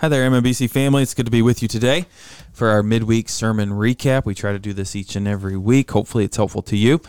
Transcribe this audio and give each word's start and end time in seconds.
Hi 0.00 0.08
there, 0.08 0.30
MMBC 0.30 0.70
family. 0.70 1.02
It's 1.02 1.12
good 1.12 1.24
to 1.24 1.32
be 1.32 1.42
with 1.42 1.60
you 1.60 1.66
today 1.66 2.06
for 2.52 2.68
our 2.68 2.84
midweek 2.84 3.28
sermon 3.28 3.70
recap. 3.70 4.24
We 4.24 4.32
try 4.32 4.52
to 4.52 4.58
do 4.60 4.72
this 4.72 4.94
each 4.94 5.16
and 5.16 5.26
every 5.26 5.56
week. 5.56 5.90
Hopefully, 5.90 6.22
it's 6.24 6.36
helpful 6.36 6.62
to 6.62 6.76
you. 6.76 7.00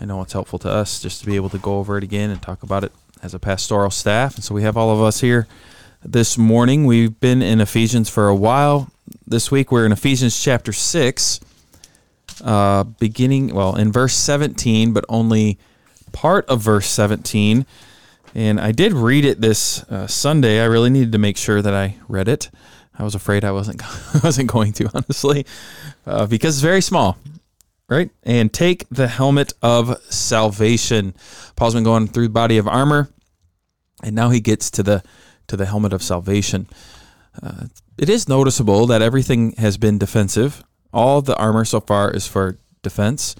I 0.00 0.06
know 0.06 0.22
it's 0.22 0.32
helpful 0.32 0.58
to 0.60 0.70
us 0.70 1.02
just 1.02 1.20
to 1.20 1.26
be 1.26 1.36
able 1.36 1.50
to 1.50 1.58
go 1.58 1.76
over 1.76 1.98
it 1.98 2.04
again 2.04 2.30
and 2.30 2.40
talk 2.40 2.62
about 2.62 2.84
it 2.84 2.92
as 3.22 3.34
a 3.34 3.38
pastoral 3.38 3.90
staff. 3.90 4.36
And 4.36 4.42
so 4.42 4.54
we 4.54 4.62
have 4.62 4.78
all 4.78 4.90
of 4.90 5.02
us 5.02 5.20
here 5.20 5.46
this 6.02 6.38
morning. 6.38 6.86
We've 6.86 7.20
been 7.20 7.42
in 7.42 7.60
Ephesians 7.60 8.08
for 8.08 8.28
a 8.28 8.34
while. 8.34 8.90
This 9.26 9.50
week, 9.50 9.70
we're 9.70 9.84
in 9.84 9.92
Ephesians 9.92 10.42
chapter 10.42 10.72
6, 10.72 11.38
uh, 12.42 12.84
beginning, 12.84 13.54
well, 13.54 13.76
in 13.76 13.92
verse 13.92 14.14
17, 14.14 14.94
but 14.94 15.04
only 15.10 15.58
part 16.12 16.46
of 16.46 16.62
verse 16.62 16.86
17. 16.88 17.66
And 18.34 18.60
I 18.60 18.72
did 18.72 18.92
read 18.92 19.24
it 19.24 19.40
this 19.40 19.82
uh, 19.84 20.06
Sunday. 20.06 20.60
I 20.60 20.64
really 20.64 20.90
needed 20.90 21.12
to 21.12 21.18
make 21.18 21.36
sure 21.36 21.60
that 21.60 21.74
I 21.74 21.96
read 22.08 22.28
it. 22.28 22.50
I 22.98 23.04
was 23.04 23.14
afraid 23.14 23.44
I 23.44 23.52
wasn't 23.52 23.82
wasn't 24.24 24.50
going 24.50 24.72
to 24.74 24.88
honestly, 24.94 25.46
uh, 26.06 26.26
because 26.26 26.56
it's 26.56 26.62
very 26.62 26.80
small, 26.80 27.18
right? 27.88 28.10
And 28.22 28.52
take 28.52 28.88
the 28.90 29.08
helmet 29.08 29.52
of 29.62 30.00
salvation. 30.10 31.14
Paul's 31.56 31.74
been 31.74 31.84
going 31.84 32.08
through 32.08 32.28
the 32.28 32.32
body 32.32 32.58
of 32.58 32.68
armor, 32.68 33.08
and 34.02 34.14
now 34.14 34.30
he 34.30 34.40
gets 34.40 34.70
to 34.72 34.82
the 34.82 35.02
to 35.48 35.56
the 35.56 35.66
helmet 35.66 35.92
of 35.92 36.02
salvation. 36.02 36.66
Uh, 37.42 37.66
it 37.98 38.08
is 38.08 38.28
noticeable 38.28 38.86
that 38.86 39.02
everything 39.02 39.52
has 39.52 39.76
been 39.76 39.98
defensive. 39.98 40.62
All 40.92 41.22
the 41.22 41.36
armor 41.36 41.64
so 41.64 41.80
far 41.80 42.10
is 42.10 42.26
for 42.26 42.58
defense. 42.82 43.34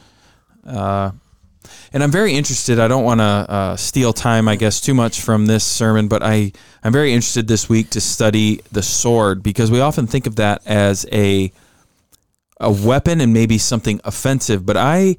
Uh, 0.67 1.13
and 1.93 2.03
I'm 2.03 2.11
very 2.11 2.35
interested. 2.35 2.79
I 2.79 2.89
don't 2.89 3.05
want 3.05 3.21
to 3.21 3.25
uh, 3.25 3.77
steal 3.77 4.13
time, 4.13 4.49
I 4.49 4.57
guess, 4.57 4.81
too 4.81 4.95
much 4.95 5.21
from 5.21 5.47
this 5.47 5.65
sermon, 5.65 6.09
but 6.09 6.23
I 6.23 6.53
I'm 6.83 6.93
very 6.93 7.13
interested 7.13 7.49
this 7.49 7.69
week 7.69 7.91
to 7.91 8.01
study 8.01 8.61
the 8.73 8.83
sword 8.83 9.43
because 9.43 9.71
we 9.71 9.81
often 9.81 10.07
think 10.07 10.27
of 10.27 10.37
that 10.37 10.63
as 10.67 11.07
a 11.13 11.53
a 12.61 12.71
weapon 12.71 13.21
and 13.21 13.33
maybe 13.33 13.59
something 13.59 14.01
offensive, 14.05 14.65
but 14.65 14.77
I 14.77 15.17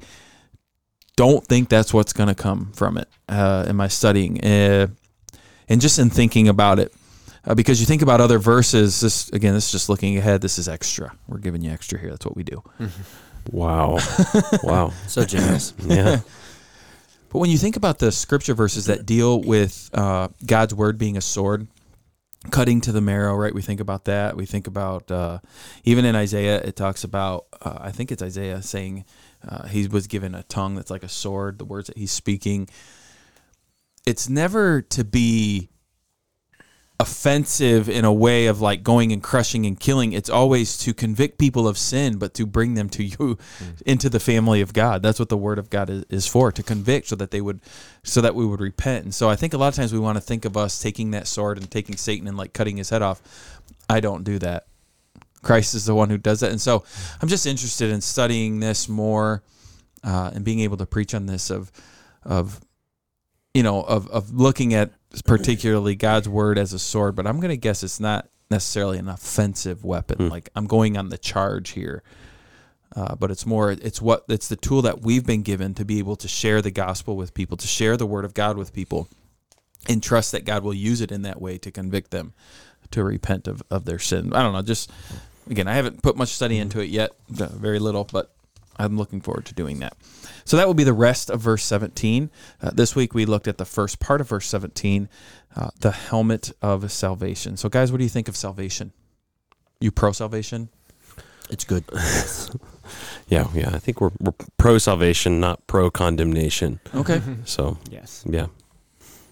don't 1.16 1.44
think 1.44 1.68
that's 1.68 1.94
what's 1.94 2.12
going 2.12 2.28
to 2.28 2.34
come 2.34 2.72
from 2.74 2.98
it 2.98 3.08
uh, 3.28 3.66
in 3.68 3.76
my 3.76 3.88
studying 3.88 4.44
uh, 4.44 4.88
and 5.68 5.80
just 5.80 5.98
in 5.98 6.10
thinking 6.10 6.48
about 6.48 6.78
it. 6.78 6.92
Uh, 7.46 7.54
because 7.54 7.78
you 7.78 7.84
think 7.86 8.00
about 8.00 8.22
other 8.22 8.38
verses, 8.38 9.00
this 9.00 9.28
again, 9.30 9.52
this 9.52 9.66
is 9.66 9.72
just 9.72 9.88
looking 9.90 10.16
ahead. 10.16 10.40
This 10.40 10.58
is 10.58 10.66
extra. 10.66 11.12
We're 11.28 11.38
giving 11.38 11.60
you 11.62 11.70
extra 11.70 11.98
here. 11.98 12.08
That's 12.10 12.24
what 12.24 12.36
we 12.36 12.42
do. 12.42 12.62
Wow. 13.50 13.98
wow. 14.62 14.92
So 15.06 15.24
generous. 15.24 15.72
Yeah. 15.86 16.20
But 17.30 17.40
when 17.40 17.50
you 17.50 17.58
think 17.58 17.74
about 17.74 17.98
the 17.98 18.12
scripture 18.12 18.54
verses 18.54 18.86
that 18.86 19.06
deal 19.06 19.40
with 19.40 19.90
uh, 19.92 20.28
God's 20.46 20.72
word 20.72 20.98
being 20.98 21.16
a 21.16 21.20
sword, 21.20 21.66
cutting 22.52 22.80
to 22.82 22.92
the 22.92 23.00
marrow, 23.00 23.34
right? 23.34 23.52
We 23.52 23.60
think 23.60 23.80
about 23.80 24.04
that. 24.04 24.36
We 24.36 24.46
think 24.46 24.68
about 24.68 25.10
uh, 25.10 25.40
even 25.82 26.04
in 26.04 26.14
Isaiah, 26.14 26.60
it 26.60 26.76
talks 26.76 27.02
about. 27.02 27.46
Uh, 27.60 27.78
I 27.80 27.90
think 27.90 28.12
it's 28.12 28.22
Isaiah 28.22 28.62
saying 28.62 29.04
uh, 29.46 29.66
he 29.66 29.88
was 29.88 30.06
given 30.06 30.34
a 30.34 30.44
tongue 30.44 30.76
that's 30.76 30.90
like 30.90 31.02
a 31.02 31.08
sword. 31.08 31.58
The 31.58 31.64
words 31.64 31.88
that 31.88 31.98
he's 31.98 32.12
speaking. 32.12 32.68
It's 34.06 34.28
never 34.28 34.82
to 34.82 35.04
be 35.04 35.70
offensive 37.00 37.88
in 37.88 38.04
a 38.04 38.12
way 38.12 38.46
of 38.46 38.60
like 38.60 38.84
going 38.84 39.12
and 39.12 39.22
crushing 39.22 39.66
and 39.66 39.78
killing. 39.80 40.12
It's 40.12 40.30
always 40.30 40.78
to 40.78 40.94
convict 40.94 41.38
people 41.38 41.66
of 41.66 41.76
sin, 41.76 42.18
but 42.18 42.34
to 42.34 42.46
bring 42.46 42.74
them 42.74 42.88
to 42.90 43.02
you 43.04 43.36
into 43.86 44.08
the 44.08 44.20
family 44.20 44.60
of 44.60 44.72
God. 44.72 45.02
That's 45.02 45.18
what 45.18 45.28
the 45.28 45.36
word 45.36 45.58
of 45.58 45.70
God 45.70 45.90
is, 45.90 46.04
is 46.08 46.26
for, 46.26 46.52
to 46.52 46.62
convict 46.62 47.08
so 47.08 47.16
that 47.16 47.30
they 47.30 47.40
would 47.40 47.60
so 48.02 48.20
that 48.20 48.34
we 48.34 48.46
would 48.46 48.60
repent. 48.60 49.04
And 49.04 49.14
so 49.14 49.28
I 49.28 49.36
think 49.36 49.54
a 49.54 49.58
lot 49.58 49.68
of 49.68 49.74
times 49.74 49.92
we 49.92 49.98
want 49.98 50.16
to 50.16 50.20
think 50.20 50.44
of 50.44 50.56
us 50.56 50.80
taking 50.80 51.10
that 51.12 51.26
sword 51.26 51.58
and 51.58 51.70
taking 51.70 51.96
Satan 51.96 52.28
and 52.28 52.36
like 52.36 52.52
cutting 52.52 52.76
his 52.76 52.90
head 52.90 53.02
off. 53.02 53.22
I 53.88 54.00
don't 54.00 54.24
do 54.24 54.38
that. 54.38 54.66
Christ 55.42 55.74
is 55.74 55.84
the 55.84 55.94
one 55.94 56.10
who 56.10 56.16
does 56.16 56.40
that. 56.40 56.50
And 56.50 56.60
so 56.60 56.84
I'm 57.20 57.28
just 57.28 57.46
interested 57.46 57.90
in 57.90 58.00
studying 58.00 58.60
this 58.60 58.88
more 58.88 59.42
uh, 60.02 60.30
and 60.34 60.44
being 60.44 60.60
able 60.60 60.76
to 60.78 60.86
preach 60.86 61.14
on 61.14 61.26
this 61.26 61.50
of 61.50 61.72
of 62.22 62.60
you 63.52 63.62
know 63.62 63.82
of 63.82 64.08
of 64.08 64.32
looking 64.32 64.74
at 64.74 64.92
particularly 65.22 65.94
God's 65.94 66.28
word 66.28 66.58
as 66.58 66.72
a 66.72 66.78
sword, 66.78 67.16
but 67.16 67.26
I'm 67.26 67.40
going 67.40 67.50
to 67.50 67.56
guess 67.56 67.82
it's 67.82 68.00
not 68.00 68.28
necessarily 68.50 68.98
an 68.98 69.08
offensive 69.08 69.84
weapon. 69.84 70.28
Like 70.28 70.50
I'm 70.54 70.66
going 70.66 70.96
on 70.96 71.08
the 71.08 71.18
charge 71.18 71.70
here. 71.70 72.02
Uh, 72.96 73.16
but 73.16 73.30
it's 73.30 73.44
more 73.44 73.72
it's 73.72 74.00
what 74.00 74.24
it's 74.28 74.46
the 74.46 74.54
tool 74.54 74.80
that 74.82 75.00
we've 75.00 75.26
been 75.26 75.42
given 75.42 75.74
to 75.74 75.84
be 75.84 75.98
able 75.98 76.14
to 76.14 76.28
share 76.28 76.62
the 76.62 76.70
gospel 76.70 77.16
with 77.16 77.34
people 77.34 77.56
to 77.56 77.66
share 77.66 77.96
the 77.96 78.06
word 78.06 78.24
of 78.24 78.34
god 78.34 78.56
with 78.56 78.72
people 78.72 79.08
and 79.88 80.00
trust 80.00 80.30
that 80.30 80.44
god 80.44 80.62
will 80.62 80.72
use 80.72 81.00
it 81.00 81.10
in 81.10 81.22
that 81.22 81.42
way 81.42 81.58
to 81.58 81.72
convict 81.72 82.12
them 82.12 82.32
to 82.92 83.02
repent 83.02 83.48
of, 83.48 83.64
of 83.68 83.84
their 83.84 83.98
sin 83.98 84.32
i 84.32 84.40
don't 84.40 84.52
know 84.52 84.62
just 84.62 84.92
again 85.50 85.66
i 85.66 85.74
haven't 85.74 86.02
put 86.02 86.16
much 86.16 86.28
study 86.28 86.56
into 86.56 86.78
it 86.78 86.88
yet 86.88 87.10
very 87.28 87.80
little 87.80 88.04
but 88.04 88.32
i'm 88.78 88.96
looking 88.96 89.20
forward 89.20 89.44
to 89.46 89.54
doing 89.54 89.78
that 89.80 89.96
so 90.44 90.56
that 90.56 90.66
will 90.66 90.74
be 90.74 90.84
the 90.84 90.92
rest 90.92 91.30
of 91.30 91.40
verse 91.40 91.64
17 91.64 92.30
uh, 92.62 92.70
this 92.72 92.94
week 92.96 93.14
we 93.14 93.24
looked 93.26 93.48
at 93.48 93.58
the 93.58 93.64
first 93.64 94.00
part 94.00 94.20
of 94.20 94.28
verse 94.28 94.46
17 94.48 95.08
uh, 95.56 95.70
the 95.80 95.90
helmet 95.92 96.52
of 96.62 96.90
salvation 96.90 97.56
so 97.56 97.68
guys 97.68 97.90
what 97.92 97.98
do 97.98 98.04
you 98.04 98.10
think 98.10 98.28
of 98.28 98.36
salvation 98.36 98.92
you 99.80 99.90
pro 99.90 100.12
salvation 100.12 100.68
It's 101.50 101.64
good. 101.64 101.84
Yeah. 103.28 103.48
Yeah. 103.54 103.70
I 103.74 103.78
think 103.78 104.00
we're, 104.00 104.10
we're 104.20 104.34
pro 104.58 104.76
salvation, 104.78 105.40
not 105.40 105.66
pro 105.66 105.90
condemnation. 105.90 106.80
okay 106.94 107.20
So, 107.44 107.78
yes. 107.90 108.22
yeah. 108.28 108.46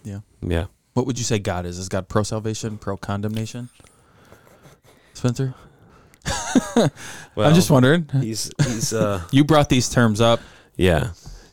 Yeah. 0.04 0.20
Yeah. 0.40 0.66
What 0.94 1.06
would 1.06 1.18
you 1.18 1.24
say 1.24 1.38
God 1.38 1.66
is? 1.66 1.78
Is 1.78 1.88
God 1.90 2.08
pro 2.08 2.22
salvation, 2.22 2.78
pro 2.78 2.96
condemnation? 2.96 3.68
Spencer? 5.14 5.54
Well, 6.24 6.90
I'm 7.48 7.54
just 7.54 7.70
wondering. 7.70 8.08
he's, 8.20 8.50
he's, 8.64 8.92
uh, 8.92 9.22
You 9.32 9.44
brought 9.44 9.68
these 9.68 9.88
terms 9.88 10.20
up. 10.20 10.40
yeah. 10.76 11.10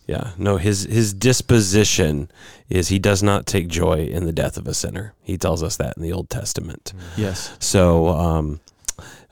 Yeah. 0.08 0.32
No, 0.40 0.58
his, 0.58 0.86
his 0.86 1.14
disposition 1.14 2.32
is 2.68 2.88
he 2.88 2.98
does 2.98 3.22
not 3.22 3.46
take 3.46 3.68
joy 3.68 4.08
in 4.08 4.26
the 4.26 4.32
death 4.32 4.58
of 4.58 4.66
a 4.68 4.74
sinner. 4.74 5.14
He 5.22 5.38
tells 5.38 5.62
us 5.62 5.78
that 5.78 5.98
in 5.98 6.02
the 6.04 6.12
Old 6.14 6.32
Testament. 6.32 6.94
Yes. 7.16 7.56
So, 7.60 8.08
um, 8.08 8.60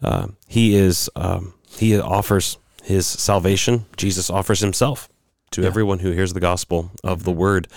uh, 0.03 0.27
he 0.47 0.75
is, 0.75 1.09
um, 1.15 1.55
he 1.67 1.99
offers 1.99 2.59
his 2.83 3.07
salvation. 3.07 3.87
Jesus 3.97 4.29
offers 4.29 4.59
himself 4.59 5.09
to 5.51 5.61
Yeah. 5.61 5.67
everyone 5.67 5.97
who 5.99 6.11
hears 6.11 6.33
the 6.33 6.39
gospel 6.39 6.91
of 7.03 7.23
the 7.23 7.31
word. 7.31 7.67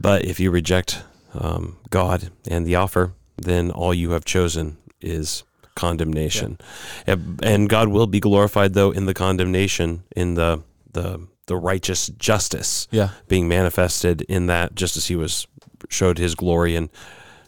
But 0.00 0.24
if 0.24 0.38
you 0.38 0.52
reject 0.52 1.02
um, 1.34 1.76
God 1.90 2.30
and 2.48 2.64
the 2.64 2.76
offer, 2.76 3.14
then 3.36 3.72
all 3.72 3.92
you 3.92 4.12
have 4.12 4.24
chosen 4.24 4.76
is 5.00 5.42
condemnation. 5.78 6.58
And, 7.06 7.40
and 7.42 7.68
God 7.68 7.88
will 7.88 8.06
be 8.06 8.20
glorified, 8.20 8.74
though, 8.74 8.90
in 8.90 9.06
the 9.06 9.14
condemnation, 9.14 10.02
in 10.16 10.34
the 10.34 10.62
the 10.92 11.26
the 11.46 11.56
righteous 11.56 12.08
justice 12.18 12.86
Yeah. 12.90 13.08
being 13.26 13.48
manifested 13.48 14.20
in 14.22 14.46
that, 14.48 14.74
just 14.74 14.96
as 14.98 15.06
He 15.06 15.16
was 15.16 15.46
showed 15.88 16.18
His 16.18 16.34
glory 16.34 16.76
and 16.76 16.90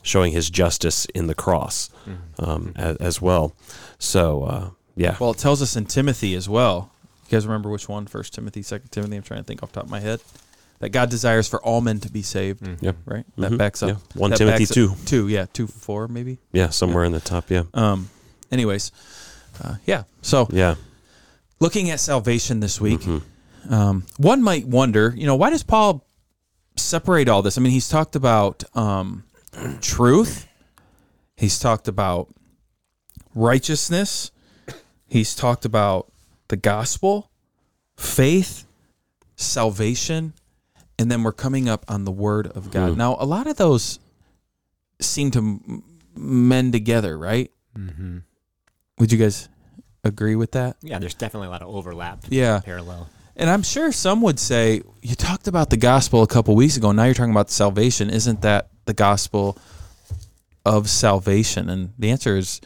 showing 0.03 0.33
His 0.33 0.49
justice 0.49 1.05
in 1.15 1.27
the 1.27 1.35
cross 1.35 1.91
um, 2.39 2.73
as, 2.77 2.97
as 2.97 3.21
well. 3.21 3.55
So, 3.99 4.43
uh, 4.45 4.71
yeah, 4.97 5.17
Well, 5.21 5.33
it 5.33 5.39
tells 5.39 5.61
us 5.61 5.77
in 5.77 5.85
Timothy 5.85 6.35
as 6.35 6.49
well. 6.49 6.91
You 7.29 7.37
guys 7.37 7.47
remember 7.47 7.69
which 7.69 7.89
one? 7.91 8.07
First 8.07 8.33
Timothy, 8.35 8.63
Second 8.63 8.89
Timothy. 8.91 9.17
I'm 9.17 9.23
trying 9.23 9.41
to 9.41 9.45
think 9.45 9.63
off 9.63 9.73
the 9.73 9.81
top 9.81 9.85
of 9.85 9.91
my 9.91 10.01
head. 10.01 10.21
That 10.79 10.89
God 10.91 11.11
desires 11.11 11.47
for 11.47 11.61
all 11.63 11.83
men 11.83 12.01
to 12.01 12.11
be 12.11 12.23
saved. 12.23 12.67
Yeah, 12.81 12.93
Right. 13.05 13.27
That 13.37 13.53
Mhm. 13.53 13.59
backs 13.59 13.83
up. 13.83 13.89
Yeah. 13.91 13.97
1 14.15 14.31
that 14.31 14.39
Timothy 14.39 14.65
backs 14.65 14.71
up- 14.71 14.75
2. 14.75 14.95
Two. 15.05 15.29
Yeah. 15.29 15.45
Two 15.53 15.67
four 15.67 16.09
maybe. 16.09 16.39
yeah, 16.53 16.71
somewhere 16.71 17.05
in 17.05 17.13
the 17.13 17.21
top. 17.21 17.51
Yeah, 17.51 17.65
Um. 17.75 18.09
Anyways. 18.50 18.93
Uh, 19.62 19.77
yeah. 19.87 20.05
So 20.22 20.49
yeah. 20.50 20.75
looking 21.61 21.91
at 21.91 22.00
salvation 22.00 22.61
this 22.61 22.81
week, 22.81 23.00
Mhm. 23.00 23.22
um, 23.71 24.06
one 24.16 24.43
might 24.43 24.66
wonder, 24.66 25.12
you 25.16 25.27
know, 25.27 25.37
why 25.37 25.50
does 25.50 25.62
Paul 25.62 26.05
separate 26.77 27.28
all 27.28 27.43
this? 27.43 27.59
I 27.59 27.60
mean, 27.60 27.72
he's 27.72 27.89
talked 27.89 28.16
about 28.16 28.65
um, 28.75 29.25
truth, 29.81 30.47
he's 31.37 31.59
talked 31.59 31.89
about 31.89 32.28
righteousness, 33.34 34.30
he's 35.07 35.34
talked 35.34 35.65
about 35.65 36.10
the 36.48 36.57
gospel, 36.57 37.30
faith, 37.97 38.65
salvation, 39.36 40.33
and 40.98 41.10
then 41.10 41.22
we're 41.22 41.33
coming 41.33 41.69
up 41.69 41.84
on 41.89 42.04
the 42.04 42.13
word 42.13 42.47
of 42.48 42.71
God. 42.71 42.92
Hmm. 42.92 42.98
Now, 42.98 43.16
a 43.19 43.25
lot 43.27 43.47
of 43.47 43.57
those 43.57 43.98
seem 45.01 45.30
to 45.33 45.39
m- 45.39 45.83
mend 46.15 46.72
together, 46.72 47.16
right? 47.19 47.51
Mm-hmm. 47.77 48.19
Would 49.01 49.11
you 49.11 49.19
guys 49.19 49.49
agree 50.05 50.37
with 50.37 50.53
that? 50.53 50.77
Yeah, 50.83 50.99
there's 50.99 51.15
definitely 51.15 51.49
a 51.49 51.51
lot 51.51 51.63
of 51.63 51.75
overlap. 51.75 52.25
Yeah. 52.29 52.61
Parallel. 52.61 53.09
And 53.35 53.49
I'm 53.49 53.63
sure 53.63 53.91
some 53.93 54.21
would 54.21 54.39
say, 54.39 54.83
you 55.01 55.15
talked 55.15 55.49
about 55.49 55.71
the 55.71 55.79
gospel 55.79 56.23
a 56.23 56.27
couple 56.27 56.55
weeks 56.55 56.77
ago. 56.77 56.93
Now 56.93 57.05
you're 57.05 57.15
talking 57.15 57.31
about 57.31 57.51
salvation. 57.51 58.11
Isn't 58.11 58.43
that 58.43 58.69
the 58.85 58.93
gospel 58.93 59.57
of 60.67 60.91
salvation? 60.91 61.71
And 61.71 61.95
the 61.99 62.11
answer 62.11 62.37
is 62.37 62.61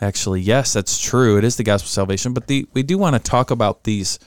actually 0.00 0.40
yes, 0.42 0.72
that's 0.72 1.00
true. 1.00 1.36
It 1.38 1.44
is 1.44 1.56
the 1.56 1.64
gospel 1.64 1.86
of 1.86 1.90
salvation. 1.90 2.32
But 2.32 2.46
the, 2.46 2.68
we 2.72 2.84
do 2.84 2.96
want 2.96 3.16
to 3.16 3.30
talk 3.30 3.50
about 3.50 3.82
these 3.82 4.20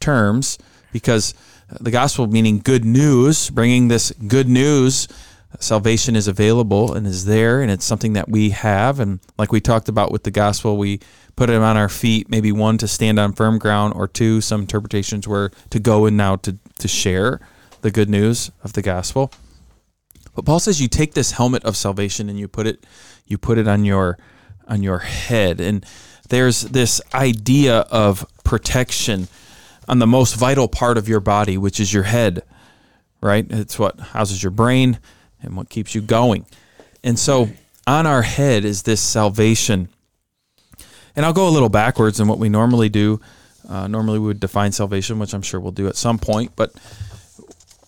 terms 0.00 0.56
because 0.90 1.34
the 1.80 1.90
gospel 1.90 2.26
meaning 2.26 2.60
good 2.60 2.86
news, 2.86 3.50
bringing 3.50 3.88
this 3.88 4.10
good 4.26 4.48
news 4.48 5.06
salvation 5.60 6.16
is 6.16 6.28
available 6.28 6.94
and 6.94 7.06
is 7.06 7.24
there, 7.24 7.62
and 7.62 7.70
it's 7.70 7.84
something 7.84 8.14
that 8.14 8.28
we 8.28 8.50
have. 8.50 9.00
And 9.00 9.20
like 9.38 9.52
we 9.52 9.60
talked 9.60 9.88
about 9.88 10.10
with 10.10 10.24
the 10.24 10.30
gospel, 10.30 10.76
we 10.76 11.00
put 11.36 11.50
it 11.50 11.56
on 11.56 11.76
our 11.76 11.88
feet. 11.88 12.28
Maybe 12.28 12.52
one 12.52 12.78
to 12.78 12.88
stand 12.88 13.18
on 13.18 13.32
firm 13.32 13.58
ground, 13.58 13.94
or 13.94 14.08
two, 14.08 14.40
some 14.40 14.62
interpretations 14.62 15.26
were 15.28 15.50
to 15.70 15.78
go 15.78 16.06
and 16.06 16.16
now 16.16 16.36
to 16.36 16.58
to 16.78 16.88
share 16.88 17.40
the 17.82 17.90
good 17.90 18.08
news 18.08 18.50
of 18.62 18.72
the 18.72 18.82
gospel. 18.82 19.30
But 20.34 20.44
Paul 20.44 20.58
says 20.58 20.80
you 20.80 20.88
take 20.88 21.14
this 21.14 21.32
helmet 21.32 21.64
of 21.64 21.76
salvation 21.76 22.28
and 22.28 22.38
you 22.38 22.48
put 22.48 22.66
it 22.66 22.84
you 23.26 23.38
put 23.38 23.58
it 23.58 23.68
on 23.68 23.84
your 23.84 24.18
on 24.66 24.82
your 24.82 24.98
head 24.98 25.60
and 25.60 25.84
there's 26.30 26.62
this 26.62 27.00
idea 27.12 27.80
of 27.90 28.26
protection 28.44 29.28
on 29.88 29.98
the 29.98 30.06
most 30.06 30.34
vital 30.36 30.68
part 30.68 30.96
of 30.96 31.08
your 31.08 31.20
body 31.20 31.58
which 31.58 31.78
is 31.78 31.92
your 31.92 32.04
head 32.04 32.42
right 33.20 33.46
it's 33.50 33.78
what 33.78 34.00
houses 34.00 34.42
your 34.42 34.50
brain 34.50 34.98
and 35.44 35.56
what 35.56 35.68
keeps 35.68 35.94
you 35.94 36.00
going 36.00 36.44
and 37.02 37.18
so 37.18 37.48
on 37.86 38.06
our 38.06 38.22
head 38.22 38.64
is 38.64 38.82
this 38.82 39.00
salvation 39.00 39.88
and 41.14 41.24
i'll 41.24 41.32
go 41.32 41.48
a 41.48 41.50
little 41.50 41.68
backwards 41.68 42.18
than 42.18 42.28
what 42.28 42.38
we 42.38 42.48
normally 42.48 42.88
do 42.88 43.20
uh, 43.68 43.86
normally 43.86 44.18
we 44.18 44.26
would 44.26 44.40
define 44.40 44.72
salvation 44.72 45.18
which 45.18 45.34
i'm 45.34 45.42
sure 45.42 45.60
we'll 45.60 45.72
do 45.72 45.88
at 45.88 45.96
some 45.96 46.18
point 46.18 46.52
but 46.56 46.72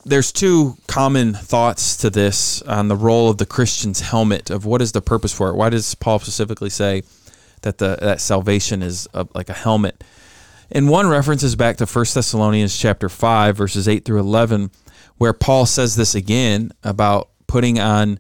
there's 0.07 0.31
two 0.31 0.77
common 0.87 1.35
thoughts 1.35 1.97
to 1.97 2.11
this 2.11 2.63
on 2.63 2.87
the 2.87 2.95
role 2.95 3.29
of 3.29 3.39
the 3.39 3.45
Christian's 3.45 4.01
helmet 4.01 4.51
of 4.51 4.65
what 4.65 4.81
is 4.81 4.93
the 4.93 5.03
purpose 5.03 5.33
for 5.33 5.49
it. 5.49 5.57
Why 5.57 5.69
does 5.69 5.97
Paul 5.97 6.21
specifically 6.21 6.71
say 6.71 7.03
that 7.63 7.79
the 7.79 7.99
that 8.01 8.21
salvation 8.21 8.83
is 8.83 9.09
a, 9.13 9.27
like 9.35 9.49
a 9.49 9.53
helmet? 9.53 10.05
And 10.71 10.89
one 10.89 11.09
references 11.09 11.57
back 11.57 11.77
to 11.79 11.87
1 11.87 12.05
Thessalonians 12.15 12.79
chapter 12.79 13.09
5 13.09 13.57
verses 13.57 13.89
8 13.89 14.05
through 14.05 14.21
11 14.21 14.71
where 15.19 15.33
Paul 15.33 15.67
says 15.67 15.97
this 15.97 16.15
again 16.15 16.71
about 16.85 17.29
putting 17.47 17.79
on 17.79 18.19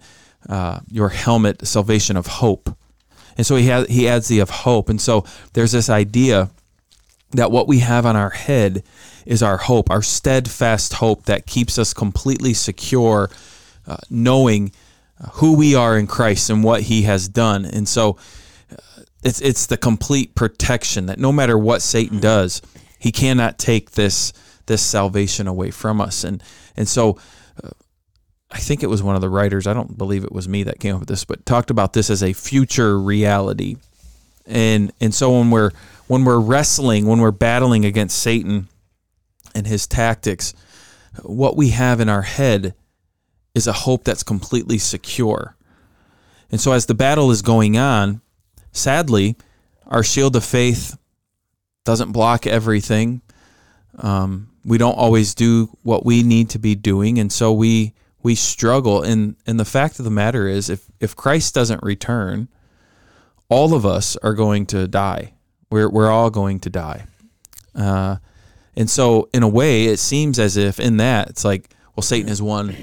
uh, 0.49 0.81
your 0.91 1.09
helmet 1.09 1.67
salvation 1.67 2.17
of 2.17 2.27
hope. 2.27 2.77
And 3.37 3.47
so 3.47 3.57
he 3.57 3.67
has, 3.67 3.87
he 3.89 4.09
adds 4.09 4.29
the 4.29 4.39
of 4.39 4.51
hope. 4.51 4.89
And 4.89 5.01
so 5.01 5.25
there's 5.53 5.73
this 5.73 5.91
idea 5.91 6.51
that 7.33 7.51
what 7.51 7.69
we 7.69 7.81
have 7.81 8.07
on 8.07 8.17
our 8.17 8.31
head 8.31 8.83
is 9.27 9.43
our 9.43 9.57
hope, 9.57 9.91
our 9.91 10.03
steadfast 10.03 10.95
hope 10.95 11.25
that 11.25 11.47
keeps 11.47 11.79
us 11.79 11.93
completely 11.93 12.55
secure, 12.55 13.29
uh, 13.87 13.97
knowing 14.09 14.73
uh, 15.21 15.29
who 15.33 15.57
we 15.57 15.75
are 15.75 15.99
in 15.99 16.07
Christ 16.07 16.49
and 16.49 16.63
what 16.63 16.83
He 16.83 17.03
has 17.03 17.29
done. 17.29 17.65
And 17.65 17.89
so 17.89 18.17
uh, 18.71 19.03
it's 19.23 19.41
it's 19.41 19.67
the 19.67 19.77
complete 19.77 20.35
protection 20.35 21.07
that 21.07 21.19
no 21.19 21.33
matter 21.33 21.59
what 21.59 21.83
Satan 21.83 22.21
does, 22.21 22.63
he 22.99 23.11
cannot 23.13 23.59
take 23.59 23.93
this 23.93 24.33
this 24.67 24.83
salvation 24.83 25.49
away 25.49 25.71
from 25.71 26.01
us. 26.01 26.25
And 26.25 26.43
and 26.77 26.89
so. 26.89 27.19
Think 28.67 28.83
it 28.83 28.91
was 28.91 29.03
one 29.03 29.15
of 29.15 29.21
the 29.21 29.29
writers. 29.29 29.67
I 29.67 29.75
don't 29.75 29.97
believe 29.97 30.25
it 30.25 30.33
was 30.33 30.49
me 30.49 30.65
that 30.65 30.81
came 30.81 30.97
up 30.97 31.01
with 31.01 31.09
this, 31.09 31.25
but 31.25 31.47
talked 31.47 31.71
about 31.71 31.93
this 31.93 32.11
as 32.11 32.23
a 32.23 32.33
future 32.33 32.99
reality. 32.99 33.77
And 34.45 34.93
and 35.01 35.15
so 35.15 35.39
when 35.39 35.51
we're 35.51 35.71
when 36.09 36.25
we're 36.25 36.41
wrestling, 36.41 37.07
when 37.07 37.21
we're 37.21 37.31
battling 37.31 37.85
against 37.85 38.19
Satan, 38.19 38.69
and 39.57 39.67
his 39.67 39.87
tactics, 39.87 40.53
what 41.23 41.57
we 41.57 41.71
have 41.71 41.99
in 41.99 42.09
our 42.09 42.23
head 42.23 42.75
is 43.55 43.67
a 43.67 43.73
hope 43.73 44.05
that's 44.05 44.23
completely 44.23 44.79
secure. 44.79 45.57
And 46.51 46.61
so, 46.61 46.73
as 46.73 46.87
the 46.87 46.95
battle 46.95 47.31
is 47.31 47.43
going 47.43 47.79
on, 47.79 48.21
sadly, 48.71 49.37
our 49.87 50.05
shield 50.05 50.37
of 50.37 50.45
faith 50.45 50.97
doesn't 51.85 52.13
block 52.13 52.47
everything. 52.47 53.23
Um, 53.99 54.51
we 54.65 54.79
don't 54.79 54.99
always 54.99 55.35
do 55.35 55.71
what 55.83 56.05
we 56.05 56.23
need 56.23 56.51
to 56.51 56.59
be 56.59 56.75
doing, 56.75 57.19
and 57.19 57.33
so 57.33 57.53
we 57.53 57.95
we 58.27 58.35
struggle. 58.35 59.03
And 59.03 59.37
and 59.47 59.59
the 59.59 59.65
fact 59.65 60.01
of 60.01 60.05
the 60.05 60.11
matter 60.11 60.49
is, 60.49 60.69
if 60.69 60.91
if 60.99 61.15
Christ 61.15 61.55
doesn't 61.55 61.83
return, 61.85 62.49
all 63.49 63.73
of 63.73 63.87
us 63.87 64.17
are 64.17 64.35
going 64.35 64.67
to 64.67 64.89
die. 64.89 65.35
We're 65.71 65.89
we're 65.89 66.11
all 66.11 66.31
going 66.31 66.59
to 66.61 66.71
die. 66.71 67.07
Uh, 67.73 68.17
and 68.75 68.91
so, 68.91 69.29
in 69.33 69.45
a 69.45 69.49
way, 69.49 69.85
it 69.85 69.99
seems 69.99 70.41
as 70.41 70.57
if 70.57 70.81
in 70.81 70.97
that 70.97 71.31
it's 71.31 71.45
like, 71.45 71.71
well, 71.95 72.03
Satan 72.03 72.29
has 72.29 72.43
won. 72.43 72.75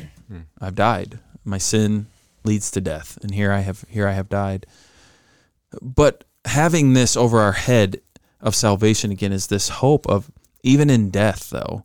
I've 0.62 0.76
died. 0.76 1.20
My 1.44 1.58
sin 1.58 2.08
leads 2.46 2.72
to 2.72 2.82
death, 2.82 3.20
and 3.22 3.34
here 3.34 3.52
I 3.52 3.60
have 3.60 3.84
here 3.90 4.08
I 4.08 4.14
have 4.14 4.30
died. 4.30 4.66
But 5.82 6.24
having 6.46 6.94
this 6.94 7.18
over 7.18 7.40
our 7.40 7.52
head 7.52 8.00
of 8.40 8.56
salvation 8.56 9.12
again 9.12 9.34
is 9.34 9.48
this 9.48 9.68
hope 9.70 10.08
of 10.08 10.32
even 10.64 10.90
in 10.90 11.10
death, 11.10 11.50
though. 11.50 11.84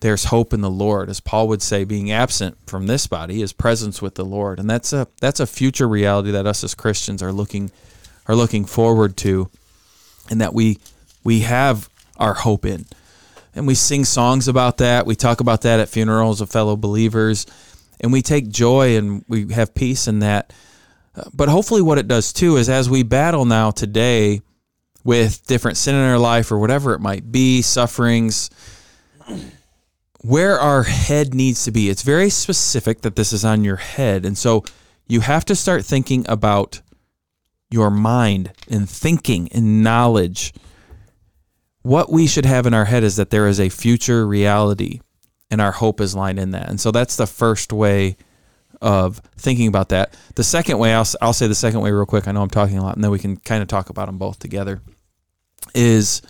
There's 0.00 0.24
hope 0.24 0.52
in 0.52 0.60
the 0.60 0.70
Lord, 0.70 1.08
as 1.08 1.20
Paul 1.20 1.48
would 1.48 1.62
say, 1.62 1.84
being 1.84 2.10
absent 2.10 2.56
from 2.66 2.86
this 2.86 3.06
body 3.06 3.42
is 3.42 3.52
presence 3.52 4.00
with 4.00 4.14
the 4.14 4.24
Lord, 4.24 4.58
and 4.60 4.68
that's 4.68 4.92
a 4.92 5.08
that's 5.20 5.40
a 5.40 5.46
future 5.46 5.88
reality 5.88 6.30
that 6.30 6.46
us 6.46 6.62
as 6.62 6.74
Christians 6.74 7.22
are 7.22 7.32
looking 7.32 7.70
are 8.26 8.36
looking 8.36 8.64
forward 8.64 9.16
to, 9.18 9.50
and 10.30 10.40
that 10.40 10.54
we 10.54 10.78
we 11.24 11.40
have 11.40 11.88
our 12.16 12.34
hope 12.34 12.64
in. 12.64 12.86
And 13.54 13.66
we 13.66 13.74
sing 13.74 14.04
songs 14.04 14.46
about 14.46 14.76
that. 14.78 15.06
We 15.06 15.16
talk 15.16 15.40
about 15.40 15.62
that 15.62 15.80
at 15.80 15.88
funerals 15.88 16.40
of 16.40 16.50
fellow 16.50 16.76
believers. 16.76 17.46
And 18.00 18.12
we 18.12 18.22
take 18.22 18.48
joy 18.48 18.96
and 18.96 19.24
we 19.26 19.52
have 19.52 19.74
peace 19.74 20.06
in 20.06 20.20
that. 20.20 20.52
But 21.34 21.48
hopefully, 21.48 21.82
what 21.82 21.98
it 21.98 22.06
does 22.06 22.32
too 22.32 22.56
is 22.56 22.68
as 22.68 22.88
we 22.88 23.02
battle 23.02 23.44
now 23.44 23.72
today 23.72 24.42
with 25.02 25.44
different 25.46 25.76
sin 25.76 25.94
in 25.94 26.02
our 26.02 26.18
life 26.18 26.52
or 26.52 26.58
whatever 26.58 26.94
it 26.94 27.00
might 27.00 27.32
be, 27.32 27.62
sufferings, 27.62 28.50
where 30.28 30.60
our 30.60 30.82
head 30.82 31.32
needs 31.32 31.64
to 31.64 31.70
be. 31.70 31.88
It's 31.88 32.02
very 32.02 32.28
specific 32.28 33.00
that 33.00 33.16
this 33.16 33.32
is 33.32 33.46
on 33.46 33.64
your 33.64 33.76
head. 33.76 34.26
And 34.26 34.36
so 34.36 34.62
you 35.06 35.20
have 35.20 35.46
to 35.46 35.56
start 35.56 35.86
thinking 35.86 36.26
about 36.28 36.82
your 37.70 37.90
mind 37.90 38.52
and 38.70 38.88
thinking 38.88 39.48
and 39.52 39.82
knowledge 39.82 40.52
what 41.80 42.12
we 42.12 42.26
should 42.26 42.44
have 42.44 42.66
in 42.66 42.74
our 42.74 42.84
head 42.84 43.04
is 43.04 43.16
that 43.16 43.30
there 43.30 43.48
is 43.48 43.58
a 43.58 43.70
future 43.70 44.26
reality 44.26 45.00
and 45.50 45.62
our 45.62 45.72
hope 45.72 45.98
is 45.98 46.14
lined 46.14 46.38
in 46.38 46.50
that. 46.50 46.68
And 46.68 46.78
so 46.78 46.90
that's 46.90 47.16
the 47.16 47.26
first 47.26 47.72
way 47.72 48.18
of 48.82 49.22
thinking 49.38 49.66
about 49.66 49.88
that. 49.88 50.14
The 50.34 50.44
second 50.44 50.78
way, 50.78 50.92
I'll, 50.92 51.06
I'll 51.22 51.32
say 51.32 51.46
the 51.46 51.54
second 51.54 51.80
way 51.80 51.90
real 51.90 52.04
quick. 52.04 52.28
I 52.28 52.32
know 52.32 52.42
I'm 52.42 52.50
talking 52.50 52.76
a 52.76 52.82
lot, 52.82 52.96
and 52.96 53.02
then 53.02 53.10
we 53.10 53.18
can 53.18 53.38
kind 53.38 53.62
of 53.62 53.68
talk 53.68 53.88
about 53.88 54.06
them 54.06 54.18
both 54.18 54.38
together. 54.38 54.82
Is 55.74 56.20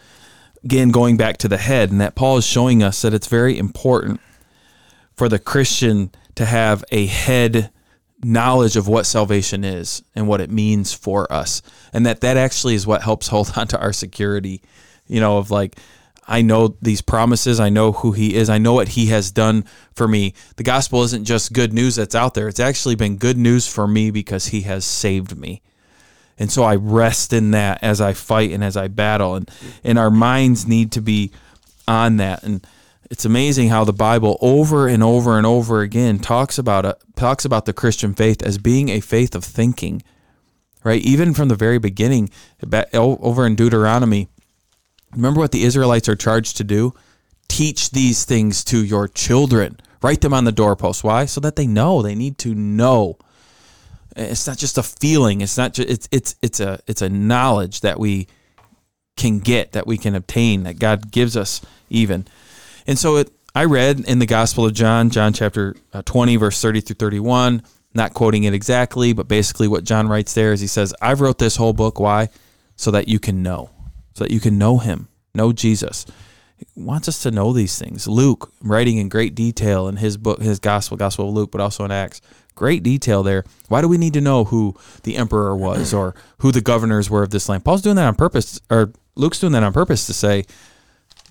again 0.65 0.91
going 0.91 1.17
back 1.17 1.39
to 1.39 1.49
the 1.49 1.57
head, 1.57 1.91
and 1.91 2.01
that 2.01 2.15
Paul 2.15 2.37
is 2.37 2.47
showing 2.47 2.83
us 2.83 3.03
that 3.03 3.15
it's 3.15 3.27
very 3.27 3.59
important 3.59 4.21
for 5.15 5.29
the 5.29 5.39
Christian 5.39 6.11
to 6.35 6.45
have 6.45 6.85
a 6.91 7.07
head 7.07 7.71
knowledge 8.23 8.77
of 8.77 8.89
what 8.89 9.07
salvation 9.07 9.65
is 9.65 10.03
and 10.15 10.27
what 10.27 10.41
it 10.41 10.51
means 10.51 10.93
for 10.93 11.31
us, 11.33 11.63
and 11.93 12.05
that 12.07 12.21
that 12.21 12.37
actually 12.37 12.75
is 12.75 12.87
what 12.87 13.03
helps 13.03 13.29
hold 13.29 13.53
on 13.57 13.69
to 13.69 13.81
our 13.81 13.93
security 13.93 14.63
you 15.09 15.21
know, 15.21 15.39
of 15.39 15.51
like, 15.51 15.77
I 16.27 16.43
know 16.43 16.77
these 16.83 17.01
promises. 17.01 17.59
I 17.59 17.71
know 17.71 17.93
who 17.93 18.13
he 18.13 18.35
is. 18.35 18.51
I 18.51 18.59
know 18.59 18.75
what 18.75 18.89
he 18.89 19.07
has 19.07 19.33
done 19.33 19.65
for 19.95 20.07
me. 20.07 20.35
The 20.57 20.63
gospel 20.63 21.03
isn't 21.03 21.25
just 21.25 21.55
good 21.55 21.73
news 21.73 21.97
that's 21.97 22.15
out 22.15 22.35
there. 22.35 22.49
It's 22.49 22.61
actually 22.61 22.95
been 22.95 23.17
good 23.17 23.39
news 23.39 23.67
for 23.67 23.89
me 23.89 24.11
because 24.11 24.49
he 24.49 24.61
has 24.63 24.85
saved 24.85 25.37
me. 25.37 25.63
And 26.39 26.51
so 26.51 26.63
I 26.63 26.77
rest 26.77 27.33
in 27.33 27.51
that 27.53 27.83
as 27.83 28.01
I 28.01 28.13
fight 28.13 28.51
and 28.53 28.63
as 28.63 28.77
I 28.77 28.89
battle. 28.89 29.35
And, 29.35 29.51
and 29.83 29.99
our 29.99 30.11
minds 30.11 30.67
need 30.67 30.93
to 30.93 31.01
be 31.01 31.33
on 31.87 32.19
that. 32.19 32.43
And 32.43 32.67
it's 33.11 33.25
amazing 33.25 33.69
how 33.71 33.85
the 33.85 33.93
Bible 33.93 34.39
over 34.41 34.87
and 34.87 35.03
over 35.03 35.37
and 35.37 35.47
over 35.47 35.81
again 35.81 36.19
talks 36.19 36.59
about 36.59 36.85
it, 36.85 36.97
talks 37.17 37.45
about 37.45 37.65
the 37.65 37.73
Christian 37.73 38.15
faith 38.15 38.43
as 38.43 38.59
being 38.59 38.89
a 38.89 39.01
faith 39.01 39.35
of 39.35 39.45
thinking. 39.45 40.03
Right? 40.85 41.03
Even 41.03 41.35
from 41.35 41.49
the 41.49 41.57
very 41.57 41.79
beginning, 41.79 42.31
over 42.95 43.47
in 43.47 43.57
Deuteronomy, 43.57 44.29
Remember 45.15 45.41
what 45.41 45.53
the 45.53 45.65
Israelites 45.65 46.09
are 46.09 46.17
charged 46.17 46.57
to 46.59 46.65
do? 46.65 46.95
Teach 47.49 47.91
these 47.91 48.25
things 48.25 48.63
to 48.65 48.85
your 48.85 49.09
children. 49.09 49.79
Write 50.03 50.21
them 50.21 50.35
on 50.35 50.45
the 50.45 50.53
doorpost. 50.53 51.03
Why? 51.03 51.25
So 51.25 51.41
that 51.41 51.57
they 51.57 51.67
know. 51.67 52.03
They 52.03 52.15
need 52.15 52.39
to 52.39 52.55
know. 52.55 53.19
It's 54.17 54.47
not 54.47 54.59
just 54.59 54.79
a 54.79 54.83
feeling. 54.83 55.41
It's 55.41 55.57
not 55.57 55.75
just 55.75 55.89
it's 55.89 56.09
it's 56.11 56.35
it's 56.43 56.61
a 56.61 56.81
it's 56.87 57.03
a 57.03 57.09
knowledge 57.09 57.83
that 57.83 58.01
we 58.01 58.27
can 59.17 59.39
get, 59.39 59.73
that 59.73 59.87
we 59.87 59.99
can 59.99 60.15
obtain, 60.15 60.63
that 60.65 60.79
God 60.79 61.11
gives 61.11 61.37
us 61.37 61.61
even. 61.91 62.27
And 62.87 62.99
so 62.99 63.17
it 63.17 63.31
I 63.55 63.65
read 63.65 64.01
in 64.01 64.19
the 64.19 64.27
Gospel 64.27 64.67
of 64.67 64.75
John, 64.75 65.11
John 65.11 65.33
chapter 65.33 65.75
uh, 65.93 66.03
20 66.03 66.37
verse 66.37 66.61
30 66.61 66.81
through 66.81 66.97
31, 66.97 67.63
not 67.95 68.15
quoting 68.15 68.45
it 68.45 68.55
exactly, 68.55 69.13
but 69.13 69.29
basically 69.29 69.69
what 69.69 69.85
John 69.85 70.09
writes 70.09 70.35
there 70.35 70.53
is 70.53 70.61
he 70.61 70.67
says, 70.67 70.95
"I've 71.01 71.21
wrote 71.21 71.39
this 71.39 71.57
whole 71.57 71.73
book 71.73 71.99
why? 71.99 72.29
So 72.77 72.91
that 72.93 73.09
you 73.09 73.19
can 73.19 73.43
know." 73.43 73.71
so 74.19 74.25
that 74.25 74.33
you 74.33 74.41
can 74.41 74.59
know 74.59 74.79
him, 74.79 75.07
know 75.33 75.53
Jesus. 75.53 76.05
He 76.57 76.67
wants 76.75 77.07
us 77.07 77.23
to 77.23 77.31
know 77.31 77.53
these 77.53 77.79
things. 77.79 78.09
Luke, 78.09 78.53
writing 78.61 78.99
in 78.99 79.09
great 79.09 79.37
detail 79.37 79.87
in 79.87 79.97
his 79.97 80.17
book, 80.17 80.41
his 80.41 80.59
gospel, 80.59 80.97
Gospel 80.97 81.29
of 81.29 81.35
Luke, 81.35 81.53
but 81.53 81.61
also 81.61 81.85
in 81.85 81.93
Acts, 81.93 82.21
great 82.59 82.83
detail 82.83 83.23
there. 83.23 83.45
Why 83.69 83.81
do 83.81 83.87
we 83.89 83.99
need 83.99 84.15
to 84.15 84.21
know 84.21 84.45
who 84.45 84.75
the 85.05 85.17
emperor 85.17 85.57
was 85.69 85.95
or 85.95 86.15
who 86.39 86.51
the 86.51 86.61
governors 86.61 87.09
were 87.09 87.23
of 87.23 87.31
this 87.31 87.49
land? 87.49 87.65
Paul's 87.65 87.83
doing 87.83 87.97
that 87.97 88.07
on 88.07 88.17
purpose, 88.17 88.61
or 88.69 88.93
Luke's 89.15 89.39
doing 89.39 89.53
that 89.53 89.63
on 89.63 89.73
purpose 89.73 90.07
to 90.07 90.13
say, 90.13 90.45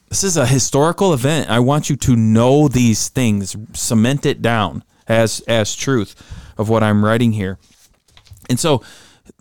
this 0.07 0.23
is 0.23 0.37
a 0.37 0.45
historical 0.45 1.13
event. 1.13 1.49
I 1.49 1.59
want 1.59 1.89
you 1.89 1.97
to 1.97 2.15
know 2.15 2.69
these 2.69 3.09
things, 3.09 3.57
cement 3.73 4.25
it 4.25 4.41
down, 4.41 4.85
as 5.05 5.41
as 5.41 5.75
truth 5.75 6.15
of 6.57 6.69
what 6.69 6.81
I'm 6.81 7.03
writing 7.03 7.33
here. 7.33 7.59
And 8.49 8.57
so 8.57 8.81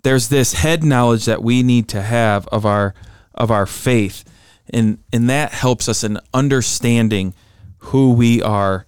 there's 0.03 0.27
this 0.27 0.53
head 0.53 0.83
knowledge 0.83 1.23
that 1.25 1.41
we 1.41 1.63
need 1.63 1.87
to 1.89 2.01
have 2.01 2.47
of 2.47 2.65
our 2.65 2.93
of 3.33 3.49
our 3.49 3.65
faith. 3.65 4.25
And 4.69 4.97
and 5.13 5.29
that 5.29 5.53
helps 5.53 5.87
us 5.87 6.03
in 6.03 6.19
understanding 6.33 7.33
who 7.77 8.11
we 8.11 8.41
are 8.41 8.85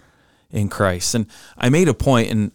in 0.50 0.68
Christ. 0.68 1.14
And 1.14 1.26
I 1.56 1.70
made 1.70 1.88
a 1.88 1.94
point 1.94 2.30
and 2.30 2.52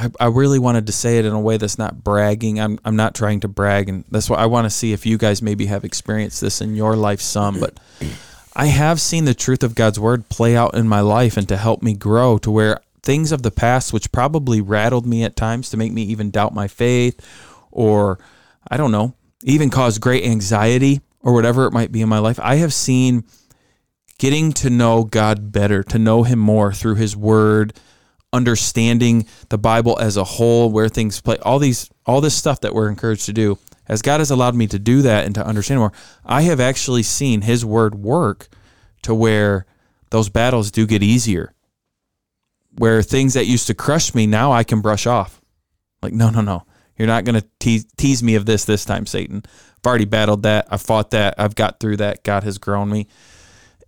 I, 0.00 0.10
I 0.18 0.26
really 0.26 0.58
wanted 0.58 0.86
to 0.86 0.92
say 0.92 1.18
it 1.18 1.24
in 1.24 1.32
a 1.32 1.40
way 1.40 1.56
that's 1.56 1.78
not 1.78 2.02
bragging. 2.02 2.58
I'm 2.58 2.78
I'm 2.84 2.96
not 2.96 3.14
trying 3.14 3.40
to 3.40 3.48
brag 3.48 3.88
and 3.88 4.04
that's 4.10 4.30
why 4.30 4.38
I 4.38 4.46
want 4.46 4.64
to 4.64 4.70
see 4.70 4.92
if 4.92 5.04
you 5.04 5.18
guys 5.18 5.42
maybe 5.42 5.66
have 5.66 5.84
experienced 5.84 6.40
this 6.40 6.60
in 6.60 6.74
your 6.74 6.96
life 6.96 7.20
some, 7.20 7.60
but 7.60 7.78
I 8.56 8.66
have 8.66 9.00
seen 9.00 9.26
the 9.26 9.34
truth 9.34 9.62
of 9.62 9.74
God's 9.74 10.00
word 10.00 10.28
play 10.28 10.56
out 10.56 10.74
in 10.74 10.88
my 10.88 11.00
life 11.00 11.36
and 11.36 11.48
to 11.48 11.56
help 11.56 11.82
me 11.82 11.94
grow 11.94 12.38
to 12.38 12.50
where 12.50 12.80
things 13.02 13.32
of 13.32 13.42
the 13.42 13.50
past 13.50 13.92
which 13.92 14.12
probably 14.12 14.60
rattled 14.60 15.06
me 15.06 15.24
at 15.24 15.36
times 15.36 15.70
to 15.70 15.76
make 15.76 15.92
me 15.92 16.02
even 16.02 16.30
doubt 16.30 16.54
my 16.54 16.68
faith 16.68 17.20
or 17.70 18.18
I 18.70 18.76
don't 18.76 18.92
know, 18.92 19.14
even 19.44 19.70
cause 19.70 19.98
great 19.98 20.24
anxiety 20.24 21.00
or 21.22 21.32
whatever 21.32 21.66
it 21.66 21.72
might 21.72 21.92
be 21.92 22.00
in 22.00 22.08
my 22.08 22.18
life. 22.18 22.40
I 22.42 22.56
have 22.56 22.72
seen 22.72 23.24
getting 24.18 24.52
to 24.52 24.68
know 24.68 25.04
God 25.04 25.50
better, 25.50 25.82
to 25.84 25.98
know 25.98 26.24
him 26.24 26.38
more 26.38 26.72
through 26.72 26.96
his 26.96 27.16
word, 27.16 27.72
understanding 28.32 29.26
the 29.48 29.58
Bible 29.58 29.98
as 30.00 30.16
a 30.16 30.24
whole, 30.24 30.70
where 30.70 30.88
things 30.88 31.20
play, 31.20 31.36
all 31.42 31.58
these 31.58 31.90
all 32.06 32.20
this 32.20 32.34
stuff 32.34 32.60
that 32.60 32.74
we're 32.74 32.88
encouraged 32.88 33.26
to 33.26 33.32
do. 33.32 33.58
As 33.88 34.02
God 34.02 34.20
has 34.20 34.30
allowed 34.30 34.54
me 34.54 34.68
to 34.68 34.78
do 34.78 35.02
that 35.02 35.26
and 35.26 35.34
to 35.34 35.44
understand 35.44 35.80
more, 35.80 35.92
I 36.24 36.42
have 36.42 36.60
actually 36.60 37.02
seen 37.02 37.42
his 37.42 37.64
word 37.64 37.96
work 37.96 38.48
to 39.02 39.12
where 39.14 39.66
those 40.10 40.28
battles 40.28 40.70
do 40.70 40.86
get 40.86 41.02
easier 41.02 41.54
where 42.76 43.02
things 43.02 43.34
that 43.34 43.46
used 43.46 43.66
to 43.66 43.74
crush 43.74 44.14
me 44.14 44.26
now 44.26 44.52
I 44.52 44.64
can 44.64 44.80
brush 44.80 45.06
off. 45.06 45.40
Like, 46.02 46.12
no, 46.12 46.30
no, 46.30 46.40
no. 46.40 46.64
You're 46.96 47.08
not 47.08 47.24
going 47.24 47.40
to 47.40 47.46
tease, 47.58 47.86
tease 47.96 48.22
me 48.22 48.34
of 48.34 48.46
this 48.46 48.64
this 48.64 48.84
time, 48.84 49.06
Satan. 49.06 49.42
I've 49.44 49.86
already 49.86 50.04
battled 50.04 50.42
that. 50.42 50.66
I've 50.70 50.82
fought 50.82 51.10
that. 51.10 51.34
I've 51.38 51.54
got 51.54 51.80
through 51.80 51.98
that. 51.98 52.24
God 52.24 52.42
has 52.44 52.58
grown 52.58 52.90
me. 52.90 53.06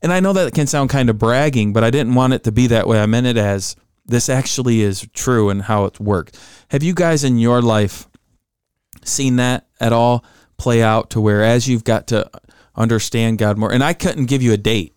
And 0.02 0.12
I 0.12 0.20
know 0.20 0.32
that 0.32 0.54
can 0.54 0.66
sound 0.66 0.90
kind 0.90 1.10
of 1.10 1.18
bragging, 1.18 1.72
but 1.72 1.84
I 1.84 1.90
didn't 1.90 2.14
want 2.14 2.32
it 2.32 2.44
to 2.44 2.52
be 2.52 2.66
that 2.68 2.88
way. 2.88 3.00
I 3.00 3.06
meant 3.06 3.26
it 3.26 3.36
as 3.36 3.76
this 4.06 4.28
actually 4.28 4.82
is 4.82 5.06
true 5.12 5.50
and 5.50 5.62
how 5.62 5.84
it 5.84 6.00
worked. 6.00 6.38
Have 6.68 6.82
you 6.82 6.94
guys 6.94 7.24
in 7.24 7.38
your 7.38 7.62
life 7.62 8.08
seen 9.04 9.36
that 9.36 9.66
at 9.80 9.92
all 9.92 10.24
play 10.56 10.82
out 10.82 11.10
to 11.10 11.20
where 11.20 11.42
as 11.42 11.68
you've 11.68 11.84
got 11.84 12.06
to 12.08 12.30
understand 12.76 13.38
God 13.38 13.58
more? 13.58 13.72
And 13.72 13.82
I 13.84 13.92
couldn't 13.94 14.26
give 14.26 14.42
you 14.42 14.52
a 14.52 14.56
date 14.56 14.94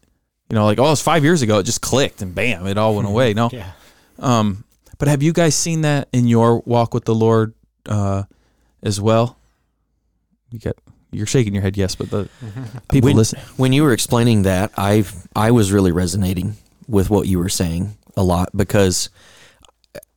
you 0.49 0.53
know, 0.55 0.65
like 0.65 0.77
oh, 0.79 0.91
it's 0.91 1.01
five 1.01 1.23
years 1.23 1.41
ago. 1.41 1.57
It 1.57 1.63
just 1.63 1.81
clicked 1.81 2.21
and 2.21 2.35
bam, 2.35 2.67
it 2.67 2.77
all 2.77 2.95
went 2.95 3.07
away. 3.07 3.33
No, 3.33 3.49
Yeah. 3.51 3.71
um, 4.19 4.63
but 4.99 5.07
have 5.07 5.23
you 5.23 5.33
guys 5.33 5.55
seen 5.55 5.81
that 5.81 6.07
in 6.13 6.27
your 6.27 6.59
walk 6.67 6.93
with 6.93 7.05
the 7.05 7.15
Lord 7.15 7.55
uh, 7.87 8.23
as 8.83 9.01
well? 9.01 9.37
You 10.51 10.59
get 10.59 10.77
you're 11.11 11.25
shaking 11.25 11.53
your 11.53 11.63
head, 11.63 11.77
yes, 11.77 11.95
but 11.95 12.11
the 12.11 12.29
people 12.89 13.07
when, 13.09 13.17
listen. 13.17 13.39
when 13.57 13.73
you 13.73 13.81
were 13.83 13.91
explaining 13.91 14.43
that, 14.43 14.71
I 14.77 15.03
I 15.35 15.49
was 15.49 15.71
really 15.71 15.91
resonating 15.91 16.57
with 16.87 17.09
what 17.09 17.27
you 17.27 17.39
were 17.39 17.49
saying 17.49 17.97
a 18.17 18.23
lot 18.23 18.49
because 18.55 19.09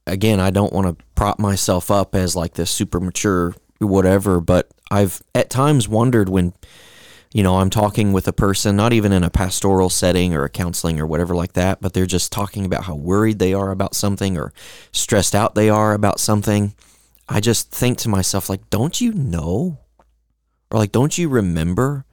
again, 0.07 0.41
I 0.41 0.51
don't 0.51 0.73
want 0.73 0.87
to 0.87 1.05
prop 1.15 1.39
myself 1.39 1.91
up 1.91 2.15
as 2.15 2.35
like 2.35 2.55
this 2.55 2.71
super 2.71 3.01
mature 3.01 3.55
whatever, 3.79 4.41
but 4.41 4.69
I've 4.91 5.23
at 5.35 5.51
times 5.51 5.89
wondered 5.89 6.29
when 6.29 6.53
you 7.33 7.43
know, 7.43 7.59
I'm 7.59 7.69
talking 7.69 8.13
with 8.13 8.27
a 8.27 8.33
person, 8.33 8.75
not 8.75 8.95
even 8.95 9.13
in 9.13 9.23
a 9.23 9.29
pastoral 9.29 9.91
setting 9.91 10.35
or 10.35 10.45
a 10.45 10.49
counseling 10.49 10.99
or 10.99 11.07
whatever 11.07 11.35
like 11.35 11.53
that, 11.53 11.81
but 11.81 11.93
they're 11.93 12.07
just 12.07 12.33
talking 12.33 12.65
about 12.65 12.85
how 12.85 12.95
worried 12.95 13.39
they 13.39 13.53
are 13.53 13.71
about 13.71 13.95
something 13.95 14.39
or 14.39 14.53
stressed 14.93 15.35
out 15.35 15.55
they 15.55 15.69
are 15.69 15.93
about 15.93 16.21
something. 16.21 16.75
I 17.29 17.41
just 17.41 17.71
think 17.71 17.99
to 17.99 18.09
myself, 18.09 18.49
like, 18.49 18.71
don't 18.71 18.99
you 18.99 19.13
know? 19.13 19.79
Or 20.71 20.79
like, 20.79 20.93
don't 20.93 21.19
you 21.19 21.29
remember 21.29 22.07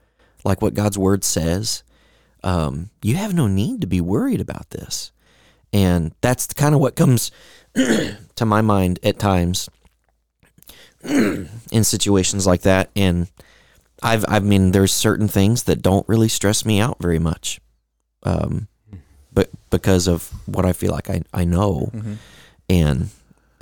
like 0.44 0.60
what 0.60 0.74
God's 0.74 0.98
word 0.98 1.24
says? 1.24 1.82
Um, 2.44 2.90
you 3.02 3.16
have 3.16 3.32
no 3.32 3.46
need 3.46 3.80
to 3.80 3.86
be 3.86 4.02
worried 4.02 4.40
about 4.40 4.68
this. 4.70 5.12
And 5.76 6.14
that's 6.22 6.46
kind 6.54 6.74
of 6.74 6.80
what 6.80 6.96
comes 6.96 7.30
to 7.74 8.46
my 8.46 8.62
mind 8.62 8.98
at 9.02 9.18
times 9.18 9.68
in 11.04 11.84
situations 11.84 12.46
like 12.46 12.62
that. 12.62 12.88
And 12.96 13.28
I've 14.02 14.24
I 14.26 14.38
mean 14.38 14.70
there's 14.70 14.94
certain 14.94 15.28
things 15.28 15.64
that 15.64 15.82
don't 15.82 16.08
really 16.08 16.28
stress 16.28 16.64
me 16.64 16.80
out 16.80 16.96
very 16.98 17.18
much. 17.18 17.60
Um 18.22 18.68
but 19.34 19.50
because 19.68 20.08
of 20.08 20.32
what 20.46 20.64
I 20.64 20.72
feel 20.72 20.92
like 20.92 21.10
I, 21.10 21.20
I 21.34 21.44
know. 21.44 21.90
Mm-hmm. 21.92 22.14
And 22.70 23.10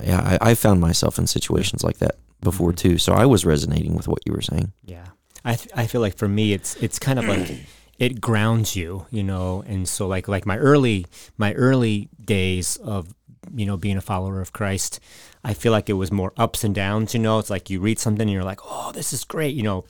yeah, 0.01 0.37
I, 0.41 0.51
I 0.51 0.55
found 0.55 0.79
myself 0.79 1.19
in 1.19 1.27
situations 1.27 1.83
like 1.83 1.97
that 1.97 2.15
before 2.39 2.71
too. 2.71 2.97
So 2.97 3.11
I 3.11 3.25
was 3.25 3.45
resonating 3.45 3.93
with 3.93 4.07
what 4.07 4.19
you 4.25 4.31
were 4.31 4.41
saying. 4.41 4.71
Yeah. 4.85 5.07
I, 5.43 5.55
th- 5.55 5.69
I 5.75 5.85
feel 5.87 5.99
like 5.99 6.17
for 6.17 6.29
me, 6.29 6.53
it's, 6.53 6.77
it's 6.77 6.97
kind 6.97 7.19
of 7.19 7.25
like, 7.25 7.65
it 7.97 8.21
grounds 8.21 8.75
you, 8.75 9.05
you 9.09 9.23
know? 9.23 9.63
And 9.65 9.87
so 9.87 10.07
like, 10.07 10.27
like 10.27 10.45
my 10.45 10.57
early, 10.57 11.05
my 11.37 11.53
early 11.53 12.09
days 12.23 12.77
of, 12.77 13.13
you 13.55 13.65
know, 13.65 13.77
being 13.77 13.97
a 13.97 14.01
follower 14.01 14.41
of 14.41 14.53
Christ, 14.53 14.99
I 15.43 15.53
feel 15.53 15.71
like 15.71 15.89
it 15.89 15.93
was 15.93 16.11
more 16.11 16.33
ups 16.37 16.63
and 16.63 16.73
downs, 16.73 17.13
you 17.13 17.19
know, 17.19 17.39
it's 17.39 17.49
like 17.49 17.69
you 17.69 17.79
read 17.79 17.99
something 17.99 18.23
and 18.23 18.31
you're 18.31 18.43
like, 18.43 18.59
oh, 18.63 18.91
this 18.91 19.13
is 19.13 19.23
great, 19.23 19.55
you 19.55 19.63
know, 19.63 19.85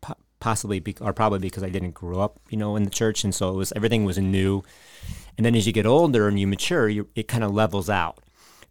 po- 0.00 0.14
possibly 0.38 0.78
be- 0.78 0.96
or 1.00 1.12
probably 1.12 1.40
because 1.40 1.64
I 1.64 1.68
didn't 1.70 1.92
grow 1.94 2.20
up, 2.20 2.38
you 2.48 2.56
know, 2.56 2.76
in 2.76 2.84
the 2.84 2.90
church, 2.90 3.24
and 3.24 3.34
so 3.34 3.50
it 3.50 3.56
was 3.56 3.72
everything 3.74 4.04
was 4.04 4.18
new. 4.18 4.62
And 5.36 5.44
then 5.44 5.56
as 5.56 5.66
you 5.66 5.72
get 5.72 5.86
older 5.86 6.28
and 6.28 6.38
you 6.38 6.46
mature, 6.46 6.88
you, 6.88 7.08
it 7.16 7.26
kind 7.26 7.42
of 7.42 7.50
levels 7.52 7.90
out. 7.90 8.18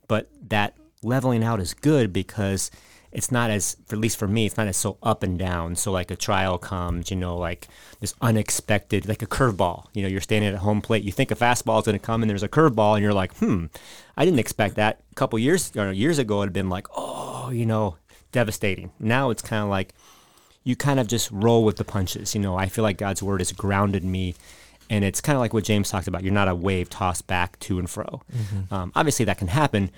But 0.08 0.30
that 0.48 0.78
leveling 1.04 1.44
out 1.44 1.60
is 1.60 1.74
good 1.74 2.14
because 2.14 2.72
it's 3.14 3.32
not 3.32 3.50
as, 3.52 3.78
for, 3.86 3.96
at 3.96 4.02
least 4.02 4.18
for 4.18 4.28
me, 4.28 4.46
it's 4.46 4.58
not 4.58 4.68
as 4.68 4.76
so 4.76 4.98
up 5.04 5.24
and 5.24 5.38
down. 5.38 5.76
So 5.76 5.92
like 5.92 6.12
a 6.12 6.16
trial 6.16 6.58
comes, 6.58 7.12
you 7.12 7.18
know, 7.18 7.38
like 7.38 7.68
this 8.00 8.16
unexpected, 8.22 9.08
like 9.08 9.22
a 9.22 9.28
curveball. 9.28 9.86
You 9.94 10.02
know, 10.02 10.10
you're 10.10 10.22
standing 10.22 10.52
at 10.52 10.60
home 10.60 10.82
plate, 10.82 11.04
you 11.04 11.12
think 11.12 11.32
a 11.32 11.36
fastball 11.36 11.80
is 11.80 11.86
going 11.86 11.98
to 11.98 12.06
come, 12.06 12.24
and 12.24 12.30
there's 12.30 12.44
a 12.44 12.50
curveball, 12.50 12.96
and 12.96 13.04
you're 13.04 13.14
like, 13.14 13.36
hmm, 13.38 13.66
I 14.18 14.26
didn't 14.26 14.40
expect 14.40 14.76
that. 14.76 15.02
A 15.12 15.16
couple 15.16 15.38
years 15.40 15.72
or 15.76 15.92
years 15.92 16.18
ago, 16.18 16.42
it'd 16.42 16.54
been 16.54 16.70
like, 16.70 16.88
oh, 16.96 17.50
you 17.52 17.66
know, 17.66 17.98
devastating. 18.32 18.92
Now 19.00 19.30
it's 19.30 19.42
kind 19.42 19.64
of 19.64 19.70
like 19.70 19.94
you 20.64 20.76
kind 20.76 21.00
of 21.00 21.08
just 21.08 21.30
roll 21.32 21.64
with 21.64 21.78
the 21.78 21.84
punches. 21.86 22.34
You 22.34 22.42
know, 22.42 22.58
I 22.58 22.68
feel 22.68 22.84
like 22.84 22.98
God's 22.98 23.22
word 23.22 23.42
has 23.42 23.52
grounded 23.52 24.04
me. 24.04 24.36
And 24.90 25.06
it's 25.06 25.22
kind 25.22 25.36
of 25.36 25.40
like 25.40 25.54
what 25.54 25.64
James 25.64 25.90
talked 25.90 26.08
about. 26.08 26.24
You're 26.24 26.34
not 26.34 26.50
a 26.50 26.56
wave 26.56 26.90
tossed 26.90 27.26
back 27.26 27.58
to 27.62 27.80
and 27.80 27.90
fro. 27.90 28.22
Um, 28.74 28.92
obviously, 28.96 29.26
that 29.26 29.38
can 29.38 29.48
happen, 29.48 29.90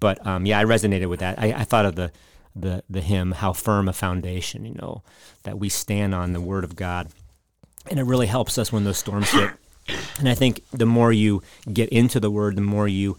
but 0.00 0.24
um, 0.26 0.46
yeah, 0.46 0.58
I 0.58 0.64
resonated 0.64 1.08
with 1.08 1.20
that. 1.20 1.38
I, 1.38 1.52
I 1.52 1.64
thought 1.64 1.86
of 1.86 1.94
the, 1.94 2.10
the 2.54 2.82
the 2.88 3.00
hymn, 3.00 3.32
"How 3.32 3.52
Firm 3.52 3.88
a 3.88 3.92
Foundation," 3.92 4.64
you 4.64 4.74
know, 4.74 5.02
that 5.44 5.58
we 5.58 5.68
stand 5.68 6.14
on 6.14 6.32
the 6.32 6.40
Word 6.40 6.64
of 6.64 6.76
God, 6.76 7.08
and 7.90 7.98
it 7.98 8.04
really 8.04 8.26
helps 8.26 8.58
us 8.58 8.72
when 8.72 8.84
those 8.84 8.98
storms 8.98 9.30
hit. 9.30 9.50
And 10.18 10.28
I 10.28 10.34
think 10.34 10.62
the 10.70 10.86
more 10.86 11.12
you 11.12 11.42
get 11.72 11.88
into 11.88 12.20
the 12.20 12.30
Word, 12.30 12.54
the 12.54 12.60
more 12.60 12.86
you 12.86 13.16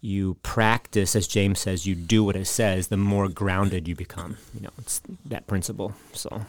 you 0.00 0.34
practice, 0.42 1.16
as 1.16 1.26
James 1.26 1.58
says, 1.58 1.86
you 1.86 1.94
do 1.94 2.22
what 2.22 2.36
it 2.36 2.44
says, 2.44 2.88
the 2.88 2.96
more 2.96 3.26
grounded 3.28 3.88
you 3.88 3.96
become. 3.96 4.36
You 4.52 4.60
know, 4.60 4.70
it's 4.78 5.00
that 5.24 5.46
principle. 5.46 5.94
So. 6.12 6.44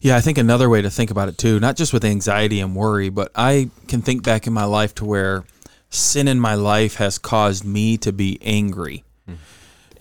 Yeah, 0.00 0.16
I 0.16 0.20
think 0.20 0.36
another 0.36 0.68
way 0.68 0.82
to 0.82 0.90
think 0.90 1.10
about 1.10 1.28
it 1.30 1.38
too, 1.38 1.58
not 1.58 1.76
just 1.76 1.94
with 1.94 2.04
anxiety 2.04 2.60
and 2.60 2.76
worry, 2.76 3.08
but 3.08 3.32
I 3.34 3.70
can 3.88 4.02
think 4.02 4.22
back 4.22 4.46
in 4.46 4.52
my 4.52 4.64
life 4.64 4.94
to 4.96 5.04
where 5.04 5.44
sin 5.88 6.28
in 6.28 6.38
my 6.38 6.54
life 6.54 6.96
has 6.96 7.18
caused 7.18 7.64
me 7.64 7.96
to 7.98 8.12
be 8.12 8.38
angry. 8.42 9.02
Mm-hmm. 9.28 9.42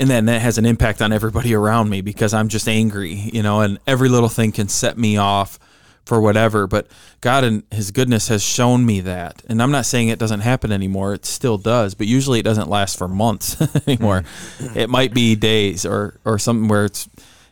And 0.01 0.09
then 0.09 0.25
that 0.25 0.41
has 0.41 0.57
an 0.57 0.65
impact 0.65 0.99
on 1.03 1.13
everybody 1.13 1.53
around 1.53 1.89
me 1.89 2.01
because 2.01 2.33
I'm 2.33 2.47
just 2.47 2.67
angry, 2.67 3.13
you 3.13 3.43
know, 3.43 3.61
and 3.61 3.77
every 3.85 4.09
little 4.09 4.29
thing 4.29 4.51
can 4.51 4.67
set 4.67 4.97
me 4.97 5.17
off 5.17 5.59
for 6.05 6.19
whatever. 6.19 6.65
But 6.65 6.87
God 7.21 7.43
and 7.43 7.61
His 7.69 7.91
goodness 7.91 8.27
has 8.29 8.41
shown 8.41 8.83
me 8.83 9.01
that. 9.01 9.43
And 9.47 9.61
I'm 9.61 9.69
not 9.69 9.85
saying 9.85 10.07
it 10.07 10.17
doesn't 10.17 10.39
happen 10.39 10.71
anymore, 10.71 11.13
it 11.13 11.27
still 11.27 11.59
does, 11.59 11.93
but 11.93 12.07
usually 12.07 12.39
it 12.39 12.43
doesn't 12.43 12.67
last 12.67 12.97
for 12.97 13.07
months 13.07 13.61
anymore. 13.87 14.23
Mm. 14.57 14.75
It 14.75 14.89
might 14.89 15.13
be 15.13 15.35
days 15.35 15.85
or, 15.85 16.19
or 16.25 16.39
something 16.39 16.67
where 16.67 16.85
it's, 16.85 17.07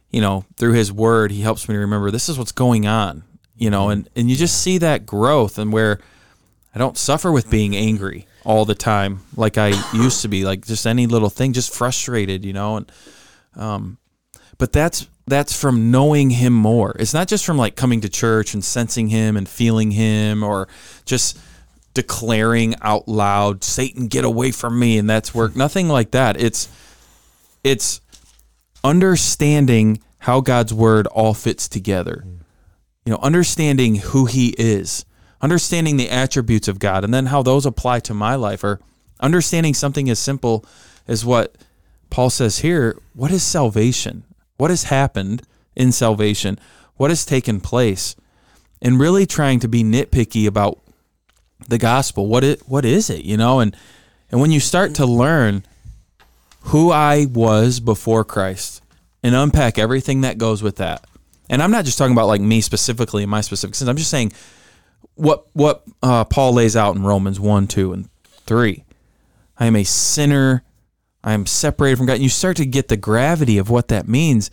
you 0.10 0.20
know, 0.20 0.44
through 0.58 0.74
his 0.74 0.92
word, 0.92 1.30
he 1.30 1.42
helps 1.42 1.70
me 1.70 1.76
to 1.76 1.80
remember 1.80 2.10
this 2.10 2.30
is 2.30 2.40
what's 2.40 2.52
going 2.52 2.88
on, 2.88 3.22
you 3.58 3.70
know, 3.70 3.90
mm. 3.90 3.94
and, 3.94 4.10
and 4.16 4.28
you 4.28 4.36
just 4.36 4.60
see 4.60 4.80
that 4.80 5.06
growth 5.06 5.60
and 5.60 5.72
where 5.72 6.00
I 6.74 6.80
don't 6.80 6.98
suffer 6.98 7.32
with 7.32 7.52
being 7.52 7.76
angry 7.76 8.26
all 8.46 8.66
the 8.66 8.76
time 8.76 9.22
like 9.36 9.58
I 9.58 9.70
used 9.94 10.22
to 10.22 10.28
be, 10.28 10.46
like 10.46 10.66
just 10.66 10.88
any 10.88 11.08
little 11.08 11.30
thing, 11.30 11.54
just 11.54 11.74
frustrated, 11.74 12.46
you 12.46 12.54
know, 12.54 12.78
and, 12.78 12.92
um, 13.56 13.98
but 14.58 14.72
that's, 14.74 15.08
that's 15.28 15.60
from 15.60 15.92
knowing 15.92 16.32
him 16.32 16.54
more. 16.54 16.96
It's 17.00 17.14
not 17.14 17.28
just 17.28 17.46
from 17.46 17.58
like 17.58 17.76
coming 17.76 18.02
to 18.02 18.10
church 18.10 18.54
and 18.54 18.64
sensing 18.64 19.08
him 19.08 19.38
and 19.38 19.48
feeling 19.48 19.92
him 19.92 20.44
or 20.44 20.68
just 21.06 21.38
declaring 21.94 22.76
out 22.82 23.08
loud, 23.08 23.64
Satan, 23.64 24.08
get 24.08 24.26
away 24.26 24.52
from 24.52 24.80
me. 24.80 24.98
And 24.98 25.10
that's 25.10 25.34
work. 25.34 25.56
Nothing 25.56 25.88
like 25.88 26.12
that. 26.12 26.40
It's, 26.42 26.68
it's 27.64 28.02
understanding 28.84 30.02
how 30.20 30.42
God's 30.42 30.74
word 30.74 31.08
all 31.08 31.34
fits 31.34 31.68
together. 31.68 32.26
You 33.06 33.14
know, 33.14 33.20
understanding 33.22 33.96
who 33.96 34.26
he 34.26 34.50
is, 34.58 35.06
understanding 35.42 35.98
the 35.98 36.10
attributes 36.10 36.68
of 36.68 36.80
God, 36.80 37.04
and 37.04 37.14
then 37.14 37.28
how 37.28 37.42
those 37.42 37.66
apply 37.66 38.00
to 38.02 38.14
my 38.14 38.36
life 38.36 38.64
or 38.64 38.80
Understanding 39.20 39.74
something 39.74 40.10
as 40.10 40.18
simple 40.18 40.66
as 41.08 41.26
what 41.26 41.56
Paul 42.10 42.30
says 42.30 42.60
here 42.60 42.98
what 43.14 43.32
is 43.32 43.44
salvation? 43.44 44.24
What 44.58 44.70
has 44.70 44.86
happened 44.86 45.44
in 45.76 45.92
salvation? 45.92 46.58
What 46.96 47.12
has 47.12 47.26
taken 47.26 47.60
place? 47.60 48.16
And 48.82 49.00
really 49.00 49.26
trying 49.26 49.60
to 49.60 49.68
be 49.68 49.84
nitpicky 49.84 50.48
about 50.48 50.80
the 51.68 51.78
gospel. 51.78 52.28
What 52.28 52.44
it 52.46 52.62
what 52.68 52.86
is 52.86 53.10
it, 53.10 53.26
you 53.26 53.36
know? 53.36 53.60
And 53.60 53.76
and 54.32 54.40
when 54.40 54.52
you 54.52 54.62
start 54.62 54.96
to 54.96 55.06
learn 55.06 55.64
who 56.64 56.92
I 56.92 57.26
was 57.26 57.82
before 57.82 58.24
Christ 58.24 58.82
and 59.22 59.36
unpack 59.36 59.78
everything 59.78 60.22
that 60.22 60.38
goes 60.38 60.64
with 60.64 60.78
that. 60.78 61.06
And 61.50 61.62
I'm 61.62 61.72
not 61.72 61.84
just 61.84 61.98
talking 61.98 62.14
about 62.14 62.28
like 62.28 62.42
me 62.42 62.62
specifically 62.62 63.24
in 63.24 63.30
my 63.30 63.42
specific 63.42 63.76
sense. 63.76 63.90
I'm 63.90 63.98
just 63.98 64.12
saying 64.12 64.32
what 65.16 65.48
what 65.54 65.84
uh, 66.02 66.26
Paul 66.26 66.54
lays 66.54 66.76
out 66.76 66.96
in 66.96 67.04
Romans 67.04 67.40
1, 67.40 67.68
2, 67.68 67.94
and 67.94 68.10
3. 68.46 68.84
I 69.58 69.66
am 69.66 69.76
a 69.76 69.84
sinner. 69.84 70.64
I 71.24 71.34
am 71.34 71.46
separated 71.46 71.98
from 71.98 72.06
God. 72.06 72.14
And 72.14 72.24
you 72.24 72.30
start 72.30 72.58
to 72.58 72.66
get 72.66 72.88
the 72.88 72.98
gravity 72.98 73.58
of 73.58 73.70
what 73.70 73.90
that 73.90 74.08
means. 74.08 74.50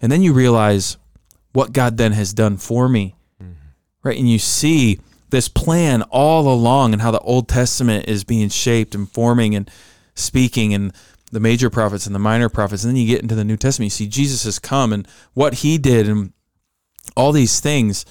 And 0.00 0.10
then 0.10 0.22
you 0.22 0.32
realize 0.32 0.96
what 1.52 1.72
God 1.72 1.96
then 1.96 2.12
has 2.12 2.34
done 2.34 2.56
for 2.56 2.88
me. 2.88 3.14
Right? 4.02 4.18
And 4.18 4.28
you 4.28 4.38
see 4.38 4.98
this 5.30 5.48
plan 5.48 6.02
all 6.02 6.52
along 6.52 6.92
and 6.92 7.00
how 7.00 7.10
the 7.10 7.20
Old 7.20 7.48
Testament 7.48 8.06
is 8.08 8.24
being 8.24 8.48
shaped 8.48 8.94
and 8.94 9.10
forming 9.10 9.54
and 9.54 9.70
speaking 10.14 10.74
and 10.74 10.92
the 11.32 11.40
major 11.40 11.70
prophets 11.70 12.06
and 12.06 12.14
the 12.14 12.20
minor 12.20 12.48
prophets. 12.48 12.84
And 12.84 12.90
then 12.90 13.00
you 13.00 13.06
get 13.06 13.22
into 13.22 13.34
the 13.34 13.44
New 13.44 13.56
Testament, 13.56 13.86
you 13.86 13.90
see 13.90 14.06
Jesus 14.06 14.44
has 14.44 14.58
come 14.58 14.92
and 14.92 15.08
what 15.32 15.54
he 15.54 15.78
did 15.78 16.08
and 16.08 16.32
all 17.16 17.32
these 17.32 17.60
things. 17.60 18.04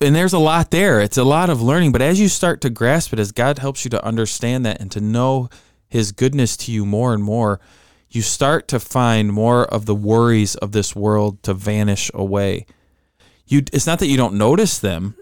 And 0.00 0.14
there's 0.14 0.32
a 0.32 0.38
lot 0.38 0.70
there. 0.70 1.00
It's 1.00 1.16
a 1.16 1.24
lot 1.24 1.50
of 1.50 1.62
learning. 1.62 1.92
But 1.92 2.02
as 2.02 2.20
you 2.20 2.28
start 2.28 2.60
to 2.62 2.70
grasp 2.70 3.12
it, 3.12 3.18
as 3.18 3.32
God 3.32 3.58
helps 3.58 3.84
you 3.84 3.90
to 3.90 4.04
understand 4.04 4.66
that 4.66 4.80
and 4.80 4.90
to 4.92 5.00
know 5.00 5.48
his 5.88 6.12
goodness 6.12 6.56
to 6.58 6.72
you 6.72 6.84
more 6.84 7.14
and 7.14 7.22
more, 7.22 7.60
you 8.14 8.22
start 8.22 8.68
to 8.68 8.80
find 8.80 9.32
more 9.32 9.64
of 9.64 9.86
the 9.86 9.94
worries 9.94 10.54
of 10.56 10.72
this 10.72 10.94
world 10.94 11.42
to 11.42 11.54
vanish 11.54 12.10
away. 12.14 12.66
You 13.46 13.62
it's 13.72 13.86
not 13.86 13.98
that 13.98 14.06
you 14.06 14.16
don't 14.16 14.34
notice 14.34 14.78
them. 14.78 15.16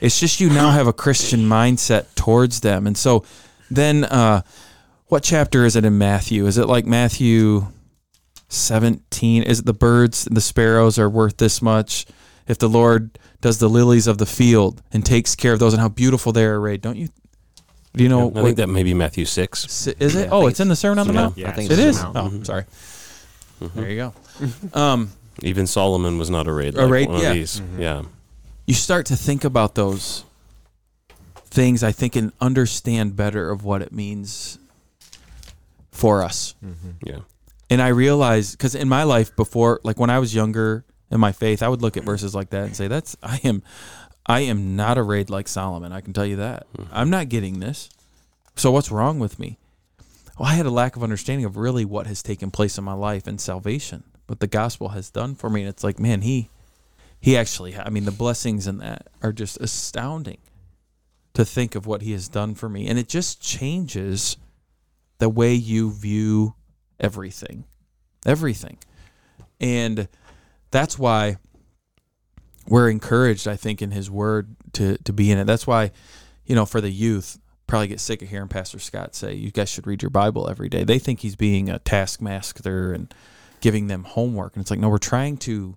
It's 0.00 0.18
just 0.18 0.40
you 0.40 0.48
now 0.48 0.70
have 0.70 0.86
a 0.86 0.92
Christian 0.92 1.40
mindset 1.40 2.14
towards 2.14 2.60
them. 2.60 2.86
And 2.86 2.96
so 2.96 3.24
then 3.70 4.04
uh 4.04 4.42
what 5.06 5.22
chapter 5.22 5.64
is 5.64 5.76
it 5.76 5.84
in 5.84 5.98
Matthew? 5.98 6.46
Is 6.46 6.58
it 6.58 6.66
like 6.66 6.86
Matthew 6.86 7.66
17? 8.48 9.42
Is 9.42 9.60
it 9.60 9.66
the 9.66 9.74
birds 9.74 10.26
and 10.26 10.36
the 10.36 10.40
sparrows 10.40 10.98
are 10.98 11.10
worth 11.10 11.36
this 11.36 11.60
much? 11.60 12.06
If 12.48 12.58
the 12.58 12.68
Lord 12.68 13.18
does 13.44 13.58
the 13.58 13.68
lilies 13.68 14.06
of 14.06 14.16
the 14.16 14.24
field 14.24 14.80
and 14.90 15.04
takes 15.04 15.34
care 15.34 15.52
of 15.52 15.58
those 15.58 15.74
and 15.74 15.80
how 15.82 15.88
beautiful 15.90 16.32
they 16.32 16.46
are 16.46 16.58
arrayed, 16.58 16.80
don't 16.80 16.96
you? 16.96 17.08
Do 17.94 18.02
you 18.02 18.08
know? 18.08 18.30
I 18.34 18.42
think 18.42 18.56
that 18.56 18.70
may 18.70 18.82
be 18.82 18.94
Matthew 18.94 19.26
6. 19.26 19.86
Is 19.86 19.86
it? 19.86 20.14
Yeah, 20.14 20.28
oh, 20.32 20.46
it's 20.46 20.60
in 20.60 20.68
the 20.68 20.74
Sermon 20.76 20.98
on 21.00 21.06
the. 21.08 21.12
Mount. 21.12 21.36
Yeah, 21.36 21.50
I 21.50 21.52
think 21.52 21.70
It 21.70 21.74
it's 21.78 21.82
is. 21.82 22.00
Sermon 22.00 22.16
Oh, 22.16 22.20
on 22.20 22.24
the 22.30 22.34
Mount. 22.36 22.46
sorry. 22.46 22.64
Mm-hmm. 23.60 23.80
There 23.80 23.90
you 23.90 23.96
go. 23.96 24.14
Um, 24.80 25.10
Even 25.42 25.66
Solomon 25.66 26.16
was 26.16 26.30
not 26.30 26.48
arrayed 26.48 26.72
like 26.74 26.88
Arrayed, 26.88 27.08
one 27.10 27.20
yeah. 27.20 27.28
of 27.28 27.34
these. 27.34 27.60
Mm-hmm. 27.60 27.82
Yeah. 27.82 28.02
you 28.66 28.72
start 28.74 29.04
to 29.06 29.16
think 29.16 29.44
about 29.44 29.74
those 29.74 30.24
things, 31.44 31.82
I 31.84 31.92
think, 31.92 32.16
and 32.16 32.32
understand 32.40 33.14
better 33.14 33.50
of 33.50 33.62
what 33.62 33.82
it 33.82 33.92
means 33.92 34.58
for 35.92 36.22
us. 36.22 36.54
Yeah. 37.04 37.18
And 37.68 37.82
I 37.82 37.88
realized 37.88 38.56
because 38.56 38.74
in 38.74 38.88
my 38.88 39.02
life 39.02 39.36
before, 39.36 39.80
like 39.84 40.00
when 40.00 40.08
I 40.08 40.18
was 40.18 40.34
younger 40.34 40.84
in 41.10 41.20
my 41.20 41.32
faith, 41.32 41.62
I 41.62 41.68
would 41.68 41.82
look 41.82 41.96
at 41.96 42.04
verses 42.04 42.34
like 42.34 42.50
that 42.50 42.64
and 42.64 42.76
say, 42.76 42.88
"That's 42.88 43.16
I 43.22 43.40
am, 43.44 43.62
I 44.26 44.40
am 44.40 44.76
not 44.76 44.98
arrayed 44.98 45.30
like 45.30 45.48
Solomon. 45.48 45.92
I 45.92 46.00
can 46.00 46.12
tell 46.12 46.26
you 46.26 46.36
that. 46.36 46.66
Mm-hmm. 46.72 46.92
I'm 46.92 47.10
not 47.10 47.28
getting 47.28 47.60
this. 47.60 47.88
So 48.56 48.70
what's 48.70 48.90
wrong 48.90 49.18
with 49.18 49.38
me?" 49.38 49.58
Well, 50.38 50.48
I 50.48 50.54
had 50.54 50.66
a 50.66 50.70
lack 50.70 50.96
of 50.96 51.02
understanding 51.02 51.44
of 51.44 51.56
really 51.56 51.84
what 51.84 52.06
has 52.08 52.22
taken 52.22 52.50
place 52.50 52.76
in 52.76 52.84
my 52.84 52.92
life 52.92 53.26
and 53.26 53.40
salvation, 53.40 54.02
what 54.26 54.40
the 54.40 54.48
gospel 54.48 54.88
has 54.90 55.10
done 55.10 55.36
for 55.36 55.48
me. 55.48 55.60
And 55.60 55.68
it's 55.68 55.84
like, 55.84 56.00
man, 56.00 56.22
he, 56.22 56.50
he 57.20 57.36
actually, 57.36 57.76
I 57.76 57.88
mean, 57.88 58.04
the 58.04 58.10
blessings 58.10 58.66
in 58.66 58.78
that 58.78 59.06
are 59.22 59.32
just 59.32 59.60
astounding 59.60 60.38
to 61.34 61.44
think 61.44 61.76
of 61.76 61.86
what 61.86 62.02
he 62.02 62.10
has 62.12 62.28
done 62.28 62.56
for 62.56 62.68
me, 62.68 62.88
and 62.88 62.98
it 62.98 63.08
just 63.08 63.40
changes 63.40 64.36
the 65.18 65.28
way 65.28 65.54
you 65.54 65.92
view 65.92 66.54
everything 67.00 67.64
everything 68.24 68.78
and 69.60 70.08
that's 70.74 70.98
why 70.98 71.38
we're 72.66 72.90
encouraged 72.90 73.46
i 73.46 73.56
think 73.56 73.80
in 73.80 73.90
his 73.90 74.10
word 74.10 74.56
to 74.74 74.98
to 74.98 75.12
be 75.12 75.30
in 75.30 75.38
it. 75.38 75.46
That's 75.46 75.66
why 75.66 75.92
you 76.44 76.54
know 76.54 76.66
for 76.66 76.80
the 76.80 76.90
youth 76.90 77.38
probably 77.66 77.88
get 77.88 78.00
sick 78.00 78.20
of 78.20 78.28
hearing 78.28 78.48
pastor 78.48 78.78
scott 78.78 79.14
say 79.14 79.32
you 79.32 79.50
guys 79.50 79.70
should 79.70 79.86
read 79.86 80.02
your 80.02 80.10
bible 80.10 80.50
every 80.50 80.68
day. 80.68 80.84
They 80.84 80.98
think 80.98 81.20
he's 81.20 81.36
being 81.36 81.70
a 81.70 81.78
taskmaster 81.78 82.92
and 82.92 83.12
giving 83.60 83.86
them 83.86 84.04
homework. 84.04 84.54
And 84.54 84.60
it's 84.60 84.70
like 84.70 84.80
no 84.80 84.90
we're 84.90 84.98
trying 84.98 85.38
to 85.38 85.76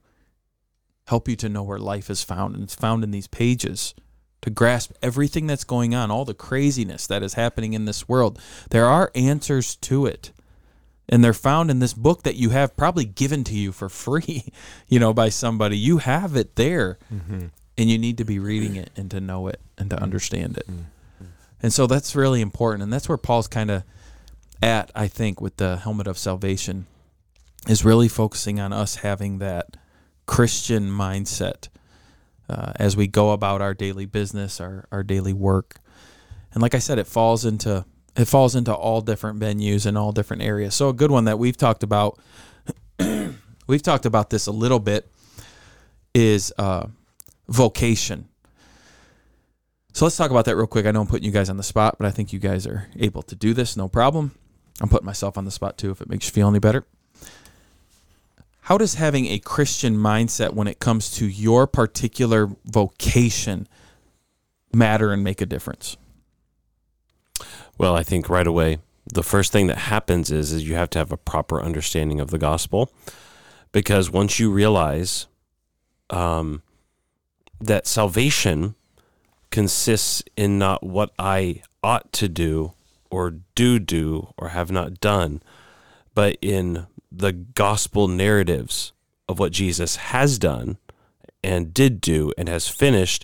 help 1.08 1.30
you 1.30 1.38
to 1.38 1.48
know 1.48 1.64
where 1.64 1.80
life 1.80 2.10
is 2.10 2.24
found. 2.24 2.56
And 2.56 2.64
it's 2.66 2.76
found 2.76 3.04
in 3.04 3.12
these 3.12 3.28
pages 3.28 3.96
to 4.42 4.50
grasp 4.50 4.92
everything 5.02 5.48
that's 5.48 5.64
going 5.64 5.96
on 5.96 6.12
all 6.12 6.26
the 6.26 6.34
craziness 6.34 7.08
that 7.08 7.24
is 7.24 7.36
happening 7.36 7.74
in 7.74 7.86
this 7.86 8.10
world. 8.10 8.40
There 8.70 8.86
are 8.86 9.12
answers 9.16 9.78
to 9.78 10.06
it 10.06 10.32
and 11.10 11.24
they're 11.24 11.34
found 11.34 11.72
in 11.72 11.80
this 11.80 11.94
book 11.94 12.24
that 12.24 12.36
you 12.36 12.50
have 12.50 12.76
probably 12.76 13.06
given 13.06 13.44
to 13.46 13.56
you 13.56 13.72
for 13.72 13.90
free 14.06 14.46
you 14.88 15.00
know 15.00 15.14
by 15.14 15.30
somebody. 15.30 15.78
You 15.78 16.00
have 16.00 16.36
it 16.36 16.56
there 16.56 16.98
mm-hmm. 17.14 17.48
and 17.78 17.90
you 17.90 17.98
need 17.98 18.18
to 18.18 18.26
be 18.26 18.40
reading 18.40 18.76
it 18.76 18.92
and 18.96 19.10
to 19.12 19.20
know 19.22 19.48
it 19.48 19.62
and 19.78 19.90
to 19.90 19.96
mm-hmm. 19.96 20.04
understand 20.04 20.58
it. 20.58 20.68
Mm-hmm. 20.68 20.84
And 21.62 21.74
so 21.74 21.88
that's 21.88 22.16
really 22.16 22.42
important 22.42 22.84
and 22.84 22.94
that's 22.94 23.10
where 23.10 23.18
paul's 23.18 23.48
kind 23.48 23.72
of 23.72 23.84
at 24.62 24.92
i 24.96 25.08
think 25.08 25.42
with 25.42 25.58
the 25.58 25.78
helmet 25.78 26.08
of 26.08 26.18
salvation 26.18 26.86
is 27.68 27.84
really 27.84 28.08
focusing 28.08 28.60
on 28.60 28.74
us 28.74 28.98
having 28.98 29.40
that 29.40 29.78
christian 30.26 30.90
mindset 30.90 31.68
uh, 32.50 32.72
as 32.78 32.96
we 32.96 33.08
go 33.08 33.32
about 33.32 33.62
our 33.62 33.74
daily 33.74 34.06
business 34.06 34.62
our, 34.62 34.88
our 34.92 35.04
daily 35.04 35.34
work. 35.34 35.80
And 36.54 36.62
like 36.62 36.76
i 36.76 36.80
said 36.80 37.00
it 37.00 37.08
falls 37.08 37.46
into 37.46 37.86
it 38.18 38.26
falls 38.26 38.56
into 38.56 38.74
all 38.74 39.02
different 39.02 39.40
venues 39.40 39.86
and 39.86 39.98
all 39.98 40.12
different 40.12 40.42
areas. 40.42 40.74
So 40.74 40.90
a 40.90 40.94
good 40.94 41.12
one 41.12 41.26
that 41.26 41.38
we've 41.38 41.56
talked 41.56 41.84
about, 41.84 42.20
we've 43.68 43.84
talked 43.84 44.08
about 44.08 44.32
this 44.32 44.48
a 44.48 44.52
little 44.52 44.80
bit, 44.80 45.10
is 46.16 46.52
uh, 46.58 46.88
vocation. 47.48 48.28
So 49.94 50.06
let's 50.06 50.18
talk 50.18 50.32
about 50.32 50.46
that 50.46 50.56
real 50.56 50.68
quick. 50.68 50.88
I 50.88 50.92
know 50.92 51.02
I'm 51.02 51.08
putting 51.08 51.26
you 51.26 51.32
guys 51.32 51.50
on 51.50 51.58
the 51.58 51.64
spot, 51.64 51.98
but 52.00 52.08
I 52.08 52.12
think 52.12 52.34
you 52.34 52.40
guys 52.40 52.66
are 52.66 52.88
able 52.98 53.22
to 53.24 53.36
do 53.36 53.54
this, 53.54 53.78
no 53.78 53.88
problem. 53.88 54.32
I'm 54.82 54.90
putting 54.90 55.06
myself 55.06 55.38
on 55.38 55.46
the 55.46 55.52
spot 55.52 55.78
too, 55.78 55.92
if 55.92 56.02
it 56.02 56.10
makes 56.10 56.28
you 56.28 56.32
feel 56.32 56.48
any 56.48 56.60
better. 56.60 56.86
How 58.62 58.78
does 58.78 58.96
having 58.96 59.28
a 59.28 59.40
Christian 59.40 59.96
mindset 59.96 60.54
when 60.54 60.68
it 60.68 60.80
comes 60.80 61.10
to 61.18 61.28
your 61.28 61.68
particular 61.68 62.50
vocation 62.66 63.68
matter 64.74 65.14
and 65.14 65.24
make 65.24 65.40
a 65.40 65.46
difference? 65.46 65.98
Well, 67.78 67.96
I 67.96 68.04
think 68.04 68.30
right 68.30 68.48
away 68.48 68.80
the 69.14 69.24
first 69.24 69.52
thing 69.52 69.68
that 69.68 69.78
happens 69.78 70.32
is 70.32 70.52
is 70.52 70.68
you 70.68 70.76
have 70.76 70.90
to 70.92 71.00
have 71.00 71.12
a 71.12 71.18
proper 71.18 71.62
understanding 71.62 72.20
of 72.20 72.30
the 72.30 72.38
gospel, 72.38 72.92
because 73.72 74.10
once 74.10 74.40
you 74.40 74.52
realize 74.52 75.28
um, 76.10 76.62
that 77.60 77.88
salvation 77.88 78.76
consists 79.50 80.24
in 80.36 80.58
not 80.58 80.84
what 80.84 81.12
I 81.18 81.62
ought 81.84 82.12
to 82.14 82.28
do 82.28 82.74
or 83.10 83.36
do 83.56 83.80
do 83.80 84.34
or 84.38 84.50
have 84.50 84.72
not 84.72 85.00
done, 85.00 85.42
but 86.14 86.38
in 86.42 86.88
the 87.12 87.32
gospel 87.32 88.08
narratives 88.08 88.92
of 89.30 89.40
what 89.40 89.52
Jesus 89.52 89.96
has 89.98 90.38
done 90.38 90.78
and 91.44 91.74
did 91.74 92.02
do 92.02 92.34
and 92.38 92.50
has 92.50 92.68
finished, 92.68 93.24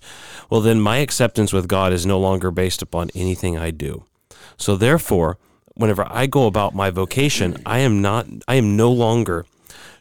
well, 0.49 0.61
then 0.61 0.79
my 0.79 0.97
acceptance 0.97 1.51
with 1.51 1.67
God 1.67 1.91
is 1.91 2.05
no 2.05 2.19
longer 2.19 2.51
based 2.51 2.81
upon 2.81 3.09
anything 3.13 3.57
I 3.57 3.71
do. 3.71 4.05
So 4.57 4.75
therefore, 4.75 5.37
whenever 5.75 6.05
I 6.09 6.27
go 6.27 6.47
about 6.47 6.75
my 6.75 6.89
vocation, 6.89 7.61
I 7.65 7.79
am 7.79 8.01
not 8.01 8.27
I 8.47 8.55
am 8.55 8.75
no 8.75 8.91
longer 8.91 9.45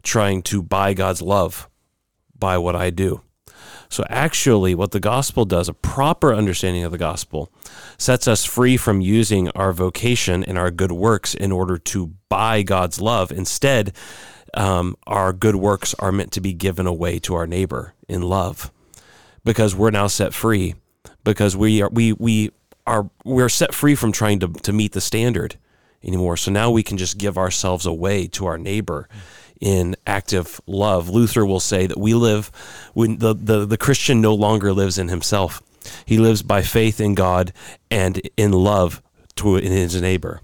trying 0.03 0.43
to 0.43 0.63
buy 0.63 0.95
God's 0.95 1.23
love 1.23 1.69
by 2.39 2.59
what 2.59 2.77
I 2.77 2.91
do. 2.91 3.23
So 3.89 4.05
actually 4.09 4.75
what 4.75 4.93
the 4.93 5.01
gospel 5.01 5.45
does, 5.45 5.69
a 5.69 5.75
proper 5.75 6.35
understanding 6.35 6.83
of 6.83 6.93
the 6.93 6.99
gospel, 6.99 7.53
sets 7.99 8.27
us 8.27 8.43
free 8.43 8.79
from 8.79 9.03
using 9.03 9.51
our 9.51 9.73
vocation 9.73 10.43
and 10.43 10.57
our 10.57 10.71
good 10.71 10.93
works 10.93 11.35
in 11.35 11.53
order 11.53 11.77
to 11.77 12.15
buy 12.31 12.63
God's 12.63 13.01
love. 13.03 13.31
Instead, 13.31 13.95
um, 14.55 14.97
our 15.07 15.33
good 15.33 15.57
works 15.57 15.95
are 15.99 16.11
meant 16.11 16.33
to 16.33 16.41
be 16.41 16.55
given 16.55 16.87
away 16.87 17.19
to 17.21 17.35
our 17.35 17.47
neighbor 17.47 17.95
in 18.09 18.23
love 18.23 18.73
because 19.45 19.75
we're 19.75 19.91
now 19.91 20.07
set 20.07 20.33
free 20.33 20.75
because 21.25 21.57
we 21.57 21.83
are 21.83 21.91
we 21.91 22.13
we 22.15 22.51
are 22.87 23.11
we're 23.25 23.49
set 23.49 23.75
free 23.75 23.95
from 23.95 24.13
trying 24.13 24.41
to, 24.41 24.49
to 24.49 24.73
meet 24.73 24.93
the 24.93 25.01
standard 25.01 25.57
anymore. 26.03 26.37
So 26.37 26.51
now 26.51 26.71
we 26.71 26.83
can 26.83 26.97
just 26.97 27.19
give 27.19 27.39
ourselves 27.39 27.87
away 27.87 28.27
to 28.29 28.47
our 28.47 28.59
neighbor 28.59 29.09
in 29.61 29.95
active 30.07 30.61
love. 30.67 31.09
Luther 31.09 31.47
will 31.47 31.61
say 31.61 31.87
that 31.87 31.99
we 31.99 32.15
live 32.15 32.51
when 32.95 33.19
the, 33.19 33.35
the, 33.35 33.65
the 33.65 33.79
Christian 33.79 34.21
no 34.21 34.35
longer 34.35 34.73
lives 34.73 34.99
in 34.99 35.09
himself. 35.09 35.63
He 36.05 36.19
lives 36.19 36.43
by 36.43 36.63
faith 36.63 37.01
in 37.01 37.15
God 37.15 37.53
and 37.91 38.21
in 38.37 38.53
love 38.53 39.03
to 39.37 39.57
in 39.57 39.71
his 39.71 40.01
neighbor. 40.01 40.41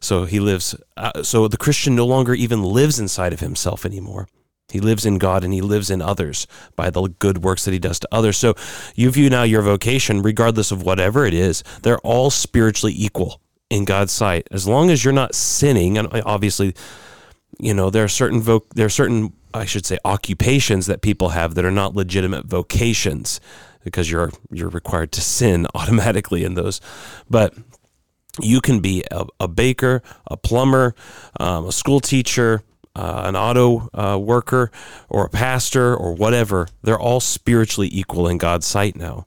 So 0.00 0.24
he 0.24 0.40
lives. 0.40 0.74
Uh, 0.96 1.22
so 1.22 1.46
the 1.48 1.58
Christian 1.58 1.94
no 1.94 2.06
longer 2.06 2.32
even 2.34 2.62
lives 2.62 2.98
inside 2.98 3.34
of 3.34 3.40
himself 3.40 3.84
anymore. 3.84 4.28
He 4.70 4.80
lives 4.80 5.06
in 5.06 5.18
God 5.18 5.44
and 5.44 5.52
he 5.52 5.60
lives 5.60 5.90
in 5.90 6.00
others 6.00 6.46
by 6.76 6.90
the 6.90 7.08
good 7.18 7.38
works 7.42 7.64
that 7.64 7.72
he 7.72 7.78
does 7.78 7.98
to 8.00 8.08
others. 8.12 8.36
So 8.36 8.54
you 8.94 9.10
view 9.10 9.30
now 9.30 9.42
your 9.42 9.62
vocation, 9.62 10.22
regardless 10.22 10.70
of 10.70 10.82
whatever 10.82 11.24
it 11.24 11.34
is, 11.34 11.62
they're 11.82 11.98
all 11.98 12.30
spiritually 12.30 12.94
equal 12.96 13.40
in 13.68 13.84
God's 13.84 14.12
sight. 14.12 14.48
As 14.50 14.66
long 14.66 14.90
as 14.90 15.04
you're 15.04 15.12
not 15.12 15.34
sinning, 15.34 15.96
and 15.96 16.08
obviously, 16.24 16.74
you 17.58 17.74
know, 17.74 17.90
there 17.90 18.04
are 18.04 18.08
certain 18.08 18.40
vo- 18.40 18.66
there 18.74 18.86
are 18.86 18.90
certain 18.90 19.32
I 19.52 19.64
should 19.64 19.84
say 19.84 19.98
occupations 20.04 20.86
that 20.86 21.02
people 21.02 21.30
have 21.30 21.54
that 21.54 21.64
are 21.64 21.70
not 21.70 21.94
legitimate 21.94 22.46
vocations 22.46 23.40
because 23.84 24.10
you're 24.10 24.30
you're 24.50 24.68
required 24.68 25.12
to 25.12 25.20
sin 25.20 25.66
automatically 25.74 26.44
in 26.44 26.54
those. 26.54 26.80
But 27.28 27.54
you 28.40 28.60
can 28.60 28.80
be 28.80 29.04
a, 29.10 29.24
a 29.40 29.48
baker, 29.48 30.02
a 30.26 30.36
plumber, 30.36 30.94
um, 31.38 31.66
a 31.66 31.72
school 31.72 32.00
teacher, 32.00 32.62
uh, 32.96 33.22
an 33.24 33.36
auto 33.36 33.88
uh, 33.94 34.18
worker, 34.18 34.70
or 35.08 35.26
a 35.26 35.30
pastor, 35.30 35.94
or 35.94 36.14
whatever. 36.14 36.68
They're 36.82 36.98
all 36.98 37.20
spiritually 37.20 37.88
equal 37.92 38.28
in 38.28 38.38
God's 38.38 38.66
sight 38.66 38.96
now. 38.96 39.26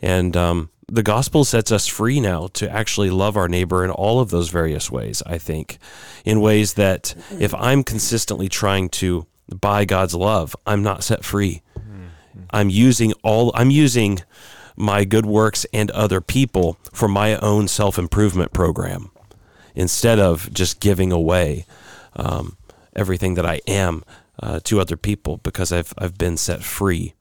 And 0.00 0.36
um, 0.36 0.70
the 0.88 1.02
gospel 1.02 1.44
sets 1.44 1.72
us 1.72 1.86
free 1.86 2.20
now 2.20 2.48
to 2.54 2.70
actually 2.70 3.10
love 3.10 3.36
our 3.36 3.48
neighbor 3.48 3.84
in 3.84 3.90
all 3.90 4.20
of 4.20 4.30
those 4.30 4.48
various 4.50 4.90
ways, 4.90 5.22
I 5.26 5.38
think, 5.38 5.78
in 6.24 6.40
ways 6.40 6.74
that 6.74 7.14
if 7.38 7.54
I'm 7.54 7.82
consistently 7.82 8.48
trying 8.48 8.88
to 8.90 9.26
buy 9.48 9.84
God's 9.84 10.14
love, 10.14 10.54
I'm 10.66 10.82
not 10.82 11.04
set 11.04 11.24
free. 11.24 11.62
I'm 12.50 12.70
using 12.70 13.12
all, 13.22 13.52
I'm 13.54 13.70
using 13.70 14.22
my 14.76 15.04
good 15.04 15.26
works 15.26 15.66
and 15.72 15.90
other 15.92 16.20
people 16.20 16.78
for 16.92 17.08
my 17.08 17.36
own 17.36 17.68
self 17.68 17.98
improvement 17.98 18.52
program 18.52 19.10
instead 19.74 20.18
of 20.18 20.52
just 20.52 20.80
giving 20.80 21.10
away 21.12 21.66
um, 22.16 22.56
everything 22.94 23.34
that 23.34 23.46
I 23.46 23.60
am 23.66 24.04
uh, 24.42 24.60
to 24.64 24.80
other 24.80 24.96
people 24.96 25.38
because 25.38 25.72
I've, 25.72 25.92
I've 25.98 26.18
been 26.18 26.36
set 26.36 26.62
free 26.62 27.14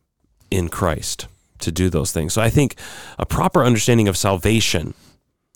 in 0.49 0.69
Christ 0.69 1.27
to 1.59 1.71
do 1.71 1.89
those 1.89 2.11
things. 2.11 2.33
So 2.33 2.41
I 2.41 2.49
think 2.49 2.75
a 3.17 3.25
proper 3.25 3.63
understanding 3.63 4.07
of 4.07 4.17
salvation 4.17 4.93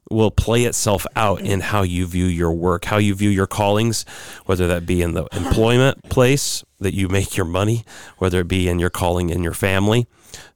will 0.10 0.32
play 0.32 0.63
itself 0.63 1.06
out 1.15 1.41
in 1.41 1.60
how 1.60 1.82
you 1.82 2.06
view 2.06 2.25
your 2.25 2.53
work, 2.53 2.86
how 2.86 2.97
you 2.97 3.13
view 3.13 3.30
your 3.30 3.47
callings, 3.47 4.06
whether 4.45 4.67
that 4.67 4.86
be 4.86 5.01
in 5.01 5.13
the 5.13 5.25
employment 5.34 6.03
place 6.10 6.63
that 6.80 6.93
you 6.93 7.08
make 7.10 7.36
your 7.36 7.45
money, 7.45 7.84
whether 8.17 8.41
it 8.41 8.47
be 8.47 8.69
in 8.69 8.80
your 8.80 8.89
calling 8.89 9.30
in 9.30 9.43
your 9.43 9.53
family, 9.53 10.08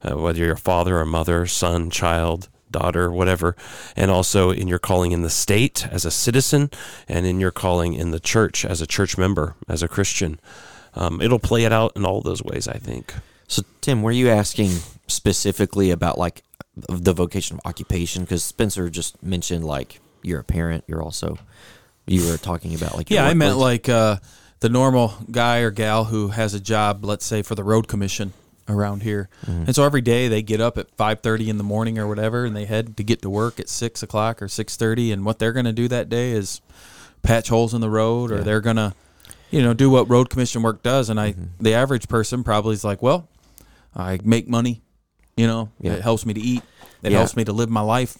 uh, 0.02 0.16
whether 0.16 0.38
you're 0.38 0.54
a 0.54 0.58
father 0.58 0.98
or 0.98 1.04
mother, 1.04 1.46
son, 1.46 1.90
child, 1.90 2.48
daughter, 2.72 3.12
whatever, 3.12 3.54
and 3.94 4.10
also 4.10 4.50
in 4.50 4.66
your 4.66 4.78
calling 4.78 5.12
in 5.12 5.22
the 5.22 5.30
state 5.30 5.86
as 5.88 6.04
a 6.04 6.10
citizen 6.10 6.70
and 7.08 7.26
in 7.26 7.38
your 7.38 7.50
calling 7.50 7.94
in 7.94 8.10
the 8.10 8.20
church 8.20 8.64
as 8.64 8.80
a 8.80 8.86
church 8.86 9.16
member, 9.16 9.54
as 9.68 9.82
a 9.82 9.88
Christian. 9.88 10.40
Um, 10.94 11.20
it'll 11.20 11.38
play 11.38 11.64
it 11.64 11.72
out 11.72 11.92
in 11.96 12.04
all 12.04 12.20
those 12.20 12.42
ways, 12.42 12.68
I 12.68 12.78
think. 12.78 13.14
So, 13.46 13.62
Tim, 13.80 14.02
were 14.02 14.12
you 14.12 14.28
asking 14.28 14.70
specifically 15.06 15.90
about 15.90 16.18
like 16.18 16.42
the 16.74 17.12
vocation 17.12 17.56
of 17.56 17.60
occupation? 17.64 18.22
Because 18.22 18.42
Spencer 18.42 18.88
just 18.90 19.22
mentioned 19.22 19.64
like 19.64 20.00
you're 20.22 20.40
a 20.40 20.44
parent, 20.44 20.84
you're 20.86 21.02
also 21.02 21.38
you 22.06 22.28
were 22.28 22.36
talking 22.36 22.74
about 22.74 22.96
like 22.96 23.10
your 23.10 23.20
Yeah, 23.20 23.28
I 23.28 23.34
meant 23.34 23.56
like 23.56 23.88
uh, 23.88 24.16
the 24.60 24.68
normal 24.68 25.14
guy 25.30 25.58
or 25.58 25.70
gal 25.70 26.04
who 26.04 26.28
has 26.28 26.54
a 26.54 26.60
job, 26.60 27.04
let's 27.04 27.24
say 27.24 27.42
for 27.42 27.54
the 27.54 27.64
road 27.64 27.88
commission 27.88 28.32
around 28.68 29.02
here, 29.02 29.28
mm-hmm. 29.46 29.64
and 29.64 29.74
so 29.74 29.84
every 29.84 30.00
day 30.00 30.28
they 30.28 30.42
get 30.42 30.60
up 30.60 30.78
at 30.78 30.90
five 30.96 31.20
thirty 31.20 31.50
in 31.50 31.58
the 31.58 31.64
morning 31.64 31.98
or 31.98 32.06
whatever, 32.06 32.44
and 32.44 32.56
they 32.56 32.64
head 32.64 32.96
to 32.96 33.02
get 33.02 33.22
to 33.22 33.30
work 33.30 33.58
at 33.58 33.68
six 33.68 34.02
o'clock 34.02 34.40
or 34.40 34.48
six 34.48 34.76
thirty, 34.76 35.12
and 35.12 35.24
what 35.24 35.38
they're 35.38 35.52
going 35.52 35.66
to 35.66 35.72
do 35.72 35.88
that 35.88 36.08
day 36.08 36.30
is 36.30 36.60
patch 37.22 37.48
holes 37.48 37.74
in 37.74 37.80
the 37.80 37.90
road, 37.90 38.32
or 38.32 38.42
they're 38.42 38.60
going 38.60 38.76
to, 38.76 38.92
you 39.50 39.62
know, 39.62 39.72
do 39.74 39.88
what 39.88 40.08
road 40.10 40.28
commission 40.28 40.62
work 40.62 40.82
does. 40.82 41.08
And 41.08 41.20
I, 41.20 41.32
mm-hmm. 41.32 41.44
the 41.60 41.74
average 41.74 42.08
person 42.08 42.42
probably 42.42 42.74
is 42.74 42.84
like, 42.84 43.00
well, 43.00 43.28
I 43.94 44.18
make 44.24 44.48
money, 44.48 44.82
you 45.36 45.46
know, 45.46 45.70
Yeah. 45.80 45.92
it 45.92 46.02
helps 46.02 46.26
me 46.26 46.34
to 46.34 46.40
eat, 46.40 46.62
it 47.02 47.12
Yeah. 47.12 47.18
helps 47.18 47.36
me 47.36 47.44
to 47.44 47.52
live 47.52 47.70
my 47.70 47.80
life. 47.80 48.16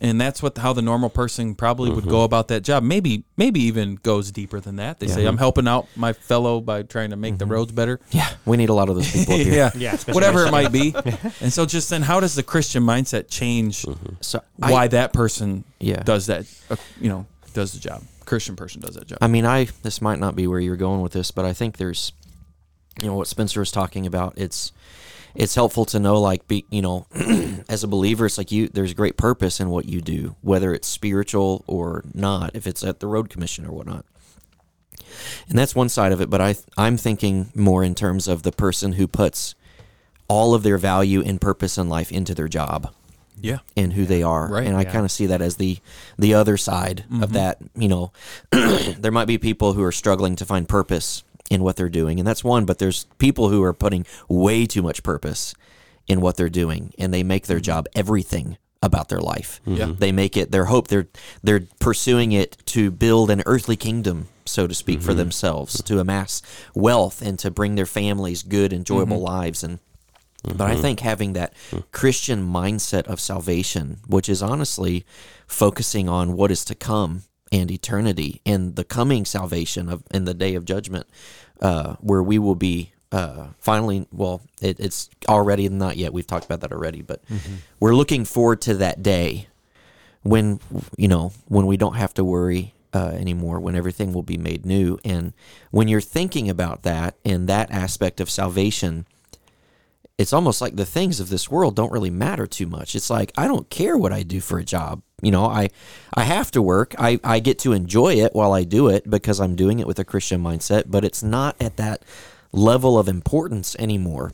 And 0.00 0.20
that's 0.20 0.42
what 0.42 0.58
how 0.58 0.72
the 0.72 0.82
normal 0.82 1.08
person 1.08 1.54
probably 1.54 1.90
would 1.90 2.04
go 2.04 2.16
mm-hmm. 2.16 2.24
about 2.24 2.48
that 2.48 2.62
job. 2.62 2.82
Maybe 2.82 3.24
maybe 3.36 3.60
even 3.62 3.96
goes 3.96 4.30
deeper 4.30 4.60
than 4.60 4.76
that. 4.76 4.98
They 4.98 5.06
say 5.06 5.24
I'm 5.24 5.38
helping 5.38 5.68
out 5.68 5.88
my 5.96 6.12
fellow 6.12 6.60
by 6.60 6.82
trying 6.82 7.10
to 7.10 7.16
make 7.16 7.38
the 7.38 7.44
mm-hmm. 7.44 7.52
roads 7.54 7.72
better. 7.72 8.00
yeah, 8.10 8.30
we 8.44 8.56
need 8.56 8.68
a 8.68 8.74
lot 8.74 8.88
of 8.88 8.96
those 8.96 9.10
people 9.10 9.34
up 9.34 9.40
here. 9.46 9.54
yeah, 9.54 9.70
Yeah, 9.74 9.96
whatever 10.12 10.46
it 10.46 10.50
might 10.50 10.72
be. 10.72 10.94
and 11.40 11.52
so 11.52 11.66
just 11.66 11.90
then, 11.90 12.02
how 12.02 12.20
does 12.20 12.34
the 12.34 12.42
Christian 12.42 12.82
mindset 12.82 13.28
change 13.28 13.82
mm-hmm. 13.82 14.14
So 14.20 14.42
I- 14.60 14.70
why 14.70 14.88
that 14.88 15.12
person 15.12 15.64
Yeah. 15.78 16.02
does 16.02 16.26
that? 16.26 16.46
Uh, 16.70 16.76
you 17.00 17.08
know, 17.08 17.26
does 17.52 17.72
the 17.72 17.80
job. 17.80 18.02
Christian 18.24 18.56
person 18.56 18.80
does 18.80 18.94
that 18.94 19.06
job. 19.06 19.18
I 19.20 19.28
mean, 19.28 19.46
I 19.46 19.68
this 19.82 20.00
might 20.00 20.18
not 20.18 20.34
be 20.34 20.46
where 20.46 20.60
you're 20.60 20.76
going 20.76 21.00
with 21.00 21.12
this, 21.12 21.30
but 21.30 21.44
I 21.44 21.52
think 21.52 21.76
there's, 21.76 22.12
you 23.00 23.06
know, 23.06 23.14
what 23.14 23.26
Spencer 23.26 23.60
was 23.60 23.70
talking 23.70 24.06
about. 24.06 24.34
It's 24.36 24.72
it's 25.34 25.54
helpful 25.54 25.84
to 25.86 25.98
know, 25.98 26.20
like, 26.20 26.46
be 26.46 26.64
you 26.70 26.82
know, 26.82 27.06
as 27.68 27.84
a 27.84 27.88
believer, 27.88 28.26
it's 28.26 28.38
like 28.38 28.52
you 28.52 28.68
there's 28.68 28.94
great 28.94 29.16
purpose 29.16 29.60
in 29.60 29.70
what 29.70 29.86
you 29.86 30.00
do, 30.00 30.36
whether 30.42 30.72
it's 30.72 30.88
spiritual 30.88 31.64
or 31.66 32.04
not. 32.14 32.54
If 32.54 32.66
it's 32.66 32.84
at 32.84 33.00
the 33.00 33.06
road 33.06 33.30
commission 33.30 33.66
or 33.66 33.72
whatnot, 33.72 34.04
and 35.48 35.58
that's 35.58 35.74
one 35.74 35.88
side 35.88 36.12
of 36.12 36.20
it. 36.20 36.30
But 36.30 36.40
I 36.40 36.56
I'm 36.76 36.96
thinking 36.96 37.50
more 37.54 37.82
in 37.82 37.94
terms 37.94 38.28
of 38.28 38.42
the 38.42 38.52
person 38.52 38.92
who 38.92 39.06
puts 39.06 39.54
all 40.28 40.54
of 40.54 40.62
their 40.62 40.78
value 40.78 41.22
and 41.22 41.40
purpose 41.40 41.76
in 41.76 41.88
life 41.88 42.10
into 42.10 42.34
their 42.34 42.48
job 42.48 42.92
yeah, 43.40 43.58
and 43.76 43.92
who 43.92 44.06
they 44.06 44.22
are. 44.22 44.48
Right. 44.48 44.66
And 44.66 44.76
I 44.76 44.82
Yeah. 44.82 44.92
kind 44.92 45.04
of 45.04 45.10
see 45.10 45.26
that 45.26 45.42
as 45.42 45.56
the 45.56 45.78
the 46.18 46.34
other 46.34 46.56
side 46.56 47.00
of 47.00 47.30
mm-hmm. 47.30 47.32
that. 47.34 47.58
You 47.76 47.88
know, 47.88 48.12
there 48.50 49.12
might 49.12 49.26
be 49.26 49.38
people 49.38 49.74
who 49.74 49.82
are 49.82 49.92
struggling 49.92 50.36
to 50.36 50.44
find 50.44 50.68
purpose 50.68 51.24
in 51.50 51.62
what 51.62 51.76
they're 51.76 51.88
doing, 51.88 52.18
and 52.18 52.26
that's 52.26 52.44
one. 52.44 52.64
But 52.64 52.78
there's 52.78 53.04
people 53.18 53.48
who 53.48 53.62
are 53.62 53.72
putting 53.72 54.06
way 54.28 54.66
too 54.66 54.82
much 54.82 55.02
purpose 55.02 55.54
in 56.06 56.20
what 56.20 56.36
they're 56.36 56.48
doing, 56.48 56.92
and 56.98 57.12
they 57.12 57.22
make 57.22 57.46
their 57.46 57.60
job 57.60 57.86
everything 57.94 58.58
about 58.82 59.08
their 59.08 59.20
life. 59.20 59.60
Yeah. 59.64 59.86
Mm-hmm. 59.86 59.98
They 59.98 60.12
make 60.12 60.36
it 60.36 60.50
their 60.50 60.66
hope. 60.66 60.88
They're 60.88 61.08
they're 61.42 61.66
pursuing 61.80 62.32
it 62.32 62.58
to 62.66 62.90
build 62.90 63.30
an 63.30 63.42
earthly 63.46 63.76
kingdom, 63.76 64.28
so 64.44 64.66
to 64.66 64.74
speak, 64.74 65.00
for 65.00 65.10
mm-hmm. 65.10 65.18
themselves, 65.18 65.82
to 65.82 65.98
amass 65.98 66.42
wealth 66.74 67.22
and 67.22 67.38
to 67.38 67.50
bring 67.50 67.74
their 67.74 67.86
families 67.86 68.42
good, 68.42 68.72
enjoyable 68.72 69.16
mm-hmm. 69.16 69.26
lives. 69.26 69.64
And 69.64 69.78
but 70.42 70.70
I 70.70 70.76
think 70.76 71.00
having 71.00 71.32
that 71.32 71.54
mm. 71.70 71.82
Christian 71.90 72.46
mindset 72.46 73.04
of 73.04 73.18
salvation, 73.18 74.00
which 74.06 74.28
is 74.28 74.42
honestly 74.42 75.06
focusing 75.46 76.06
on 76.06 76.36
what 76.36 76.50
is 76.50 76.66
to 76.66 76.74
come 76.74 77.22
and 77.52 77.70
eternity 77.70 78.40
and 78.44 78.76
the 78.76 78.84
coming 78.84 79.24
salvation 79.24 79.88
of 79.88 80.02
in 80.12 80.24
the 80.24 80.34
day 80.34 80.54
of 80.54 80.64
judgment, 80.64 81.06
uh, 81.60 81.94
where 82.00 82.22
we 82.22 82.38
will 82.38 82.54
be 82.54 82.92
uh, 83.12 83.48
finally. 83.58 84.06
Well, 84.12 84.40
it, 84.60 84.80
it's 84.80 85.08
already 85.28 85.68
not 85.68 85.96
yet. 85.96 86.12
We've 86.12 86.26
talked 86.26 86.44
about 86.44 86.60
that 86.60 86.72
already, 86.72 87.02
but 87.02 87.22
we're 87.80 87.94
looking 87.94 88.24
forward 88.24 88.60
to 88.62 88.74
that 88.74 89.02
day 89.02 89.48
when 90.22 90.58
you 90.96 91.06
know 91.06 91.32
when 91.46 91.66
we 91.66 91.76
don't 91.76 91.94
have 91.94 92.12
to 92.14 92.24
worry 92.24 92.74
uh, 92.92 93.12
anymore 93.18 93.60
when 93.60 93.76
everything 93.76 94.12
will 94.12 94.22
be 94.22 94.38
made 94.38 94.64
new 94.64 94.98
and 95.04 95.32
when 95.70 95.86
you're 95.86 96.00
thinking 96.00 96.48
about 96.48 96.82
that 96.82 97.16
and 97.24 97.48
that 97.48 97.70
aspect 97.70 98.20
of 98.20 98.30
salvation 98.30 99.06
it's 100.16 100.32
almost 100.32 100.60
like 100.60 100.76
the 100.76 100.86
things 100.86 101.18
of 101.18 101.28
this 101.28 101.50
world 101.50 101.74
don't 101.74 101.92
really 101.92 102.10
matter 102.10 102.46
too 102.46 102.66
much. 102.66 102.94
It's 102.94 103.10
like 103.10 103.32
i 103.36 103.46
don't 103.46 103.68
care 103.70 103.96
what 103.96 104.12
i 104.12 104.22
do 104.22 104.40
for 104.40 104.58
a 104.58 104.64
job. 104.64 105.02
You 105.22 105.30
know 105.30 105.44
i 105.46 105.70
i 106.12 106.24
have 106.24 106.50
to 106.52 106.62
work. 106.62 106.94
I 106.98 107.18
i 107.24 107.40
get 107.40 107.58
to 107.60 107.72
enjoy 107.72 108.14
it 108.14 108.34
while 108.34 108.52
i 108.52 108.64
do 108.64 108.88
it 108.88 109.08
because 109.08 109.40
i'm 109.40 109.56
doing 109.56 109.78
it 109.78 109.86
with 109.86 109.98
a 109.98 110.04
christian 110.04 110.42
mindset 110.42 110.84
but 110.86 111.04
it's 111.04 111.22
not 111.22 111.56
at 111.60 111.76
that 111.76 112.02
level 112.52 112.98
of 112.98 113.08
importance 113.08 113.74
anymore 113.78 114.32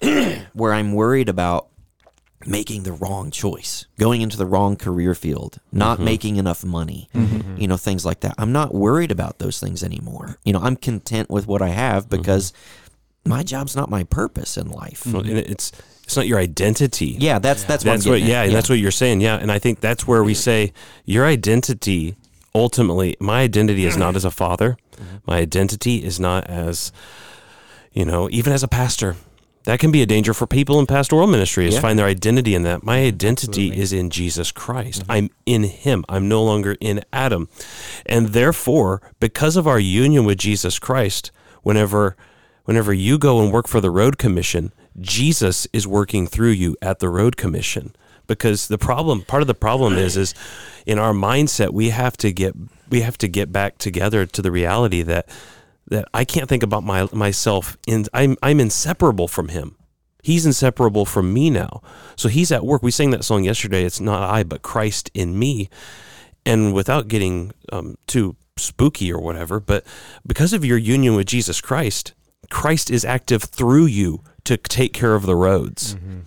where 0.52 0.72
i'm 0.72 0.92
worried 0.92 1.28
about 1.28 1.68
making 2.46 2.84
the 2.84 2.92
wrong 2.92 3.30
choice, 3.30 3.86
going 3.98 4.20
into 4.20 4.36
the 4.36 4.46
wrong 4.46 4.76
career 4.76 5.14
field, 5.14 5.58
not 5.72 5.96
mm-hmm. 5.96 6.04
making 6.04 6.36
enough 6.36 6.64
money, 6.64 7.08
mm-hmm. 7.14 7.60
you 7.60 7.66
know, 7.66 7.76
things 7.76 8.04
like 8.04 8.20
that. 8.20 8.34
I'm 8.38 8.52
not 8.52 8.74
worried 8.74 9.10
about 9.10 9.38
those 9.38 9.58
things 9.58 9.82
anymore. 9.82 10.38
You 10.44 10.52
know, 10.52 10.60
I'm 10.60 10.76
content 10.76 11.30
with 11.30 11.46
what 11.46 11.62
I 11.62 11.68
have 11.68 12.08
because 12.08 12.52
mm-hmm. 12.52 12.87
My 13.24 13.42
job's 13.42 13.76
not 13.76 13.90
my 13.90 14.04
purpose 14.04 14.56
in 14.56 14.68
life. 14.70 15.02
It's 15.06 15.72
it's 16.04 16.16
not 16.16 16.26
your 16.26 16.38
identity. 16.38 17.16
Yeah, 17.18 17.38
that's 17.38 17.64
that's 17.64 17.84
what 17.84 17.92
that's 17.92 18.06
I'm 18.06 18.12
what. 18.12 18.18
getting 18.18 18.30
Yeah, 18.30 18.46
that's 18.48 18.68
what 18.70 18.78
you're 18.78 18.90
saying. 18.90 19.20
Yeah, 19.20 19.36
and 19.36 19.52
I 19.52 19.58
think 19.58 19.80
that's 19.80 20.06
where 20.06 20.24
we 20.24 20.34
say 20.34 20.72
your 21.04 21.26
identity. 21.26 22.16
Ultimately, 22.54 23.14
my 23.20 23.42
identity 23.42 23.84
is 23.84 23.96
not 23.96 24.16
as 24.16 24.24
a 24.24 24.30
father. 24.30 24.76
My 25.26 25.36
identity 25.36 26.02
is 26.02 26.18
not 26.18 26.46
as, 26.48 26.90
you 27.92 28.04
know, 28.04 28.28
even 28.30 28.52
as 28.52 28.62
a 28.62 28.68
pastor. 28.68 29.16
That 29.64 29.78
can 29.80 29.92
be 29.92 30.00
a 30.00 30.06
danger 30.06 30.32
for 30.32 30.46
people 30.46 30.80
in 30.80 30.86
pastoral 30.86 31.26
ministry 31.26 31.66
is 31.66 31.74
Yeah. 31.74 31.80
find 31.80 31.98
their 31.98 32.06
identity 32.06 32.54
in 32.54 32.62
that. 32.62 32.82
My 32.82 33.02
identity 33.04 33.70
is 33.70 33.92
in 33.92 34.08
Jesus 34.08 34.50
Christ. 34.50 35.02
Mm-hmm. 35.02 35.12
I'm 35.12 35.30
in 35.44 35.64
Him. 35.64 36.04
I'm 36.08 36.26
no 36.26 36.42
longer 36.42 36.74
in 36.80 37.04
Adam, 37.12 37.48
and 38.06 38.28
therefore, 38.28 39.02
because 39.20 39.56
of 39.56 39.66
our 39.68 39.78
union 39.78 40.24
with 40.24 40.38
Jesus 40.38 40.78
Christ, 40.78 41.30
whenever 41.62 42.16
whenever 42.68 42.92
you 42.92 43.16
go 43.16 43.40
and 43.40 43.50
work 43.50 43.66
for 43.66 43.80
the 43.80 43.90
road 43.90 44.18
commission, 44.18 44.70
Jesus 45.00 45.66
is 45.72 45.86
working 45.86 46.26
through 46.26 46.50
you 46.50 46.76
at 46.82 46.98
the 46.98 47.08
road 47.08 47.38
commission 47.38 47.96
because 48.26 48.68
the 48.68 48.76
problem 48.76 49.22
part 49.22 49.40
of 49.40 49.46
the 49.46 49.54
problem 49.54 49.94
is 49.94 50.18
is 50.18 50.34
in 50.84 50.98
our 50.98 51.14
mindset 51.14 51.70
we 51.70 51.88
have 51.88 52.14
to 52.18 52.30
get 52.30 52.54
we 52.90 53.00
have 53.00 53.16
to 53.16 53.26
get 53.26 53.50
back 53.50 53.78
together 53.78 54.26
to 54.26 54.42
the 54.42 54.50
reality 54.50 55.00
that 55.00 55.26
that 55.86 56.06
I 56.12 56.26
can't 56.26 56.46
think 56.46 56.62
about 56.62 56.84
my 56.84 57.08
myself 57.10 57.78
in 57.86 58.04
I'm 58.12 58.36
I'm 58.42 58.60
inseparable 58.60 59.28
from 59.28 59.48
him. 59.48 59.74
He's 60.22 60.44
inseparable 60.44 61.06
from 61.06 61.32
me 61.32 61.48
now. 61.48 61.80
So 62.16 62.28
he's 62.28 62.52
at 62.52 62.66
work. 62.66 62.82
We 62.82 62.90
sang 62.90 63.12
that 63.12 63.24
song 63.24 63.44
yesterday. 63.44 63.84
It's 63.84 64.00
not 64.00 64.22
I, 64.22 64.42
but 64.42 64.60
Christ 64.60 65.10
in 65.14 65.38
me. 65.38 65.70
And 66.44 66.74
without 66.74 67.08
getting 67.08 67.52
um, 67.72 67.96
too 68.06 68.36
spooky 68.58 69.10
or 69.10 69.22
whatever, 69.22 69.58
but 69.58 69.86
because 70.26 70.52
of 70.52 70.66
your 70.66 70.76
union 70.76 71.14
with 71.14 71.28
Jesus 71.28 71.62
Christ, 71.62 72.12
Christ 72.50 72.90
is 72.90 73.04
active 73.04 73.42
through 73.42 73.86
you 73.86 74.22
to 74.44 74.56
take 74.56 74.92
care 74.92 75.14
of 75.14 75.26
the 75.26 75.36
roads. 75.36 75.94
Mm-hmm. 75.94 76.18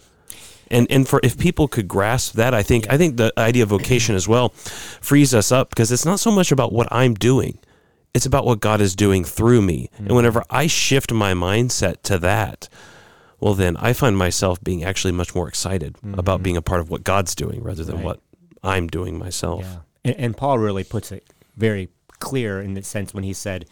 And 0.69 0.88
and 0.89 1.08
for 1.08 1.19
if 1.24 1.38
people 1.38 1.67
could 1.67 1.88
grasp 1.88 2.36
that, 2.36 2.54
I 2.54 2.63
think 2.63 2.89
I 2.89 2.97
think 2.97 3.17
the 3.17 3.34
idea 3.38 3.63
of 3.63 3.69
vocation 3.69 4.15
as 4.15 4.28
well 4.28 4.50
frees 4.50 5.34
us 5.34 5.52
up 5.52 5.69
because 5.69 5.91
it's 5.91 6.06
not 6.06 6.19
so 6.19 6.32
much 6.32 6.52
about 6.52 6.71
what 6.71 6.88
I'm 6.91 7.13
doing. 7.13 7.60
It's 8.13 8.26
about 8.26 8.45
what 8.45 8.60
God 8.60 8.82
is 8.82 8.95
doing 8.95 9.24
through 9.24 9.62
me. 9.62 9.89
Mm-hmm. 9.93 10.08
And 10.08 10.15
whenever 10.15 10.43
I 10.50 10.67
shift 10.67 11.12
my 11.12 11.34
mindset 11.34 12.02
to 12.04 12.17
that, 12.19 12.69
well 13.39 13.54
then 13.54 13.76
I 13.78 13.91
find 13.91 14.17
myself 14.17 14.63
being 14.63 14.84
actually 14.84 15.12
much 15.12 15.36
more 15.36 15.47
excited 15.47 15.95
mm-hmm. 15.95 16.17
about 16.17 16.41
being 16.41 16.58
a 16.58 16.62
part 16.62 16.80
of 16.80 16.89
what 16.89 17.04
God's 17.04 17.36
doing 17.36 17.62
rather 17.63 17.84
than 17.84 17.97
right. 17.97 18.06
what 18.06 18.19
I'm 18.63 18.88
doing 18.88 19.17
myself. 19.17 19.63
Yeah. 19.63 19.78
And, 20.06 20.15
and 20.15 20.38
Paul 20.38 20.58
really 20.58 20.86
puts 20.86 21.12
it 21.12 21.34
very 21.58 21.89
clear 22.19 22.62
in 22.62 22.76
the 22.76 22.84
sense 22.84 23.13
when 23.13 23.24
he 23.24 23.34
said, 23.34 23.65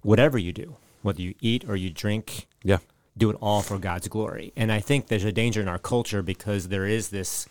whatever 0.00 0.38
you 0.38 0.52
do, 0.52 0.76
whether 1.02 1.20
you 1.20 1.34
eat 1.40 1.68
or 1.68 1.76
you 1.76 1.90
drink, 1.90 2.46
yeah, 2.62 2.78
do 3.16 3.30
it 3.30 3.36
all 3.40 3.62
for 3.62 3.78
God's 3.78 4.08
glory. 4.08 4.52
And 4.56 4.72
I 4.72 4.80
think 4.80 5.08
there's 5.08 5.24
a 5.24 5.32
danger 5.32 5.60
in 5.60 5.68
our 5.68 5.78
culture 5.78 6.22
because 6.22 6.68
there 6.68 6.86
is 6.86 7.10
this, 7.10 7.46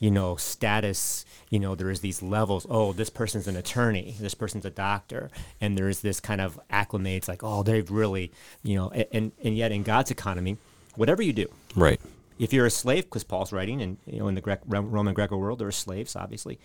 you 0.00 0.10
know, 0.10 0.36
status, 0.36 1.24
you 1.50 1.58
know, 1.58 1.74
there 1.74 1.90
is 1.90 2.00
these 2.00 2.22
levels. 2.22 2.66
Oh, 2.68 2.92
this 2.92 3.10
person's 3.10 3.46
an 3.46 3.56
attorney, 3.56 4.16
this 4.18 4.34
person's 4.34 4.64
a 4.64 4.70
doctor, 4.70 5.30
and 5.60 5.76
there 5.76 5.88
is 5.88 6.00
this 6.00 6.18
kind 6.20 6.40
of 6.40 6.58
acclimates 6.70 7.28
like, 7.28 7.42
oh, 7.44 7.62
they've 7.62 7.90
really, 7.90 8.32
you 8.62 8.76
know, 8.76 8.90
and 8.90 9.32
and 9.44 9.56
yet 9.56 9.72
in 9.72 9.82
God's 9.82 10.10
economy, 10.10 10.56
whatever 10.96 11.22
you 11.22 11.32
do, 11.32 11.46
right, 11.76 12.00
if 12.42 12.52
you're 12.52 12.66
a 12.66 12.70
slave, 12.70 13.04
because 13.04 13.22
Paul's 13.22 13.52
writing, 13.52 13.80
and 13.80 13.98
you 14.04 14.18
know, 14.18 14.26
in 14.26 14.34
the 14.34 14.40
Gre- 14.40 14.54
Roman 14.66 15.14
Greco 15.14 15.36
world, 15.36 15.60
there 15.60 15.68
are 15.68 15.72
slaves, 15.72 16.16
obviously. 16.16 16.58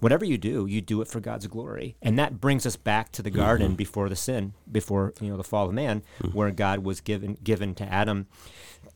Whatever 0.00 0.24
you 0.24 0.38
do, 0.38 0.64
you 0.64 0.80
do 0.80 1.02
it 1.02 1.08
for 1.08 1.20
God's 1.20 1.46
glory, 1.46 1.96
and 2.00 2.18
that 2.18 2.40
brings 2.40 2.64
us 2.64 2.76
back 2.76 3.12
to 3.12 3.22
the 3.22 3.30
garden 3.30 3.68
mm-hmm. 3.68 3.76
before 3.76 4.08
the 4.08 4.16
sin, 4.16 4.54
before 4.70 5.12
you 5.20 5.28
know 5.28 5.36
the 5.36 5.44
fall 5.44 5.68
of 5.68 5.74
man, 5.74 6.02
mm-hmm. 6.22 6.36
where 6.36 6.50
God 6.50 6.78
was 6.78 7.02
given 7.02 7.36
given 7.44 7.74
to 7.74 7.84
Adam 7.84 8.26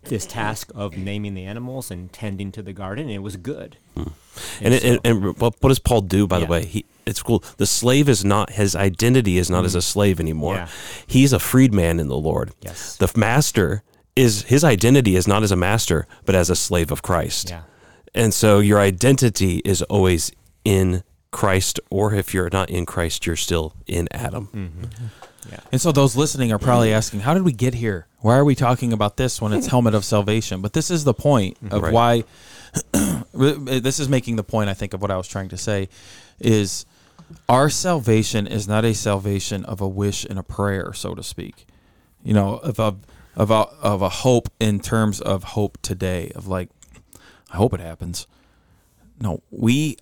this 0.04 0.26
task 0.26 0.72
of 0.74 0.96
naming 0.96 1.34
the 1.34 1.44
animals 1.44 1.90
and 1.90 2.10
tending 2.12 2.50
to 2.52 2.62
the 2.62 2.72
garden, 2.72 3.04
and 3.04 3.14
it 3.14 3.22
was 3.22 3.36
good. 3.36 3.76
Mm. 3.96 4.12
And, 4.60 4.74
and, 4.74 4.82
so, 4.82 4.88
and, 4.88 5.24
and, 5.24 5.38
what 5.38 5.60
does 5.60 5.78
Paul 5.78 6.00
do, 6.00 6.26
by 6.26 6.38
yeah. 6.38 6.46
the 6.46 6.50
way? 6.50 6.64
He, 6.64 6.86
it's 7.04 7.22
cool. 7.22 7.44
The 7.58 7.66
slave 7.66 8.08
is 8.08 8.24
not 8.24 8.50
his 8.50 8.74
identity 8.74 9.36
is 9.36 9.50
not 9.50 9.64
mm. 9.64 9.66
as 9.66 9.74
a 9.74 9.78
mm-hmm. 9.78 9.82
slave 9.82 10.18
anymore. 10.18 10.54
Yeah. 10.54 10.68
He's 11.06 11.34
a 11.34 11.38
freedman 11.38 12.00
in 12.00 12.08
the 12.08 12.16
Lord. 12.16 12.52
Yes. 12.62 12.96
The 12.96 13.12
master 13.16 13.82
is 14.14 14.42
his 14.42 14.64
identity 14.64 15.16
is 15.16 15.26
not 15.26 15.42
as 15.42 15.50
a 15.50 15.56
master, 15.56 16.06
but 16.24 16.34
as 16.34 16.50
a 16.50 16.56
slave 16.56 16.90
of 16.90 17.02
Christ. 17.02 17.50
Yeah. 17.50 17.62
And 18.14 18.34
so 18.34 18.58
your 18.58 18.78
identity 18.78 19.62
is 19.64 19.82
always 19.82 20.32
in 20.64 21.02
Christ, 21.30 21.80
or 21.90 22.14
if 22.14 22.34
you're 22.34 22.50
not 22.52 22.68
in 22.68 22.84
Christ, 22.84 23.26
you're 23.26 23.36
still 23.36 23.74
in 23.86 24.06
Adam. 24.12 24.48
Mm-hmm. 24.48 25.06
Yeah. 25.50 25.60
And 25.72 25.80
so 25.80 25.92
those 25.92 26.14
listening 26.14 26.52
are 26.52 26.58
probably 26.58 26.92
asking, 26.92 27.20
how 27.20 27.34
did 27.34 27.42
we 27.42 27.52
get 27.52 27.74
here? 27.74 28.06
Why 28.20 28.36
are 28.36 28.44
we 28.44 28.54
talking 28.54 28.92
about 28.92 29.16
this 29.16 29.40
when 29.40 29.52
it's 29.52 29.66
helmet 29.66 29.94
of 29.94 30.04
salvation? 30.04 30.60
But 30.60 30.72
this 30.72 30.90
is 30.90 31.04
the 31.04 31.14
point 31.14 31.56
of 31.70 31.82
right. 31.82 31.92
why 31.92 32.24
this 33.32 33.98
is 33.98 34.08
making 34.08 34.36
the 34.36 34.44
point 34.44 34.70
I 34.70 34.74
think 34.74 34.94
of 34.94 35.02
what 35.02 35.10
I 35.10 35.16
was 35.16 35.26
trying 35.26 35.48
to 35.48 35.56
say 35.56 35.88
is 36.38 36.86
our 37.48 37.68
salvation 37.70 38.46
is 38.46 38.68
not 38.68 38.84
a 38.84 38.94
salvation 38.94 39.64
of 39.64 39.80
a 39.80 39.88
wish 39.88 40.24
and 40.24 40.38
a 40.38 40.42
prayer, 40.42 40.92
so 40.92 41.14
to 41.14 41.22
speak. 41.22 41.66
You 42.22 42.34
know, 42.34 42.58
of 42.58 42.78
a 42.78 42.94
of 43.34 43.50
a, 43.50 43.66
of 43.80 44.02
a 44.02 44.08
hope 44.08 44.48
in 44.60 44.80
terms 44.80 45.20
of 45.20 45.44
hope 45.44 45.78
today 45.82 46.30
of 46.34 46.46
like 46.46 46.68
I 47.50 47.56
hope 47.56 47.74
it 47.74 47.80
happens. 47.80 48.26
No, 49.20 49.42
we 49.50 49.98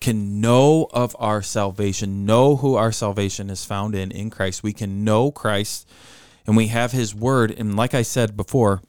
can 0.00 0.40
know 0.40 0.88
of 0.92 1.16
our 1.18 1.42
salvation, 1.42 2.24
know 2.24 2.56
who 2.56 2.76
our 2.76 2.92
salvation 2.92 3.50
is 3.50 3.64
found 3.64 3.94
in 3.94 4.10
in 4.10 4.30
Christ. 4.30 4.62
We 4.62 4.72
can 4.72 5.04
know 5.04 5.30
Christ 5.30 5.88
and 6.46 6.56
we 6.56 6.68
have 6.68 6.92
his 6.92 7.14
word 7.14 7.50
and 7.50 7.76
like 7.76 7.94
I 7.94 8.02
said 8.02 8.36
before, 8.36 8.82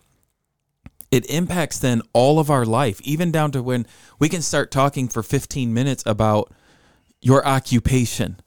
it 1.12 1.30
impacts 1.30 1.80
then 1.80 2.02
all 2.14 2.40
of 2.40 2.52
our 2.52 2.66
life, 2.66 3.02
even 3.02 3.32
down 3.32 3.52
to 3.52 3.64
when 3.64 3.88
we 4.20 4.30
can 4.30 4.44
start 4.44 4.70
talking 4.70 5.08
for 5.08 5.24
15 5.24 5.74
minutes 5.74 6.04
about 6.06 6.54
your 7.22 7.46
occupation 7.46 8.40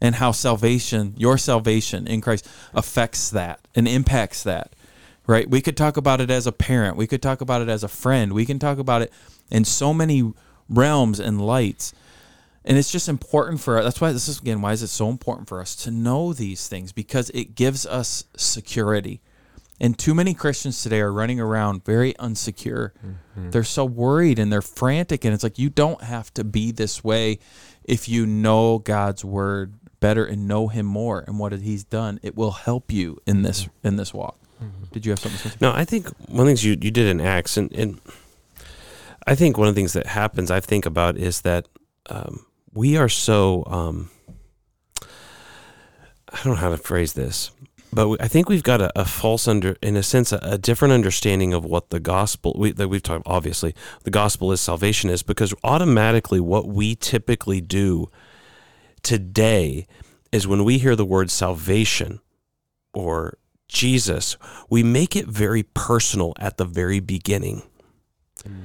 and 0.00 0.16
how 0.16 0.32
salvation, 0.32 1.14
your 1.16 1.38
salvation 1.38 2.06
in 2.06 2.20
Christ, 2.20 2.46
affects 2.74 3.30
that 3.30 3.60
and 3.74 3.88
impacts 3.88 4.42
that. 4.42 4.74
Right? 5.26 5.48
We 5.50 5.60
could 5.60 5.76
talk 5.76 5.96
about 5.96 6.20
it 6.20 6.30
as 6.30 6.46
a 6.46 6.52
parent. 6.52 6.96
We 6.96 7.08
could 7.08 7.22
talk 7.22 7.40
about 7.40 7.60
it 7.60 7.68
as 7.68 7.82
a 7.82 7.88
friend. 7.88 8.32
We 8.32 8.46
can 8.46 8.60
talk 8.60 8.78
about 8.78 9.02
it 9.02 9.12
in 9.50 9.64
so 9.64 9.92
many 9.92 10.32
realms 10.68 11.18
and 11.18 11.44
lights. 11.44 11.92
And 12.64 12.76
it's 12.76 12.90
just 12.90 13.08
important 13.08 13.60
for 13.60 13.78
us. 13.78 13.84
That's 13.84 14.00
why 14.00 14.12
this 14.12 14.28
is 14.28 14.40
again 14.40 14.60
why 14.60 14.72
is 14.72 14.82
it 14.82 14.88
so 14.88 15.08
important 15.08 15.48
for 15.48 15.60
us 15.60 15.76
to 15.76 15.90
know 15.90 16.32
these 16.32 16.68
things 16.68 16.92
because 16.92 17.30
it 17.30 17.54
gives 17.54 17.86
us 17.86 18.24
security. 18.36 19.20
And 19.78 19.96
too 19.98 20.14
many 20.14 20.32
Christians 20.32 20.82
today 20.82 21.00
are 21.00 21.12
running 21.12 21.38
around 21.38 21.84
very 21.84 22.14
unsecure. 22.14 22.92
Mm-hmm. 22.92 23.50
They're 23.50 23.62
so 23.62 23.84
worried 23.84 24.38
and 24.38 24.50
they're 24.50 24.62
frantic 24.62 25.24
and 25.24 25.32
it's 25.32 25.44
like 25.44 25.58
you 25.58 25.70
don't 25.70 26.02
have 26.02 26.32
to 26.34 26.44
be 26.44 26.72
this 26.72 27.04
way 27.04 27.38
if 27.84 28.08
you 28.08 28.26
know 28.26 28.78
God's 28.78 29.24
word 29.24 29.74
better 30.00 30.24
and 30.24 30.46
know 30.46 30.68
him 30.68 30.86
more 30.86 31.24
and 31.26 31.38
what 31.38 31.52
he's 31.52 31.84
done, 31.84 32.20
it 32.22 32.36
will 32.36 32.52
help 32.52 32.92
you 32.92 33.20
in 33.26 33.42
this 33.42 33.68
in 33.82 33.96
this 33.96 34.12
walk. 34.12 34.38
Mm-hmm. 34.62 34.84
Did 34.92 35.04
you 35.04 35.10
have 35.10 35.18
something 35.18 35.40
to 35.40 35.50
say? 35.50 35.56
No, 35.60 35.72
I 35.72 35.84
think 35.84 36.08
one 36.28 36.40
of 36.40 36.46
the 36.46 36.50
things 36.50 36.64
you, 36.64 36.72
you 36.80 36.90
did 36.90 37.06
in 37.06 37.20
Acts, 37.20 37.56
and, 37.56 37.72
and 37.72 38.00
I 39.26 39.34
think 39.34 39.58
one 39.58 39.68
of 39.68 39.74
the 39.74 39.78
things 39.78 39.92
that 39.92 40.06
happens, 40.06 40.50
I 40.50 40.60
think 40.60 40.86
about 40.86 41.16
is 41.16 41.42
that 41.42 41.66
um, 42.08 42.46
we 42.72 42.96
are 42.96 43.08
so, 43.08 43.64
um, 43.66 44.10
I 45.02 46.36
don't 46.42 46.54
know 46.54 46.54
how 46.54 46.70
to 46.70 46.76
phrase 46.76 47.12
this, 47.12 47.50
but 47.92 48.08
we, 48.08 48.16
I 48.20 48.28
think 48.28 48.48
we've 48.48 48.62
got 48.62 48.80
a, 48.80 48.98
a, 48.98 49.04
false 49.04 49.46
under, 49.46 49.76
in 49.82 49.96
a 49.96 50.02
sense, 50.02 50.32
a, 50.32 50.38
a 50.42 50.58
different 50.58 50.92
understanding 50.92 51.52
of 51.52 51.64
what 51.64 51.90
the 51.90 52.00
gospel 52.00 52.54
we, 52.56 52.72
that 52.72 52.88
we've 52.88 53.02
talked. 53.02 53.26
Obviously, 53.26 53.74
the 54.04 54.10
gospel 54.10 54.52
is 54.52 54.60
salvation 54.60 55.10
is 55.10 55.22
because 55.22 55.52
automatically 55.64 56.40
what 56.40 56.66
we 56.66 56.94
typically 56.94 57.60
do 57.60 58.10
today 59.06 59.86
is 60.32 60.46
when 60.46 60.64
we 60.64 60.78
hear 60.78 60.96
the 60.96 61.04
word 61.04 61.30
salvation 61.30 62.20
or 62.92 63.38
Jesus, 63.68 64.36
we 64.68 64.82
make 64.82 65.14
it 65.14 65.26
very 65.26 65.62
personal 65.62 66.32
at 66.38 66.56
the 66.56 66.64
very 66.64 66.98
beginning. 66.98 67.62
Mm. 68.44 68.64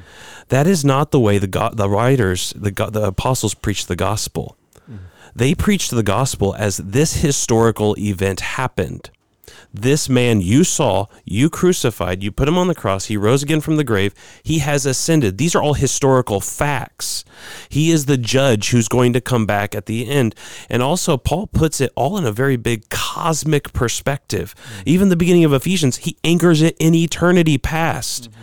That 0.50 0.68
is 0.68 0.84
not 0.84 1.12
the 1.12 1.20
way 1.20 1.38
the 1.38 1.48
God, 1.48 1.78
the 1.78 1.90
writers, 1.90 2.54
the 2.56 2.72
the 2.72 3.04
apostles 3.04 3.54
preached 3.54 3.88
the 3.88 3.96
gospel. 3.96 4.58
Mm. 4.90 5.00
They 5.36 5.56
preached 5.56 5.92
the 5.92 6.04
gospel 6.04 6.56
as 6.56 6.78
this 6.78 7.22
historical 7.22 7.96
event 7.98 8.42
happened. 8.42 9.12
This 9.74 10.10
man 10.10 10.42
you 10.42 10.66
saw, 10.66 11.06
you 11.24 11.50
crucified, 11.50 12.22
you 12.22 12.32
put 12.32 12.50
him 12.50 12.58
on 12.58 12.68
the 12.68 12.76
cross, 12.76 13.06
he 13.06 13.16
rose 13.16 13.42
again 13.42 13.62
from 13.62 13.78
the 13.78 13.86
grave, 13.86 14.14
he 14.44 14.60
has 14.60 14.86
ascended. 14.86 15.38
These 15.38 15.56
are 15.56 15.64
all 15.64 15.76
historical 15.76 16.42
facts. 16.42 17.24
He 17.70 17.90
is 17.90 18.06
the 18.06 18.18
judge 18.18 18.72
who's 18.72 18.90
going 18.90 19.14
to 19.14 19.22
come 19.22 19.46
back 19.46 19.74
at 19.74 19.86
the 19.86 20.10
end. 20.10 20.36
And 20.70 20.84
also, 20.84 21.16
Paul 21.16 21.48
puts 21.48 21.80
it 21.80 21.94
all 21.96 22.18
in 22.18 22.26
a 22.26 22.34
very 22.34 22.58
big 22.58 22.90
cosmic 22.90 23.72
perspective. 23.72 24.56
Mm-hmm. 24.56 24.82
Even 24.88 25.10
the 25.10 25.16
beginning 25.16 25.46
of 25.46 25.54
Ephesians, 25.54 25.98
he 25.98 26.18
anchors 26.24 26.62
it 26.62 26.76
in 26.78 26.94
eternity 26.94 27.58
past. 27.58 28.30
Mm-hmm. 28.30 28.42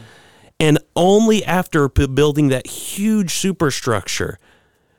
And 0.60 0.78
only 0.96 1.44
after 1.44 1.88
building 1.88 2.48
that 2.48 2.66
huge 2.66 3.34
superstructure 3.34 4.38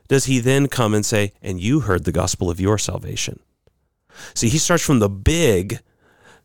does 0.08 0.24
he 0.24 0.38
then 0.38 0.68
come 0.68 0.94
and 0.94 1.04
say, 1.04 1.32
And 1.42 1.60
you 1.60 1.80
heard 1.80 2.04
the 2.04 2.12
gospel 2.12 2.50
of 2.50 2.60
your 2.60 2.78
salvation. 2.78 3.40
See, 4.34 4.48
he 4.48 4.58
starts 4.58 4.84
from 4.84 5.00
the 5.00 5.08
big 5.08 5.80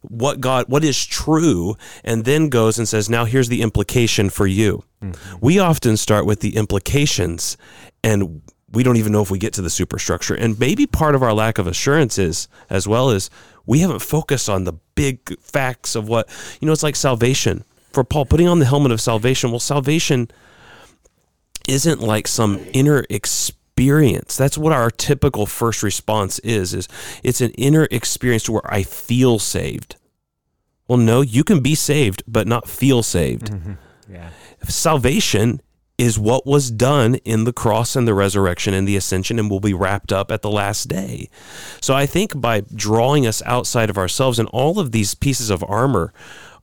what 0.09 0.39
God, 0.39 0.65
what 0.67 0.83
is 0.83 1.05
true, 1.05 1.75
and 2.03 2.25
then 2.25 2.49
goes 2.49 2.77
and 2.77 2.87
says, 2.87 3.09
now 3.09 3.25
here's 3.25 3.49
the 3.49 3.61
implication 3.61 4.29
for 4.29 4.47
you. 4.47 4.83
Mm-hmm. 5.01 5.37
We 5.41 5.59
often 5.59 5.97
start 5.97 6.25
with 6.25 6.39
the 6.39 6.55
implications 6.55 7.57
and 8.03 8.41
we 8.71 8.83
don't 8.83 8.97
even 8.97 9.11
know 9.11 9.21
if 9.21 9.31
we 9.31 9.39
get 9.39 9.53
to 9.53 9.61
the 9.61 9.69
superstructure. 9.69 10.35
And 10.35 10.59
maybe 10.59 10.85
part 10.85 11.15
of 11.15 11.23
our 11.23 11.33
lack 11.33 11.57
of 11.57 11.67
assurance 11.67 12.17
is, 12.17 12.47
as 12.69 12.87
well 12.87 13.09
as 13.09 13.29
we 13.65 13.79
haven't 13.79 13.99
focused 13.99 14.49
on 14.49 14.63
the 14.65 14.73
big 14.95 15.39
facts 15.39 15.95
of 15.95 16.07
what, 16.07 16.29
you 16.59 16.65
know, 16.65 16.71
it's 16.71 16.83
like 16.83 16.95
salvation. 16.95 17.63
For 17.93 18.03
Paul, 18.03 18.25
putting 18.25 18.47
on 18.47 18.59
the 18.59 18.65
helmet 18.65 18.91
of 18.91 18.99
salvation, 18.99 19.51
well, 19.51 19.59
salvation 19.59 20.29
isn't 21.67 22.01
like 22.01 22.27
some 22.27 22.59
inner 22.73 23.05
experience 23.09 23.53
experience. 23.75 24.38
That's 24.38 24.57
what 24.57 24.71
our 24.71 24.89
typical 24.89 25.45
first 25.45 25.83
response 25.83 26.39
is 26.39 26.73
is 26.73 26.88
it's 27.23 27.41
an 27.41 27.51
inner 27.51 27.89
experience 27.91 28.49
where 28.49 28.61
I 28.65 28.83
feel 28.83 29.38
saved. 29.38 29.97
Well, 30.88 30.97
no, 30.97 31.19
you 31.19 31.43
can 31.43 31.59
be 31.59 31.75
saved 31.75 32.23
but 32.25 32.47
not 32.47 32.69
feel 32.69 33.03
saved. 33.03 33.51
Mm-hmm. 33.51 33.73
Yeah. 34.13 34.29
Salvation 34.63 35.61
is 35.97 36.17
what 36.17 36.45
was 36.45 36.71
done 36.71 37.15
in 37.25 37.43
the 37.43 37.51
cross 37.51 37.97
and 37.97 38.07
the 38.07 38.13
resurrection 38.13 38.73
and 38.73 38.88
the 38.88 38.95
ascension 38.95 39.39
and 39.39 39.49
will 39.49 39.59
be 39.59 39.73
wrapped 39.73 40.13
up 40.13 40.31
at 40.31 40.41
the 40.41 40.51
last 40.51 40.88
day. 40.88 41.29
So 41.81 41.93
I 41.93 42.05
think 42.05 42.39
by 42.39 42.61
drawing 42.73 43.27
us 43.27 43.41
outside 43.45 43.89
of 43.89 43.97
ourselves 43.97 44.39
and 44.39 44.47
all 44.49 44.79
of 44.79 44.93
these 44.93 45.15
pieces 45.15 45.49
of 45.49 45.65
armor 45.67 46.13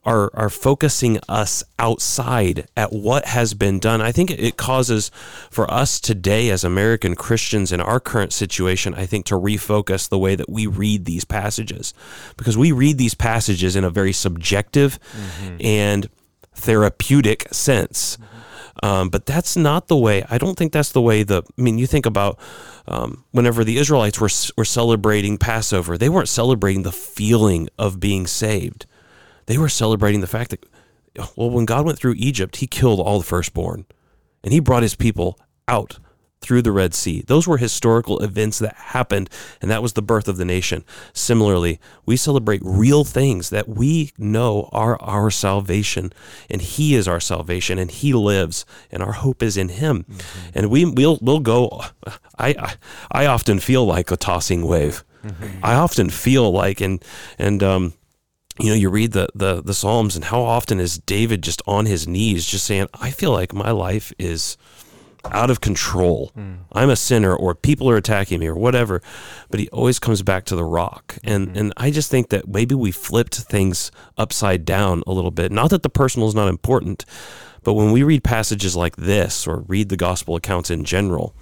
are 0.05 0.29
are 0.33 0.49
focusing 0.49 1.19
us 1.29 1.63
outside 1.79 2.67
at 2.75 2.91
what 2.91 3.25
has 3.25 3.53
been 3.53 3.79
done. 3.79 4.01
I 4.01 4.11
think 4.11 4.31
it 4.31 4.57
causes 4.57 5.11
for 5.49 5.69
us 5.71 5.99
today 5.99 6.49
as 6.49 6.63
American 6.63 7.15
Christians 7.15 7.71
in 7.71 7.79
our 7.79 7.99
current 7.99 8.33
situation, 8.33 8.93
I 8.93 9.05
think 9.05 9.25
to 9.27 9.35
refocus 9.35 10.09
the 10.09 10.19
way 10.19 10.35
that 10.35 10.49
we 10.49 10.67
read 10.67 11.05
these 11.05 11.25
passages 11.25 11.93
because 12.37 12.57
we 12.57 12.71
read 12.71 12.97
these 12.97 13.13
passages 13.13 13.75
in 13.75 13.83
a 13.83 13.89
very 13.89 14.13
subjective 14.13 14.99
and 15.59 16.09
therapeutic 16.53 17.47
sense. 17.53 18.17
Um, 18.81 19.09
but 19.09 19.25
that's 19.25 19.55
not 19.55 19.87
the 19.87 19.95
way. 19.95 20.25
I 20.29 20.37
don't 20.37 20.57
think 20.57 20.73
that's 20.73 20.91
the 20.91 21.01
way. 21.01 21.23
The 21.23 21.43
I 21.57 21.61
mean, 21.61 21.77
you 21.77 21.87
think 21.87 22.05
about 22.05 22.37
um, 22.87 23.23
whenever 23.31 23.63
the 23.63 23.77
Israelites 23.77 24.19
were 24.19 24.29
were 24.57 24.65
celebrating 24.65 25.37
Passover, 25.37 25.97
they 25.97 26.09
weren't 26.09 26.27
celebrating 26.27 26.83
the 26.83 26.91
feeling 26.91 27.69
of 27.77 27.99
being 27.99 28.27
saved. 28.27 28.85
They 29.45 29.57
were 29.57 29.69
celebrating 29.69 30.21
the 30.21 30.27
fact 30.27 30.51
that, 30.51 30.65
well, 31.35 31.49
when 31.49 31.65
God 31.65 31.85
went 31.85 31.99
through 31.99 32.15
Egypt, 32.17 32.57
He 32.57 32.67
killed 32.67 32.99
all 32.99 33.19
the 33.19 33.25
firstborn, 33.25 33.85
and 34.43 34.53
He 34.53 34.59
brought 34.59 34.83
His 34.83 34.95
people 34.95 35.39
out 35.67 35.99
through 36.41 36.61
the 36.61 36.73
Red 36.73 36.93
Sea. 36.93 37.23
Those 37.25 37.47
were 37.47 37.57
historical 37.57 38.19
events 38.19 38.59
that 38.59 38.75
happened, 38.75 39.29
and 39.61 39.71
that 39.71 39.81
was 39.81 39.93
the 39.93 40.01
birth 40.01 40.27
of 40.27 40.35
the 40.35 40.43
nation. 40.43 40.83
Similarly, 41.13 41.79
we 42.05 42.17
celebrate 42.17 42.61
real 42.65 43.05
things 43.05 43.49
that 43.49 43.69
we 43.69 44.11
know 44.17 44.67
are 44.73 45.01
our 45.01 45.31
salvation, 45.31 46.11
and 46.49 46.61
He 46.61 46.95
is 46.95 47.07
our 47.07 47.21
salvation, 47.21 47.79
and 47.79 47.89
He 47.89 48.13
lives, 48.13 48.65
and 48.91 49.01
our 49.01 49.13
hope 49.13 49.41
is 49.41 49.55
in 49.55 49.69
Him. 49.69 50.05
And 50.53 50.69
we 50.69 50.83
we'll 50.83 51.17
we'll 51.21 51.39
go. 51.39 51.83
I, 52.37 52.49
I 52.59 52.73
I 53.09 53.25
often 53.25 53.59
feel 53.59 53.85
like 53.85 54.11
a 54.11 54.17
tossing 54.17 54.65
wave. 54.67 55.03
I 55.63 55.75
often 55.75 56.09
feel 56.09 56.51
like 56.51 56.81
and 56.81 57.01
and 57.39 57.63
um 57.63 57.93
you 58.59 58.69
know 58.69 58.75
you 58.75 58.89
read 58.89 59.11
the, 59.11 59.27
the 59.33 59.61
the 59.61 59.73
psalms 59.73 60.15
and 60.15 60.25
how 60.25 60.41
often 60.41 60.79
is 60.79 60.97
david 60.99 61.41
just 61.41 61.61
on 61.65 61.85
his 61.85 62.07
knees 62.07 62.45
just 62.45 62.65
saying 62.65 62.87
i 62.99 63.09
feel 63.09 63.31
like 63.31 63.53
my 63.53 63.71
life 63.71 64.13
is 64.17 64.57
out 65.31 65.49
of 65.49 65.61
control. 65.61 66.33
I'm 66.73 66.89
a 66.89 66.97
sinner 66.97 67.33
or 67.33 67.55
people 67.55 67.89
are 67.89 67.95
attacking 67.95 68.41
me 68.41 68.47
or 68.47 68.55
whatever. 68.55 69.01
But 69.49 69.61
he 69.61 69.69
always 69.69 69.97
comes 69.97 70.21
back 70.21 70.43
to 70.45 70.55
the 70.57 70.65
rock. 70.65 71.17
And 71.23 71.55
and 71.55 71.73
i 71.77 71.91
just 71.91 72.11
think 72.11 72.27
that 72.29 72.47
maybe 72.47 72.75
we 72.75 72.91
flipped 72.91 73.35
things 73.35 73.89
upside 74.17 74.65
down 74.65 75.01
a 75.07 75.13
little 75.13 75.31
bit. 75.31 75.49
Not 75.49 75.69
that 75.69 75.81
the 75.83 75.89
personal 75.89 76.27
is 76.27 76.35
not 76.35 76.49
important 76.49 77.05
but 77.63 77.73
when 77.75 77.91
we 77.93 78.03
read 78.03 78.23
passages 78.23 78.75
like 78.75 78.97
this 78.97 79.47
or 79.47 79.61
read 79.61 79.87
the 79.89 79.97
gospel 79.97 80.35
accounts 80.35 80.69
in 80.69 80.83
general 80.83 81.33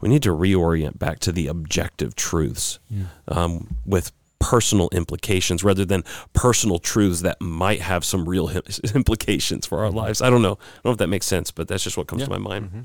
we 0.00 0.08
need 0.08 0.22
to 0.22 0.30
reorient 0.30 0.98
back 0.98 1.18
to 1.20 1.32
the 1.32 1.46
objective 1.46 2.14
truths 2.14 2.78
um, 3.28 3.76
with 3.84 4.12
personal 4.44 4.90
implications 4.92 5.64
rather 5.64 5.86
than 5.86 6.04
personal 6.34 6.78
truths 6.78 7.22
that 7.22 7.40
might 7.40 7.80
have 7.80 8.04
some 8.04 8.28
real 8.28 8.50
implications 8.94 9.64
for 9.64 9.82
our 9.82 9.90
lives. 9.90 10.20
I 10.20 10.28
don't 10.28 10.42
know. 10.42 10.52
I 10.52 10.74
don't 10.74 10.84
know 10.84 10.90
if 10.90 10.98
that 10.98 11.06
makes 11.08 11.24
sense, 11.24 11.50
but 11.50 11.66
that's 11.66 11.82
just 11.82 11.96
what 11.96 12.08
comes 12.08 12.24
to 12.24 12.30
my 12.30 12.36
mind. 12.36 12.84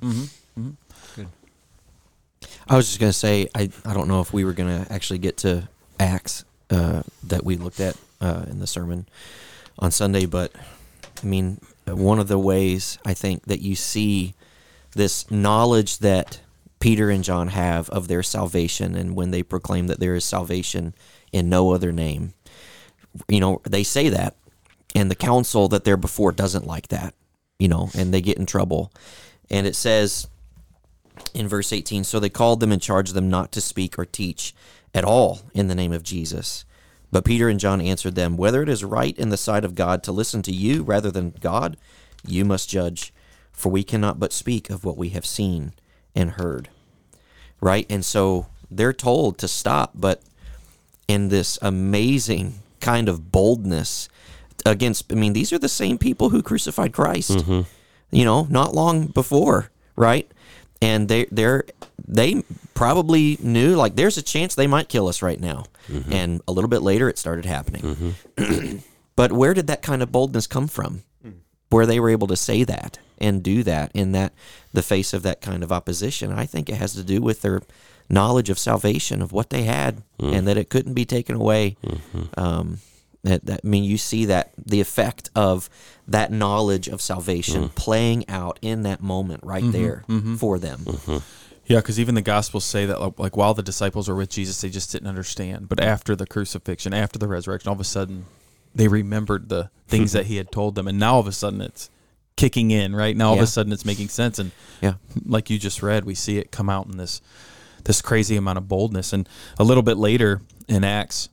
I 2.70 2.78
was 2.78 2.88
just 2.88 3.00
gonna 3.02 3.12
say 3.12 3.50
I, 3.54 3.70
I 3.84 3.94
don't 3.94 4.08
know 4.08 4.22
if 4.22 4.32
we 4.32 4.46
were 4.46 4.54
gonna 4.54 4.88
actually 4.90 5.20
get 5.20 5.36
to 5.38 5.68
Acts 6.00 6.46
uh, 6.70 7.04
that 7.28 7.44
we 7.44 7.58
looked 7.58 7.82
at 7.82 7.98
uh, 8.22 8.46
in 8.50 8.60
the 8.60 8.68
sermon 8.68 9.06
on 9.78 9.92
Sunday, 9.92 10.26
but 10.26 10.54
I 11.22 11.26
mean 11.26 11.60
one 11.86 12.20
of 12.20 12.30
the 12.30 12.40
ways 12.40 12.98
I 13.04 13.14
think 13.14 13.44
that 13.48 13.62
you 13.62 13.76
see 13.76 14.34
this 14.96 15.30
knowledge 15.30 15.98
that 16.00 16.40
Peter 16.80 17.10
and 17.10 17.24
John 17.24 17.50
have 17.50 17.90
of 17.90 18.08
their 18.08 18.24
salvation, 18.24 18.96
and 18.96 19.14
when 19.14 19.32
they 19.32 19.44
proclaim 19.44 19.88
that 19.88 20.00
there 20.00 20.16
is 20.16 20.24
salvation 20.24 20.94
in 21.32 21.50
no 21.50 21.72
other 21.72 21.92
name, 21.92 22.34
you 23.28 23.40
know 23.40 23.62
they 23.68 23.84
say 23.84 24.10
that, 24.10 24.36
and 24.96 25.10
the 25.10 25.16
council 25.16 25.68
that 25.70 25.84
they're 25.84 25.98
before 25.98 26.32
doesn't 26.32 26.68
like 26.68 26.90
that, 26.90 27.14
you 27.58 27.68
know, 27.68 27.90
and 27.96 28.14
they 28.14 28.22
get 28.22 28.38
in 28.38 28.46
trouble, 28.46 28.92
and 29.50 29.68
it 29.68 29.76
says 29.76 30.28
in 31.34 31.50
verse 31.50 31.74
18 31.74 32.06
so 32.06 32.18
they 32.18 32.30
called 32.30 32.62
them 32.62 32.72
and 32.72 32.82
charged 32.82 33.14
them 33.14 33.30
not 33.30 33.52
to 33.52 33.60
speak 33.60 34.00
or 34.00 34.06
teach 34.06 34.56
at 34.96 35.04
all 35.04 35.42
in 35.54 35.68
the 35.68 35.76
name 35.76 35.92
of 35.92 36.02
jesus. 36.02 36.64
But 37.12 37.26
peter 37.26 37.50
and 37.50 37.60
john 37.60 37.82
answered 37.82 38.16
them 38.16 38.38
whether 38.38 38.64
it 38.64 38.70
is 38.70 38.86
right 38.86 39.18
in 39.18 39.28
the 39.28 39.36
sight 39.36 39.66
of 39.66 39.76
god 39.76 40.02
to 40.04 40.14
listen 40.14 40.42
to 40.44 40.54
you 40.54 40.82
rather 40.82 41.12
than 41.12 41.36
god 41.42 41.76
you 42.26 42.46
must 42.46 42.70
judge 42.70 43.14
for 43.52 43.70
we 43.70 43.84
cannot 43.84 44.18
but 44.18 44.32
speak 44.32 44.70
of 44.70 44.86
what 44.86 44.96
we 44.96 45.10
have 45.10 45.26
seen 45.26 45.74
and 46.16 46.32
heard 46.32 46.70
right? 47.62 47.86
And 47.90 48.04
so 48.04 48.48
they're 48.70 48.94
told 48.94 49.38
to 49.40 49.48
stop 49.48 49.92
but 49.96 50.22
in 51.10 51.28
this 51.28 51.60
amazing 51.62 52.54
kind 52.80 53.10
of 53.10 53.32
boldness 53.32 54.08
against 54.66 55.12
i 55.12 55.16
mean 55.16 55.34
these 55.34 55.52
are 55.52 55.60
the 55.60 55.68
same 55.68 55.98
people 55.98 56.30
who 56.30 56.42
crucified 56.42 56.94
christ 56.94 57.32
mm-hmm. 57.32 57.62
you 58.12 58.24
know 58.24 58.48
not 58.50 58.74
long 58.74 59.08
before 59.08 59.70
right? 60.00 60.32
And 60.82 61.10
they 61.10 61.26
they're 61.26 61.66
they 62.08 62.42
probably 62.74 63.38
knew 63.42 63.76
like 63.76 63.96
there's 63.96 64.18
a 64.18 64.22
chance 64.24 64.56
they 64.56 64.66
might 64.66 64.88
kill 64.88 65.08
us 65.10 65.22
right 65.22 65.40
now. 65.40 65.66
Mm-hmm. 65.90 66.14
And 66.14 66.42
a 66.48 66.54
little 66.54 66.70
bit 66.70 66.82
later 66.82 67.10
it 67.10 67.20
started 67.20 67.46
happening. 67.46 68.16
Mm-hmm. 68.38 68.78
But 69.16 69.34
where 69.34 69.54
did 69.54 69.68
that 69.68 69.82
kind 69.82 70.02
of 70.02 70.14
boldness 70.14 70.48
come 70.48 70.70
from? 70.70 71.04
Hmm. 71.22 71.32
Where 71.68 71.86
they 71.86 72.00
were 72.00 72.10
able 72.10 72.28
to 72.28 72.38
say 72.38 72.64
that 72.64 73.00
and 73.18 73.44
do 73.44 73.64
that 73.64 73.92
in 73.94 74.14
that 74.14 74.32
the 74.72 74.82
face 74.82 75.14
of 75.14 75.24
that 75.24 75.42
kind 75.42 75.62
of 75.62 75.74
opposition 75.74 76.32
i 76.32 76.46
think 76.46 76.70
it 76.70 76.76
has 76.76 76.94
to 76.94 77.04
do 77.04 77.20
with 77.22 77.42
their 77.42 77.62
knowledge 78.10 78.50
of 78.50 78.58
salvation 78.58 79.22
of 79.22 79.32
what 79.32 79.50
they 79.50 79.64
had 79.64 80.02
mm. 80.20 80.34
and 80.34 80.48
that 80.48 80.58
it 80.58 80.70
couldn't 80.70 80.94
be 80.94 81.06
taken 81.06 81.36
away 81.36 81.78
mm-hmm. 81.84 82.40
um, 82.40 82.80
that, 83.24 83.46
that 83.46 83.62
I 83.64 83.68
mean 83.68 83.84
you 83.84 83.98
see 83.98 84.26
that 84.26 84.52
the 84.58 84.82
effect 84.82 85.30
of 85.36 85.70
that 86.08 86.32
knowledge 86.32 86.88
of 86.88 87.02
salvation 87.02 87.66
mm. 87.66 87.76
playing 87.76 88.28
out 88.30 88.58
in 88.62 88.84
that 88.84 89.02
moment 89.02 89.44
right 89.44 89.64
mm-hmm. 89.64 89.72
there 89.72 90.04
mm-hmm. 90.08 90.36
for 90.36 90.58
them. 90.58 90.86
Yeah, 91.70 91.78
because 91.78 92.00
even 92.00 92.16
the 92.16 92.24
Gospels 92.24 92.66
say 92.66 92.88
that, 92.88 93.00
like, 93.00 93.20
like, 93.20 93.38
while 93.38 93.54
the 93.54 93.62
disciples 93.62 94.10
were 94.10 94.16
with 94.16 94.32
Jesus, 94.32 94.60
they 94.60 94.70
just 94.70 94.92
didn't 94.92 95.08
understand. 95.08 95.70
But 95.70 95.80
after 95.80 96.16
the 96.16 96.26
crucifixion, 96.26 96.96
after 96.96 97.20
the 97.20 97.28
resurrection, 97.28 97.70
all 97.70 97.76
of 97.76 97.80
a 97.80 97.84
sudden, 97.84 98.26
they 98.74 98.88
remembered 98.88 99.50
the 99.50 99.70
things 99.88 100.14
that 100.14 100.26
he 100.26 100.38
had 100.38 100.52
told 100.52 100.74
them, 100.74 100.88
and 100.88 100.98
now 100.98 101.14
all 101.14 101.20
of 101.20 101.28
a 101.28 101.32
sudden, 101.32 101.62
it's 101.62 101.92
kicking 102.38 102.72
in. 102.72 102.96
Right 102.96 103.16
now, 103.16 103.30
all 103.30 103.36
of 103.36 103.42
a 103.42 103.48
sudden, 103.48 103.72
it's 103.72 103.86
making 103.86 104.10
sense. 104.10 104.40
And 104.40 104.52
Yeah. 104.82 104.96
like 105.28 105.52
you 105.52 105.60
just 105.60 105.84
read, 105.84 106.06
we 106.06 106.16
see 106.16 106.40
it 106.40 106.52
come 106.52 106.72
out 106.72 106.88
in 106.88 106.98
this 106.98 107.22
this 107.90 108.04
crazy 108.04 108.38
amount 108.38 108.60
of 108.60 108.68
boldness. 108.68 109.14
And 109.14 109.28
a 109.58 109.64
little 109.64 109.82
bit 109.82 109.98
later 109.98 110.42
in 110.68 110.84
Acts, 110.84 111.28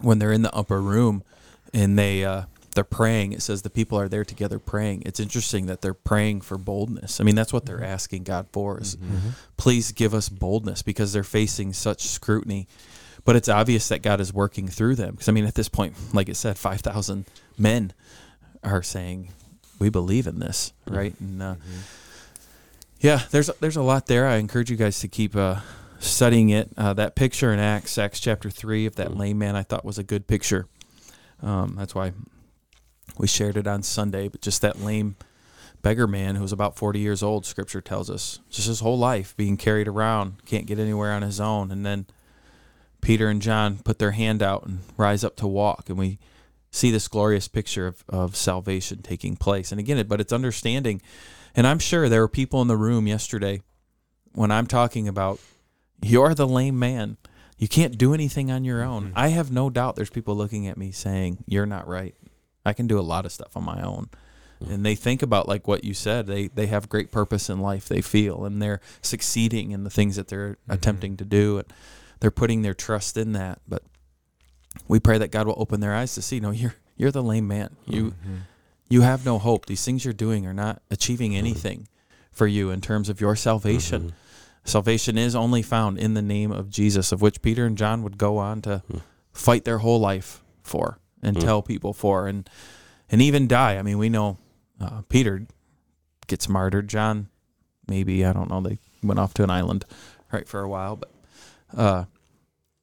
when 0.00 0.18
they're 0.18 0.32
in 0.32 0.40
the 0.40 0.54
upper 0.54 0.80
room 0.80 1.22
and 1.74 1.98
they 1.98 2.24
uh, 2.24 2.44
they're 2.74 2.84
praying, 2.84 3.32
it 3.32 3.42
says 3.42 3.60
the 3.60 3.68
people 3.68 4.00
are 4.00 4.08
there 4.08 4.24
together 4.24 4.58
praying. 4.58 5.02
It's 5.04 5.20
interesting 5.20 5.66
that 5.66 5.82
they're 5.82 5.92
praying 5.92 6.40
for 6.40 6.56
boldness. 6.56 7.20
I 7.20 7.24
mean, 7.24 7.34
that's 7.34 7.52
what 7.52 7.66
they're 7.66 7.84
asking 7.84 8.24
God 8.24 8.46
for 8.50 8.80
is 8.80 8.96
please 9.58 9.92
give 9.92 10.14
us 10.14 10.30
boldness 10.30 10.80
because 10.80 11.12
they're 11.12 11.22
facing 11.22 11.74
such 11.74 12.00
scrutiny. 12.06 12.66
But 13.26 13.36
it's 13.36 13.50
obvious 13.50 13.88
that 13.88 14.00
God 14.00 14.22
is 14.22 14.32
working 14.32 14.68
through 14.68 14.94
them 14.94 15.10
because 15.10 15.28
I 15.28 15.32
mean, 15.32 15.44
at 15.44 15.54
this 15.54 15.68
point, 15.68 15.92
like 16.14 16.30
it 16.30 16.36
said, 16.36 16.56
five 16.56 16.80
thousand 16.80 17.26
men 17.58 17.92
are 18.64 18.82
saying 18.82 19.32
we 19.78 19.90
believe 19.90 20.26
in 20.26 20.38
this, 20.38 20.72
right? 20.86 21.14
And 21.20 21.42
uh, 21.42 21.54
yeah, 23.00 23.22
there's 23.30 23.48
there's 23.60 23.76
a 23.76 23.82
lot 23.82 24.06
there. 24.06 24.26
I 24.26 24.36
encourage 24.36 24.70
you 24.70 24.76
guys 24.76 25.00
to 25.00 25.08
keep 25.08 25.36
uh, 25.36 25.60
studying 25.98 26.50
it. 26.50 26.70
Uh, 26.76 26.94
that 26.94 27.14
picture 27.14 27.52
in 27.52 27.58
Acts, 27.58 27.98
Acts 27.98 28.20
chapter 28.20 28.50
three 28.50 28.86
of 28.86 28.96
that 28.96 29.16
lame 29.16 29.38
man, 29.38 29.56
I 29.56 29.62
thought 29.62 29.84
was 29.84 29.98
a 29.98 30.04
good 30.04 30.26
picture. 30.26 30.66
Um, 31.42 31.76
that's 31.78 31.94
why 31.94 32.12
we 33.16 33.26
shared 33.26 33.56
it 33.56 33.66
on 33.66 33.82
Sunday. 33.82 34.28
But 34.28 34.40
just 34.40 34.62
that 34.62 34.80
lame 34.80 35.16
beggar 35.82 36.06
man 36.06 36.34
who 36.34 36.42
was 36.42 36.52
about 36.52 36.76
40 36.76 36.98
years 36.98 37.22
old, 37.22 37.46
Scripture 37.46 37.80
tells 37.80 38.10
us, 38.10 38.40
just 38.50 38.66
his 38.66 38.80
whole 38.80 38.98
life 38.98 39.36
being 39.36 39.56
carried 39.56 39.88
around, 39.88 40.44
can't 40.44 40.66
get 40.66 40.78
anywhere 40.78 41.12
on 41.12 41.22
his 41.22 41.40
own, 41.40 41.70
and 41.70 41.86
then 41.86 42.06
Peter 43.00 43.28
and 43.28 43.40
John 43.40 43.78
put 43.78 43.98
their 44.00 44.10
hand 44.10 44.42
out 44.42 44.66
and 44.66 44.80
rise 44.96 45.22
up 45.22 45.36
to 45.36 45.46
walk, 45.46 45.88
and 45.88 45.96
we 45.96 46.18
see 46.70 46.90
this 46.90 47.08
glorious 47.08 47.48
picture 47.48 47.86
of, 47.86 48.04
of 48.08 48.36
salvation 48.36 49.02
taking 49.02 49.36
place. 49.36 49.70
And 49.70 49.78
again, 49.78 49.98
it, 49.98 50.08
but 50.08 50.20
it's 50.20 50.32
understanding. 50.32 51.00
And 51.58 51.66
I'm 51.66 51.80
sure 51.80 52.08
there 52.08 52.20
were 52.20 52.28
people 52.28 52.62
in 52.62 52.68
the 52.68 52.76
room 52.76 53.08
yesterday 53.08 53.62
when 54.32 54.52
I'm 54.52 54.68
talking 54.68 55.08
about 55.08 55.40
you're 56.00 56.32
the 56.32 56.46
lame 56.46 56.78
man. 56.78 57.16
You 57.56 57.66
can't 57.66 57.98
do 57.98 58.14
anything 58.14 58.48
on 58.48 58.64
your 58.64 58.84
own. 58.84 59.06
Mm-hmm. 59.06 59.18
I 59.18 59.28
have 59.30 59.50
no 59.50 59.68
doubt 59.68 59.96
there's 59.96 60.08
people 60.08 60.36
looking 60.36 60.68
at 60.68 60.76
me 60.78 60.92
saying, 60.92 61.42
You're 61.48 61.66
not 61.66 61.88
right. 61.88 62.14
I 62.64 62.74
can 62.74 62.86
do 62.86 62.96
a 62.96 63.02
lot 63.02 63.26
of 63.26 63.32
stuff 63.32 63.56
on 63.56 63.64
my 63.64 63.82
own. 63.82 64.08
Mm-hmm. 64.62 64.72
And 64.72 64.86
they 64.86 64.94
think 64.94 65.20
about 65.20 65.48
like 65.48 65.66
what 65.66 65.82
you 65.82 65.94
said. 65.94 66.28
They 66.28 66.46
they 66.46 66.68
have 66.68 66.88
great 66.88 67.10
purpose 67.10 67.50
in 67.50 67.58
life, 67.58 67.88
they 67.88 68.02
feel, 68.02 68.44
and 68.44 68.62
they're 68.62 68.80
succeeding 69.02 69.72
in 69.72 69.82
the 69.82 69.90
things 69.90 70.14
that 70.14 70.28
they're 70.28 70.50
mm-hmm. 70.50 70.72
attempting 70.74 71.16
to 71.16 71.24
do. 71.24 71.58
And 71.58 71.66
they're 72.20 72.30
putting 72.30 72.62
their 72.62 72.72
trust 72.72 73.16
in 73.16 73.32
that. 73.32 73.62
But 73.66 73.82
we 74.86 75.00
pray 75.00 75.18
that 75.18 75.32
God 75.32 75.48
will 75.48 75.56
open 75.58 75.80
their 75.80 75.92
eyes 75.96 76.14
to 76.14 76.22
see, 76.22 76.38
no, 76.38 76.52
you're 76.52 76.76
you're 76.96 77.10
the 77.10 77.20
lame 77.20 77.48
man. 77.48 77.74
You 77.84 78.14
you 78.88 79.02
have 79.02 79.24
no 79.24 79.38
hope. 79.38 79.66
These 79.66 79.84
things 79.84 80.04
you're 80.04 80.14
doing 80.14 80.46
are 80.46 80.54
not 80.54 80.82
achieving 80.90 81.36
anything 81.36 81.88
for 82.32 82.46
you 82.46 82.70
in 82.70 82.80
terms 82.80 83.08
of 83.08 83.20
your 83.20 83.36
salvation. 83.36 84.00
Mm-hmm. 84.02 84.16
Salvation 84.64 85.16
is 85.18 85.34
only 85.34 85.62
found 85.62 85.98
in 85.98 86.14
the 86.14 86.22
name 86.22 86.52
of 86.52 86.68
Jesus, 86.70 87.10
of 87.12 87.22
which 87.22 87.40
Peter 87.42 87.64
and 87.66 87.76
John 87.78 88.02
would 88.02 88.18
go 88.18 88.36
on 88.38 88.60
to 88.62 88.82
Hmm. 88.90 88.98
fight 89.32 89.64
their 89.64 89.78
whole 89.78 90.00
life 90.00 90.42
for 90.62 90.98
and 91.22 91.36
Hmm. 91.36 91.42
tell 91.42 91.62
people 91.62 91.92
for 91.92 92.26
and 92.28 92.48
and 93.10 93.22
even 93.22 93.48
die. 93.48 93.78
I 93.78 93.82
mean, 93.82 93.96
we 93.98 94.08
know 94.10 94.36
uh, 94.80 95.00
Peter 95.08 95.46
gets 96.26 96.48
martyred. 96.48 96.88
John, 96.88 97.28
maybe 97.88 98.24
I 98.24 98.32
don't 98.34 98.50
know. 98.50 98.60
They 98.60 98.78
went 99.02 99.18
off 99.18 99.32
to 99.34 99.42
an 99.42 99.50
island 99.50 99.84
right 100.30 100.46
for 100.46 100.60
a 100.60 100.68
while, 100.68 100.96
but 100.96 101.10
uh, 101.76 102.04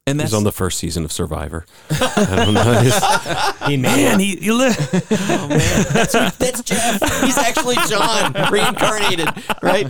and 0.07 0.21
He's 0.21 0.35
on 0.35 0.43
the 0.43 0.51
first 0.51 0.77
season 0.77 1.03
of 1.03 1.11
Survivor. 1.11 1.65
I 1.89 2.43
don't 2.45 2.53
know. 2.53 3.51
He 3.65 3.77
made 3.77 3.95
Man, 3.95 4.19
he, 4.19 4.35
he 4.35 4.51
li- 4.51 4.69
Oh 5.11 5.47
man, 5.47 5.85
that's, 5.91 6.13
that's 6.37 6.61
Jeff. 6.61 7.01
He's 7.23 7.35
actually 7.39 7.77
John 7.89 8.31
reincarnated, 8.51 9.27
right? 9.63 9.87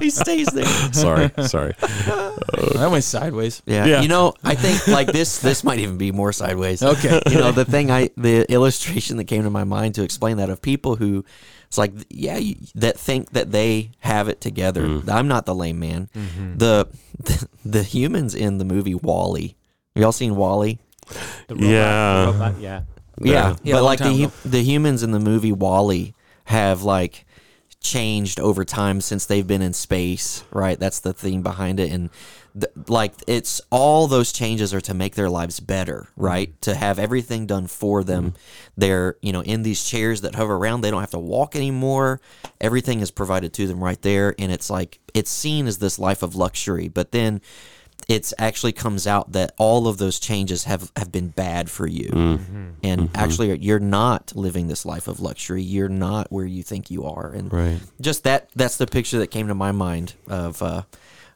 He 0.00 0.08
stays 0.08 0.46
there. 0.46 0.64
sorry, 0.94 1.30
sorry. 1.46 1.74
that 1.78 2.88
went 2.90 3.04
sideways. 3.04 3.62
Yeah. 3.66 3.84
Yeah. 3.84 4.00
You 4.00 4.08
know, 4.08 4.32
I 4.42 4.54
think 4.54 4.86
like 4.88 5.08
this 5.08 5.40
this 5.40 5.62
might 5.64 5.80
even 5.80 5.98
be 5.98 6.12
more 6.12 6.32
sideways. 6.32 6.82
Okay. 6.82 7.20
You 7.28 7.34
know, 7.36 7.52
the 7.52 7.66
thing 7.66 7.90
I 7.90 8.08
the 8.16 8.50
illustration 8.50 9.18
that 9.18 9.24
came 9.24 9.42
to 9.42 9.50
my 9.50 9.64
mind 9.64 9.96
to 9.96 10.02
explain 10.02 10.38
that 10.38 10.48
of 10.48 10.62
people 10.62 10.96
who 10.96 11.26
it's 11.74 11.78
like 11.78 11.92
yeah, 12.08 12.36
you, 12.36 12.54
that 12.76 12.96
think 12.96 13.30
that 13.32 13.50
they 13.50 13.90
have 13.98 14.28
it 14.28 14.40
together. 14.40 14.82
Mm. 14.86 15.08
I'm 15.08 15.26
not 15.26 15.44
the 15.44 15.54
lame 15.56 15.80
man. 15.80 16.08
Mm-hmm. 16.14 16.58
The, 16.58 16.86
the 17.18 17.48
the 17.64 17.82
humans 17.82 18.36
in 18.36 18.58
the 18.58 18.64
movie 18.64 18.94
Wall-E. 18.94 19.56
Y'all 19.96 20.12
seen 20.12 20.36
Wall-E? 20.36 20.78
the 21.48 21.54
robot, 21.56 21.68
Yeah. 21.68 22.26
the 22.26 22.32
robot, 22.32 22.60
yeah. 22.60 22.82
Yeah, 23.20 23.56
Yeah, 23.64 23.74
but 23.74 23.82
like 23.82 23.98
the 23.98 24.24
ago. 24.24 24.32
the 24.44 24.62
humans 24.62 25.02
in 25.02 25.10
the 25.10 25.18
movie 25.18 25.50
Wall-E 25.50 26.14
have 26.44 26.82
like 26.84 27.26
changed 27.80 28.38
over 28.38 28.64
time 28.64 29.00
since 29.00 29.26
they've 29.26 29.46
been 29.46 29.60
in 29.62 29.72
space, 29.72 30.44
right? 30.52 30.78
That's 30.78 31.00
the 31.00 31.12
theme 31.12 31.42
behind 31.42 31.80
it, 31.80 31.90
and 31.90 32.08
th- 32.58 32.72
like 32.88 33.12
it's 33.26 33.60
all 33.70 34.06
those 34.06 34.32
changes 34.32 34.72
are 34.72 34.80
to 34.82 34.94
make 34.94 35.14
their 35.14 35.30
lives 35.30 35.60
better, 35.60 36.08
mm-hmm. 36.12 36.24
right? 36.24 36.62
To 36.62 36.74
have 36.74 36.98
everything 36.98 37.46
done 37.46 37.66
for 37.66 38.04
them. 38.04 38.24
Mm-hmm. 38.24 38.36
They're 38.76 39.16
you 39.22 39.32
know 39.32 39.42
in 39.42 39.62
these 39.62 39.84
chairs 39.84 40.20
that 40.22 40.34
hover 40.34 40.56
around. 40.56 40.80
They 40.80 40.90
don't 40.90 41.00
have 41.00 41.10
to 41.10 41.18
walk 41.18 41.56
anymore. 41.56 42.20
Everything 42.60 43.00
is 43.00 43.10
provided 43.10 43.52
to 43.54 43.66
them 43.66 43.82
right 43.82 44.00
there, 44.02 44.34
and 44.38 44.50
it's 44.52 44.70
like 44.70 45.00
it's 45.12 45.30
seen 45.30 45.66
as 45.66 45.78
this 45.78 45.98
life 45.98 46.22
of 46.22 46.34
luxury, 46.34 46.88
but 46.88 47.12
then 47.12 47.40
it's 48.08 48.34
actually 48.38 48.72
comes 48.72 49.06
out 49.06 49.32
that 49.32 49.54
all 49.56 49.88
of 49.88 49.98
those 49.98 50.18
changes 50.18 50.64
have 50.64 50.92
have 50.96 51.10
been 51.10 51.28
bad 51.28 51.70
for 51.70 51.86
you 51.86 52.08
mm-hmm. 52.08 52.70
and 52.82 53.08
actually 53.14 53.56
you're 53.58 53.78
not 53.80 54.32
living 54.34 54.68
this 54.68 54.84
life 54.84 55.08
of 55.08 55.20
luxury 55.20 55.62
you're 55.62 55.88
not 55.88 56.30
where 56.30 56.44
you 56.44 56.62
think 56.62 56.90
you 56.90 57.04
are 57.04 57.30
and 57.30 57.52
Right. 57.52 57.80
just 58.00 58.24
that 58.24 58.50
that's 58.54 58.76
the 58.76 58.86
picture 58.86 59.18
that 59.18 59.28
came 59.28 59.48
to 59.48 59.54
my 59.54 59.72
mind 59.72 60.14
of 60.26 60.60
uh 60.60 60.82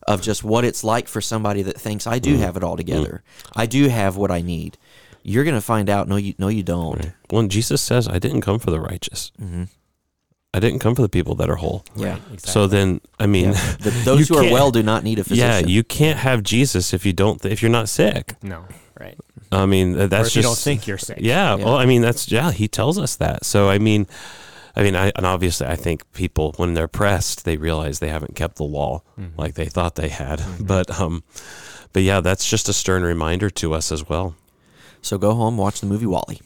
of 0.09 0.23
just 0.23 0.43
what 0.43 0.65
it's 0.65 0.83
like 0.83 1.09
for 1.09 1.21
somebody 1.21 1.63
that 1.63 1.79
thinks 1.81 2.07
I 2.07 2.19
do 2.19 2.37
mm. 2.37 2.41
have 2.41 2.57
it 2.57 2.65
all 2.65 2.75
mm. 2.75 2.79
together 2.79 3.23
I 3.55 3.67
do 3.67 3.89
have 3.89 4.17
what 4.17 4.31
I 4.31 4.41
need 4.41 4.79
you're 5.23 5.45
gonna 5.45 5.61
find 5.61 5.91
out 5.91 6.09
no 6.09 6.17
you 6.17 6.35
no 6.39 6.49
you 6.49 6.63
don't 6.63 6.97
Right. 6.97 7.13
When 7.31 7.49
Jesus 7.49 7.83
says, 7.83 8.09
"I 8.09 8.19
didn't 8.19 8.41
come 8.41 8.59
for 8.59 8.71
the 8.71 8.81
righteous. 8.81 9.31
Mm-hmm. 9.41 9.65
I 10.55 10.61
didn't 10.61 10.79
come 10.79 10.95
for 10.95 11.03
the 11.03 11.09
people 11.09 11.35
that 11.37 11.51
are 11.51 11.57
whole." 11.57 11.85
yeah 11.95 12.17
exactly. 12.33 12.53
So 12.53 12.67
then, 12.67 13.01
I 13.19 13.27
mean, 13.27 13.51
Yeah. 13.53 13.77
The- 13.81 13.91
those 14.05 14.29
who 14.29 14.39
are 14.39 14.51
well 14.51 14.71
do 14.71 14.83
not 14.83 15.05
need 15.05 15.19
a 15.19 15.25
physician. 15.25 15.69
yeah, 15.69 15.75
you 15.75 15.85
can't 15.85 16.19
have 16.19 16.43
Jesus 16.43 16.95
if 16.95 17.05
you 17.05 17.13
don't 17.13 17.45
if 17.45 17.63
you're 17.63 17.71
not 17.71 17.89
sick. 17.89 18.37
No, 18.43 18.65
right. 18.99 19.19
I 19.53 19.67
mean, 19.67 19.95
th- 19.95 20.05
or 20.05 20.07
that's 20.09 20.29
if 20.29 20.35
just 20.35 20.37
you 20.37 20.43
don't 20.43 20.59
think 20.59 20.87
you're 20.87 20.99
sick. 20.99 21.19
Yeah, 21.21 21.57
Yeah. 21.57 21.65
Well, 21.65 21.77
I 21.77 21.87
mean, 21.87 22.03
that's 22.03 22.31
yeah. 22.31 22.51
He 22.53 22.69
tells 22.69 22.99
us 22.99 23.17
that. 23.17 23.45
So 23.45 23.69
I 23.69 23.79
mean, 23.79 24.07
I 24.79 24.83
mean, 24.85 24.95
I 24.97 25.11
and 25.17 25.27
obviously, 25.27 25.67
I 25.67 25.75
think 25.77 26.11
people 26.13 26.55
when 26.57 26.75
they're 26.75 26.89
pressed, 26.89 27.45
they 27.45 27.57
realize 27.57 27.99
they 27.99 28.09
haven't 28.11 28.35
kept 28.37 28.57
the 28.57 28.65
law 28.65 29.03
Mm-hmm. 29.19 29.39
like 29.41 29.55
they 29.55 29.67
thought 29.67 29.97
they 29.97 30.09
had. 30.09 30.41
But 30.61 30.91
um, 31.01 31.25
but 31.93 32.03
yeah, 32.03 32.21
that's 32.21 32.49
just 32.49 32.69
a 32.69 32.73
stern 32.73 33.03
reminder 33.03 33.51
to 33.51 33.75
us 33.75 33.91
as 33.93 34.09
well. 34.09 34.35
so 35.03 35.19
go 35.19 35.35
home 35.35 35.57
watch 35.57 35.81
the 35.81 35.87
movie 35.87 36.07
Wall-E 36.07 36.41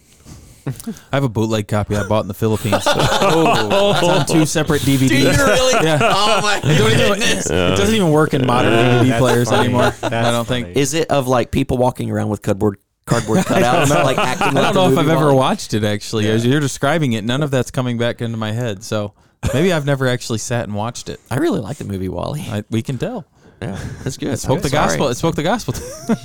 I 0.65 1.17
have 1.17 1.25
a 1.25 1.29
bootleg 1.29 1.67
copy 1.67 1.97
I 1.97 2.07
bought 2.07 2.21
in 2.23 2.29
the 2.29 2.35
Philippines. 2.35 2.85
oh, 2.87 3.93
it's 3.99 4.09
on 4.09 4.27
two 4.27 4.47
separate 4.47 4.83
DVDs. 4.83 5.37
really 5.37 5.85
Yeah. 5.85 5.99
oh 6.01 6.41
my 6.41 6.61
It 6.63 7.47
it 7.51 7.77
doesn't 7.77 7.95
even 7.95 8.11
work 8.13 8.33
in 8.33 8.47
modern 8.47 8.73
DVD 8.73 9.19
players 9.19 9.49
funny. 9.51 9.65
anymore. 9.65 9.91
That's 10.01 10.15
I 10.15 10.31
don't 10.31 10.47
think. 10.47 10.77
is 10.77 10.95
it 10.95 11.11
of 11.11 11.27
like 11.27 11.51
people 11.51 11.79
walking 11.79 12.11
around 12.13 12.29
with 12.29 12.43
cardboard 12.43 12.79
cardboard 13.05 13.39
cutouts 13.47 13.91
like 14.05 14.19
acting 14.19 14.49
I 14.49 14.73
don't 14.73 14.75
the 14.75 14.81
know 14.89 14.93
if 14.93 14.99
I've 14.99 15.09
ever 15.09 15.27
Wall-E? 15.27 15.37
watched 15.37 15.75
it 15.75 15.85
actually. 15.85 16.29
As 16.31 16.45
you're 16.47 16.61
describing 16.61 17.13
it, 17.15 17.25
none 17.25 17.43
of 17.43 17.51
that's 17.51 17.71
coming 17.71 17.99
back 17.99 18.21
into 18.23 18.37
my 18.37 18.53
head. 18.53 18.83
So 18.85 19.13
maybe 19.53 19.73
I've 19.73 19.87
never 19.87 20.07
actually 20.09 20.39
sat 20.39 20.65
and 20.65 20.75
watched 20.75 21.09
it. 21.09 21.21
I 21.31 21.37
really 21.39 21.61
like 21.61 21.79
the 21.79 21.85
movie 21.85 22.09
Wall-E. 22.09 22.41
I, 22.49 22.65
we 22.71 22.83
can 22.83 22.99
tell. 22.99 23.27
Yeah, 23.61 23.79
that's 24.03 24.17
good. 24.17 24.31
It 24.33 24.39
spoke 24.39 24.61
the 24.63 24.69
Sorry. 24.69 24.87
gospel. 24.89 25.09
It 25.09 25.15
spoke 25.15 25.37
the 25.37 25.43
gospel. 25.45 25.75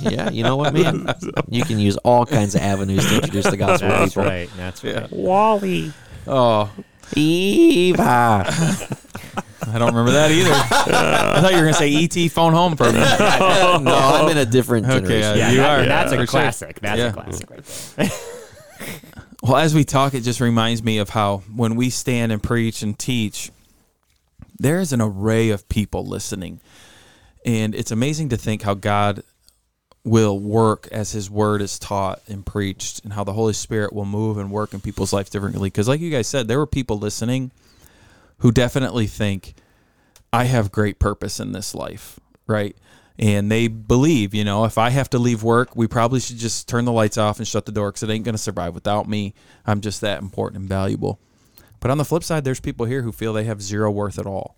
Yeah, 0.00 0.28
you 0.30 0.42
know 0.42 0.56
what, 0.56 0.74
man? 0.74 1.06
You 1.48 1.64
can 1.64 1.78
use 1.78 1.96
all 1.98 2.26
kinds 2.26 2.54
of 2.56 2.62
avenues 2.62 3.06
to 3.08 3.14
introduce 3.16 3.46
the 3.46 3.56
gospel 3.66 3.88
to 3.88 3.94
That's 3.94 4.14
people. 4.14 4.24
right. 4.24 4.50
That's 4.56 4.82
Yeah. 4.82 5.00
right. 5.02 5.12
Wall-E. 5.12 5.92
Oh, 6.26 6.68
Eva. 7.14 8.44
I 9.68 9.78
don't 9.78 9.88
remember 9.88 10.12
that 10.12 10.30
either. 10.30 10.50
I 10.52 11.40
thought 11.40 11.50
you 11.52 11.56
were 11.58 11.64
gonna 11.64 11.74
say 11.74 11.94
"ET 11.94 12.30
phone 12.30 12.52
home" 12.52 12.76
for 12.76 12.84
a 12.84 12.92
minute. 12.92 13.18
no, 13.82 13.94
I'm 13.94 14.28
in 14.30 14.38
a 14.38 14.46
different 14.46 14.86
Okay, 14.86 15.00
generation. 15.00 15.38
Yeah, 15.38 15.50
You 15.50 15.56
that- 15.58 15.80
are. 15.80 15.86
That's 15.86 16.12
For 16.12 16.16
a 16.16 16.18
sure. 16.20 16.26
classic. 16.26 16.80
That's 16.80 16.98
Yeah. 16.98 17.06
a 17.08 17.12
classic 17.12 17.50
right 17.50 17.64
there. 17.96 18.10
Well, 19.42 19.56
as 19.56 19.74
we 19.74 19.84
talk, 19.84 20.14
it 20.14 20.22
just 20.22 20.40
reminds 20.40 20.82
me 20.82 20.98
of 20.98 21.10
how 21.10 21.38
when 21.54 21.76
we 21.76 21.90
stand 21.90 22.32
and 22.32 22.42
preach 22.42 22.82
and 22.82 22.98
teach, 22.98 23.50
there 24.58 24.80
is 24.80 24.92
an 24.92 25.00
array 25.00 25.50
of 25.50 25.68
people 25.68 26.04
listening. 26.04 26.60
And 27.46 27.74
it's 27.74 27.92
amazing 27.92 28.30
to 28.30 28.36
think 28.36 28.62
how 28.62 28.74
God 28.74 29.22
will 30.04 30.38
work 30.40 30.88
as 30.90 31.12
his 31.12 31.30
word 31.30 31.62
is 31.62 31.78
taught 31.78 32.20
and 32.28 32.44
preached 32.44 33.04
and 33.04 33.12
how 33.12 33.22
the 33.24 33.32
Holy 33.32 33.52
Spirit 33.52 33.92
will 33.92 34.04
move 34.04 34.38
and 34.38 34.50
work 34.50 34.74
in 34.74 34.80
people's 34.80 35.12
lives 35.12 35.30
differently. 35.30 35.68
Because, 35.68 35.86
like 35.88 36.00
you 36.00 36.10
guys 36.10 36.26
said, 36.26 36.48
there 36.48 36.58
were 36.58 36.66
people 36.66 36.98
listening 36.98 37.52
who 38.38 38.52
definitely 38.52 39.06
think, 39.06 39.54
I 40.32 40.44
have 40.44 40.72
great 40.72 40.98
purpose 40.98 41.40
in 41.40 41.52
this 41.52 41.74
life, 41.74 42.20
right? 42.46 42.76
And 43.18 43.50
they 43.50 43.66
believe, 43.66 44.32
you 44.34 44.44
know, 44.44 44.64
if 44.64 44.78
I 44.78 44.90
have 44.90 45.10
to 45.10 45.18
leave 45.18 45.42
work, 45.42 45.74
we 45.74 45.88
probably 45.88 46.20
should 46.20 46.36
just 46.36 46.68
turn 46.68 46.84
the 46.84 46.92
lights 46.92 47.18
off 47.18 47.38
and 47.38 47.48
shut 47.48 47.66
the 47.66 47.72
door 47.72 47.90
because 47.90 48.04
it 48.04 48.10
ain't 48.10 48.24
going 48.24 48.34
to 48.34 48.38
survive 48.38 48.74
without 48.74 49.08
me. 49.08 49.34
I'm 49.66 49.80
just 49.80 50.00
that 50.02 50.22
important 50.22 50.60
and 50.60 50.68
valuable. 50.68 51.18
But 51.80 51.90
on 51.90 51.98
the 51.98 52.04
flip 52.04 52.22
side, 52.22 52.44
there's 52.44 52.60
people 52.60 52.86
here 52.86 53.02
who 53.02 53.10
feel 53.10 53.32
they 53.32 53.44
have 53.44 53.62
zero 53.62 53.90
worth 53.90 54.18
at 54.18 54.26
all. 54.26 54.56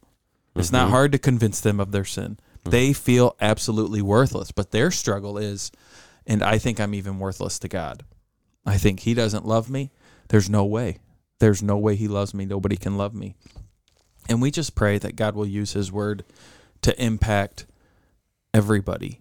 It's 0.57 0.73
not 0.73 0.85
mm-hmm. 0.85 0.93
hard 0.93 1.13
to 1.13 1.19
convince 1.19 1.61
them 1.61 1.81
of 1.81 1.93
their 1.93 2.05
sin. 2.05 2.39
Mm-hmm. 2.39 2.71
They 2.71 2.93
feel 2.93 3.37
absolutely 3.41 4.03
worthless, 4.03 4.53
but 4.53 4.73
their 4.73 4.91
struggle 4.91 5.39
is, 5.39 5.71
and 6.27 6.43
I 6.43 6.59
think 6.59 6.81
I'm 6.81 6.95
even 6.95 7.19
worthless 7.19 7.59
to 7.61 7.69
God. 7.69 8.05
I 8.67 8.77
think 8.77 9.01
He 9.01 9.15
doesn't 9.15 9.47
love 9.47 9.71
me. 9.71 9.91
There's 10.29 10.51
no 10.51 10.65
way. 10.65 10.99
There's 11.39 11.63
no 11.63 11.79
way 11.79 11.97
He 11.97 12.09
loves 12.09 12.35
me. 12.35 12.45
Nobody 12.45 12.77
can 12.77 12.99
love 12.99 13.15
me. 13.15 13.37
And 14.31 14.41
we 14.41 14.51
just 14.51 14.77
pray 14.77 14.97
that 14.99 15.17
God 15.17 15.35
will 15.35 15.47
use 15.47 15.73
His 15.73 15.91
word 15.91 16.25
to 16.83 17.03
impact 17.03 17.67
everybody, 18.55 19.21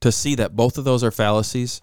to 0.00 0.12
see 0.12 0.34
that 0.34 0.54
both 0.54 0.78
of 0.78 0.84
those 0.84 1.02
are 1.02 1.10
fallacies, 1.10 1.80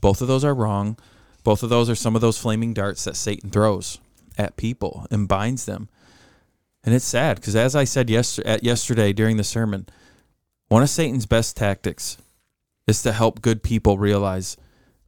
both 0.00 0.22
of 0.22 0.26
those 0.26 0.44
are 0.44 0.54
wrong, 0.54 0.98
both 1.44 1.62
of 1.62 1.68
those 1.68 1.88
are 1.88 1.94
some 1.94 2.14
of 2.14 2.20
those 2.20 2.38
flaming 2.38 2.72
darts 2.74 3.04
that 3.04 3.14
Satan 3.14 3.50
throws 3.50 3.98
at 4.36 4.56
people 4.56 5.06
and 5.10 5.28
binds 5.28 5.66
them. 5.66 5.88
And 6.82 6.94
it's 6.94 7.04
sad 7.04 7.36
because, 7.36 7.54
as 7.54 7.76
I 7.76 7.84
said 7.84 8.08
yester- 8.08 8.46
at 8.46 8.64
yesterday 8.64 9.12
during 9.12 9.36
the 9.36 9.44
sermon, 9.44 9.86
one 10.68 10.82
of 10.82 10.90
Satan's 10.90 11.26
best 11.26 11.56
tactics 11.56 12.16
is 12.86 13.02
to 13.02 13.12
help 13.12 13.42
good 13.42 13.62
people 13.62 13.98
realize 13.98 14.56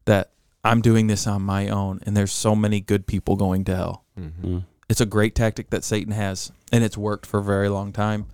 that 0.05 0.33
I'm 0.63 0.83
doing 0.83 1.07
this 1.07 1.27
on 1.27 1.43
my 1.43 1.69
own 1.69 2.01
and 2.05 2.17
there's 2.17 2.33
so 2.33 2.55
many 2.55 2.81
good 2.81 3.07
people 3.07 3.37
going 3.37 3.65
to 3.65 3.77
hell. 3.77 4.05
Mm. 4.19 4.65
It's 4.91 5.01
a 5.01 5.07
great 5.07 5.37
tactic 5.37 5.71
that 5.71 5.85
Satan 5.85 6.13
has, 6.13 6.51
and 6.73 6.83
it's 6.83 6.99
worked 6.99 7.25
for 7.25 7.39
a 7.39 7.45
very 7.45 7.69
long 7.69 7.93
time. 7.93 8.27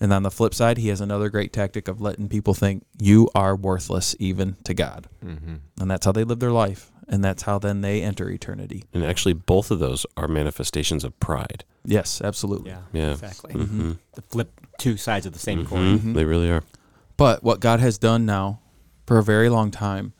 And 0.00 0.12
on 0.12 0.24
the 0.24 0.30
flip 0.30 0.52
side, 0.52 0.76
he 0.78 0.88
has 0.88 1.00
another 1.00 1.28
great 1.28 1.52
tactic 1.52 1.86
of 1.86 2.00
letting 2.00 2.28
people 2.28 2.52
think 2.52 2.84
you 3.00 3.30
are 3.32 3.54
worthless 3.54 4.16
even 4.18 4.56
to 4.64 4.74
God. 4.74 5.06
And 5.22 5.60
that's 5.90 6.04
how 6.04 6.10
they 6.12 6.24
live 6.24 6.40
their 6.40 6.50
life. 6.50 6.90
And 7.06 7.24
that's 7.24 7.44
how 7.44 7.58
then 7.60 7.80
they 7.80 8.02
enter 8.02 8.28
eternity. 8.28 8.84
And 8.92 9.04
actually, 9.04 9.34
both 9.34 9.70
of 9.70 9.78
those 9.78 10.04
are 10.16 10.26
manifestations 10.28 11.04
of 11.04 11.18
pride. 11.20 11.64
Yes, 11.84 12.20
absolutely. 12.22 12.70
Yeah. 12.70 12.80
Yeah. 12.92 13.12
Exactly. 13.12 13.54
Mm-hmm. 13.54 13.92
The 14.14 14.22
flip 14.22 14.60
two 14.78 14.96
sides 14.96 15.26
of 15.26 15.32
the 15.32 15.38
same 15.38 15.64
coin. 15.64 15.98
Mhm. 16.00 16.14
They 16.14 16.24
really 16.24 16.50
are. 16.50 16.64
But 17.16 17.42
what 17.44 17.60
God 17.60 17.78
has 17.80 17.98
done 17.98 18.26
now 18.26 18.60
for 19.06 19.16
a 19.18 19.22
very 19.22 19.48
long 19.48 19.70
time 19.70 20.12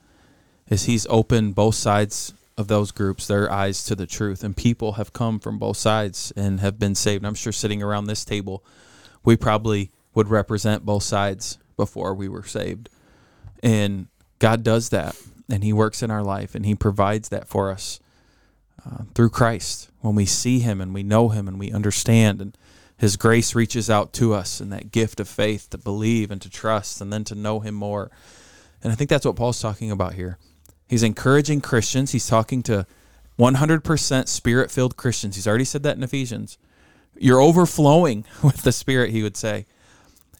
is 0.69 0.85
He's 0.85 1.05
opened 1.09 1.53
both 1.53 1.75
sides 1.75 2.33
of 2.59 2.67
those 2.67 2.91
groups, 2.91 3.25
their 3.25 3.49
eyes 3.49 3.85
to 3.85 3.95
the 3.95 4.05
truth. 4.05 4.43
And 4.43 4.55
people 4.55 4.93
have 4.93 5.13
come 5.13 5.39
from 5.39 5.57
both 5.57 5.77
sides 5.77 6.33
and 6.35 6.59
have 6.59 6.77
been 6.77 6.93
saved. 6.93 7.23
And 7.23 7.27
I'm 7.27 7.33
sure 7.33 7.53
sitting 7.53 7.81
around 7.81 8.05
this 8.05 8.25
table, 8.25 8.65
we 9.23 9.37
probably 9.37 9.91
would 10.13 10.27
represent 10.27 10.85
both 10.85 11.03
sides 11.03 11.57
before 11.77 12.13
we 12.13 12.27
were 12.27 12.43
saved. 12.43 12.89
And 13.63 14.07
God 14.39 14.61
does 14.61 14.89
that. 14.89 15.15
And 15.49 15.63
He 15.63 15.71
works 15.71 16.03
in 16.03 16.11
our 16.11 16.21
life 16.21 16.53
and 16.53 16.65
He 16.65 16.75
provides 16.75 17.29
that 17.29 17.47
for 17.47 17.71
us 17.71 18.01
uh, 18.85 19.03
through 19.15 19.29
Christ 19.29 19.89
when 20.01 20.15
we 20.15 20.25
see 20.25 20.59
Him 20.59 20.81
and 20.81 20.93
we 20.93 21.01
know 21.01 21.29
Him 21.29 21.47
and 21.47 21.57
we 21.57 21.71
understand 21.71 22.41
and, 22.41 22.57
His 22.97 23.15
grace 23.15 23.55
reaches 23.55 23.89
out 23.89 24.11
to 24.13 24.33
us 24.33 24.59
and 24.59 24.73
that 24.73 24.91
gift 24.91 25.21
of 25.21 25.29
faith 25.29 25.69
to 25.69 25.77
believe 25.77 26.29
and 26.29 26.41
to 26.41 26.49
trust 26.49 26.99
and 26.99 27.13
then 27.13 27.23
to 27.23 27.35
know 27.35 27.61
Him 27.61 27.73
more. 27.73 28.11
And 28.83 28.91
I 28.91 28.95
think 28.97 29.09
that's 29.09 29.25
what 29.25 29.37
Paul's 29.37 29.61
talking 29.61 29.91
about 29.91 30.15
here. 30.15 30.37
He's 30.89 31.03
encouraging 31.03 31.61
Christians. 31.61 32.11
He's 32.11 32.27
talking 32.27 32.63
to 32.63 32.87
100% 33.37 34.27
spirit 34.27 34.71
filled 34.71 34.97
Christians. 34.97 35.35
He's 35.35 35.47
already 35.47 35.63
said 35.63 35.83
that 35.83 35.95
in 35.95 36.03
Ephesians. 36.03 36.57
You're 37.15 37.39
overflowing 37.39 38.25
with 38.43 38.63
the 38.63 38.71
Spirit, 38.71 39.11
he 39.11 39.21
would 39.21 39.37
say. 39.37 39.67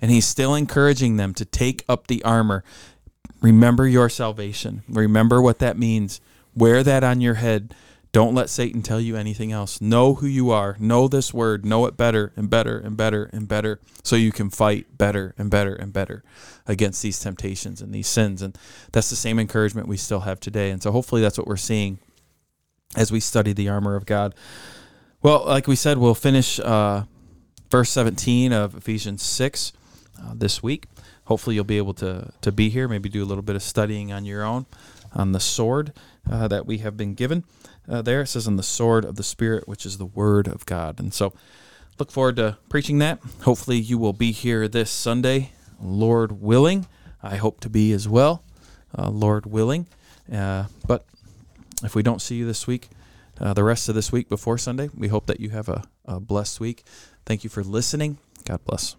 And 0.01 0.09
he's 0.09 0.25
still 0.25 0.55
encouraging 0.55 1.17
them 1.17 1.35
to 1.35 1.45
take 1.45 1.85
up 1.87 2.07
the 2.07 2.23
armor. 2.23 2.63
Remember 3.41 3.87
your 3.87 4.09
salvation. 4.09 4.81
Remember 4.89 5.39
what 5.39 5.59
that 5.59 5.77
means. 5.77 6.19
Wear 6.55 6.83
that 6.83 7.03
on 7.03 7.21
your 7.21 7.35
head. 7.35 7.75
Don't 8.11 8.33
let 8.33 8.49
Satan 8.49 8.81
tell 8.81 8.99
you 8.99 9.15
anything 9.15 9.51
else. 9.51 9.79
Know 9.79 10.15
who 10.15 10.25
you 10.25 10.49
are. 10.49 10.75
Know 10.79 11.07
this 11.07 11.31
word. 11.31 11.63
Know 11.63 11.85
it 11.85 11.95
better 11.95 12.33
and 12.35 12.49
better 12.49 12.79
and 12.79 12.97
better 12.97 13.29
and 13.31 13.47
better 13.47 13.79
so 14.03 14.15
you 14.15 14.31
can 14.31 14.49
fight 14.49 14.97
better 14.97 15.35
and 15.37 15.51
better 15.51 15.75
and 15.75 15.93
better 15.93 16.23
against 16.65 17.03
these 17.03 17.19
temptations 17.19 17.81
and 17.81 17.93
these 17.93 18.07
sins. 18.07 18.41
And 18.41 18.57
that's 18.91 19.11
the 19.11 19.15
same 19.15 19.37
encouragement 19.37 19.87
we 19.87 19.97
still 19.97 20.21
have 20.21 20.39
today. 20.39 20.71
And 20.71 20.81
so 20.81 20.91
hopefully 20.91 21.21
that's 21.21 21.37
what 21.37 21.45
we're 21.45 21.55
seeing 21.55 21.99
as 22.95 23.11
we 23.11 23.19
study 23.19 23.53
the 23.53 23.69
armor 23.69 23.95
of 23.95 24.07
God. 24.07 24.33
Well, 25.21 25.45
like 25.45 25.67
we 25.67 25.75
said, 25.75 25.99
we'll 25.99 26.15
finish 26.15 26.59
uh, 26.59 27.03
verse 27.69 27.91
17 27.91 28.51
of 28.53 28.75
Ephesians 28.75 29.21
6 29.21 29.73
uh, 30.19 30.33
this 30.35 30.63
week. 30.63 30.85
Hopefully, 31.25 31.55
you'll 31.55 31.65
be 31.65 31.77
able 31.77 31.93
to, 31.95 32.31
to 32.41 32.51
be 32.51 32.69
here, 32.69 32.87
maybe 32.87 33.07
do 33.07 33.23
a 33.23 33.27
little 33.27 33.43
bit 33.43 33.55
of 33.55 33.61
studying 33.61 34.11
on 34.11 34.25
your 34.25 34.43
own 34.43 34.65
on 35.13 35.31
the 35.31 35.39
sword 35.39 35.93
uh, 36.29 36.47
that 36.47 36.65
we 36.65 36.79
have 36.79 36.97
been 36.97 37.13
given. 37.13 37.43
Uh, 37.89 38.01
there 38.01 38.21
it 38.21 38.27
says, 38.27 38.47
"In 38.47 38.55
the 38.55 38.63
sword 38.63 39.03
of 39.03 39.15
the 39.15 39.23
Spirit, 39.23 39.67
which 39.67 39.85
is 39.85 39.97
the 39.97 40.05
Word 40.05 40.47
of 40.47 40.65
God. 40.65 40.99
And 40.99 41.13
so, 41.13 41.33
look 41.97 42.11
forward 42.11 42.35
to 42.35 42.57
preaching 42.69 42.99
that. 42.99 43.19
Hopefully, 43.41 43.77
you 43.77 43.97
will 43.97 44.13
be 44.13 44.31
here 44.31 44.67
this 44.67 44.91
Sunday, 44.91 45.51
Lord 45.81 46.41
willing. 46.41 46.87
I 47.23 47.35
hope 47.37 47.59
to 47.61 47.69
be 47.69 47.91
as 47.91 48.07
well, 48.07 48.43
uh, 48.97 49.09
Lord 49.09 49.45
willing. 49.45 49.87
Uh, 50.31 50.65
but 50.87 51.05
if 51.83 51.95
we 51.95 52.03
don't 52.03 52.21
see 52.21 52.35
you 52.35 52.45
this 52.45 52.67
week, 52.67 52.89
uh, 53.39 53.53
the 53.53 53.63
rest 53.63 53.89
of 53.89 53.95
this 53.95 54.11
week 54.11 54.29
before 54.29 54.57
Sunday, 54.57 54.89
we 54.95 55.07
hope 55.07 55.25
that 55.27 55.39
you 55.39 55.49
have 55.49 55.69
a, 55.69 55.83
a 56.05 56.19
blessed 56.19 56.59
week. 56.59 56.83
Thank 57.25 57.43
you 57.43 57.49
for 57.49 57.63
listening. 57.63 58.17
God 58.45 58.63
bless. 58.65 58.98